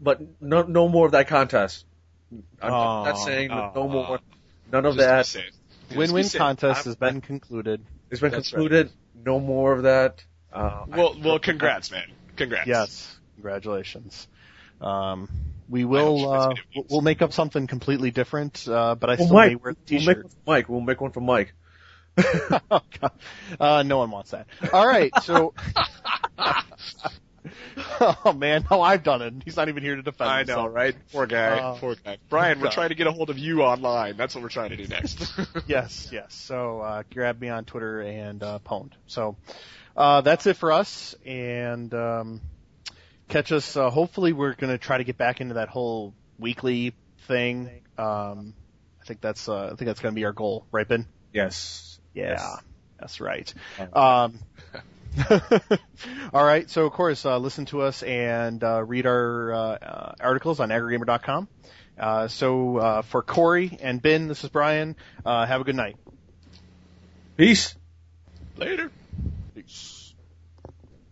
but 0.00 0.20
no 0.40 0.62
no 0.62 0.88
more 0.88 1.06
of 1.06 1.12
that 1.12 1.28
contest. 1.28 1.84
I'm 2.60 2.72
Aw, 2.72 3.04
not 3.04 3.18
saying 3.18 3.48
no 3.48 3.88
more, 3.88 4.18
none 4.72 4.84
of 4.84 4.96
that. 4.96 5.26
safe. 5.26 5.44
Just 5.44 5.90
be 5.90 5.96
win-win 5.96 6.28
contest 6.28 6.78
I'm- 6.80 6.84
has 6.84 6.96
been 6.96 7.20
concluded. 7.22 7.82
It's 8.10 8.20
been 8.20 8.30
That's 8.32 8.50
concluded. 8.50 8.90
No 9.24 9.40
more 9.40 9.72
of 9.72 9.82
that. 9.84 10.22
Uh, 10.52 10.84
Well, 10.88 11.16
well, 11.22 11.38
congrats, 11.38 11.90
man. 11.90 12.10
Congrats. 12.36 12.66
Yes, 12.66 13.16
congratulations. 13.46 14.26
Um, 14.80 15.28
we 15.68 15.84
will 15.84 16.30
uh, 16.30 16.36
doesn't 16.36 16.50
get 16.56 16.58
it. 16.58 16.66
we'll- 16.74 16.86
we'll 16.90 17.00
make 17.02 17.22
up 17.22 17.32
something 17.32 17.66
completely 17.66 18.10
different, 18.10 18.66
uh, 18.68 18.94
but 18.94 19.08
I 19.10 19.14
well, 19.14 19.26
still 19.26 19.36
Mike, 19.36 19.50
may 19.50 19.54
wear 19.56 19.72
the 19.72 19.78
we'll 19.96 19.98
make 20.00 20.16
t-shirt. 20.16 20.22
one 20.24 20.30
for 20.30 20.38
Mike. 20.46 20.68
We'll 20.68 20.80
make 20.80 21.00
one 21.00 21.10
for 21.12 21.20
Mike. 21.20 21.54
Oh, 22.70 22.80
God. 23.00 23.10
uh, 23.60 23.82
no 23.84 23.98
one 23.98 24.10
wants 24.10 24.30
that. 24.32 24.46
All 24.72 24.86
right, 24.86 25.12
so 25.22 25.52
oh 28.00 28.32
man, 28.36 28.64
no, 28.70 28.80
I've 28.82 29.02
done 29.02 29.22
it. 29.22 29.34
He's 29.44 29.56
not 29.56 29.68
even 29.68 29.82
here 29.82 29.96
to 29.96 30.02
defend. 30.02 30.30
I 30.30 30.38
himself. 30.38 30.66
know, 30.66 30.72
right? 30.72 30.96
Poor 31.12 31.26
guy. 31.26 31.58
Uh, 31.58 31.76
Poor 31.78 31.94
guy. 32.02 32.16
Brian, 32.28 32.58
we're 32.58 32.64
God. 32.64 32.72
trying 32.72 32.88
to 32.88 32.94
get 32.94 33.06
a 33.06 33.12
hold 33.12 33.30
of 33.30 33.38
you 33.38 33.62
online. 33.62 34.16
That's 34.16 34.34
what 34.34 34.42
we're 34.42 34.48
trying 34.48 34.70
to 34.70 34.76
do 34.76 34.86
next. 34.88 35.30
yes, 35.66 36.08
yes. 36.12 36.34
So 36.34 36.80
uh, 36.80 37.02
grab 37.12 37.40
me 37.40 37.48
on 37.50 37.64
Twitter 37.66 38.00
and 38.00 38.42
uh, 38.42 38.58
Pwned. 38.64 38.92
So 39.06 39.36
uh, 39.96 40.22
that's 40.22 40.46
it 40.46 40.56
for 40.56 40.72
us, 40.72 41.14
and 41.24 41.92
um, 41.94 42.40
catch 43.28 43.52
us. 43.52 43.76
Uh, 43.76 43.90
hopefully, 43.90 44.32
we're 44.32 44.54
going 44.54 44.72
to 44.72 44.78
try 44.78 44.98
to 44.98 45.04
get 45.04 45.16
back 45.18 45.40
into 45.40 45.54
that 45.54 45.68
whole 45.68 46.14
weekly 46.38 46.94
thing. 47.26 47.82
Um, 47.98 48.54
I 49.02 49.04
think 49.06 49.20
that's 49.20 49.48
uh, 49.48 49.66
I 49.66 49.68
think 49.76 49.86
that's 49.86 50.00
going 50.00 50.14
to 50.14 50.18
be 50.18 50.24
our 50.24 50.32
goal, 50.32 50.66
right, 50.72 50.86
Ben? 50.86 51.06
Yes. 51.32 51.98
Yeah, 52.14 52.30
Yes. 52.30 52.56
that's 52.98 53.20
right. 53.20 53.52
Um, 53.92 54.02
Um, 54.02 54.38
all 56.34 56.44
right. 56.44 56.68
So 56.68 56.84
of 56.86 56.92
course, 56.92 57.24
uh, 57.24 57.38
listen 57.38 57.64
to 57.66 57.82
us 57.82 58.02
and 58.02 58.62
uh, 58.62 58.82
read 58.84 59.06
our 59.06 59.52
uh, 59.52 59.58
uh, 59.58 60.14
articles 60.20 60.60
on 60.60 60.68
aggrogamer.com. 60.68 61.48
Uh, 61.98 62.28
so 62.28 62.76
uh, 62.76 63.02
for 63.02 63.22
Corey 63.22 63.78
and 63.80 64.02
Ben, 64.02 64.28
this 64.28 64.44
is 64.44 64.50
Brian. 64.50 64.94
Uh, 65.24 65.46
have 65.46 65.62
a 65.62 65.64
good 65.64 65.76
night. 65.76 65.96
Peace. 67.38 67.74
Later. 68.56 68.88
Peace. 68.88 69.05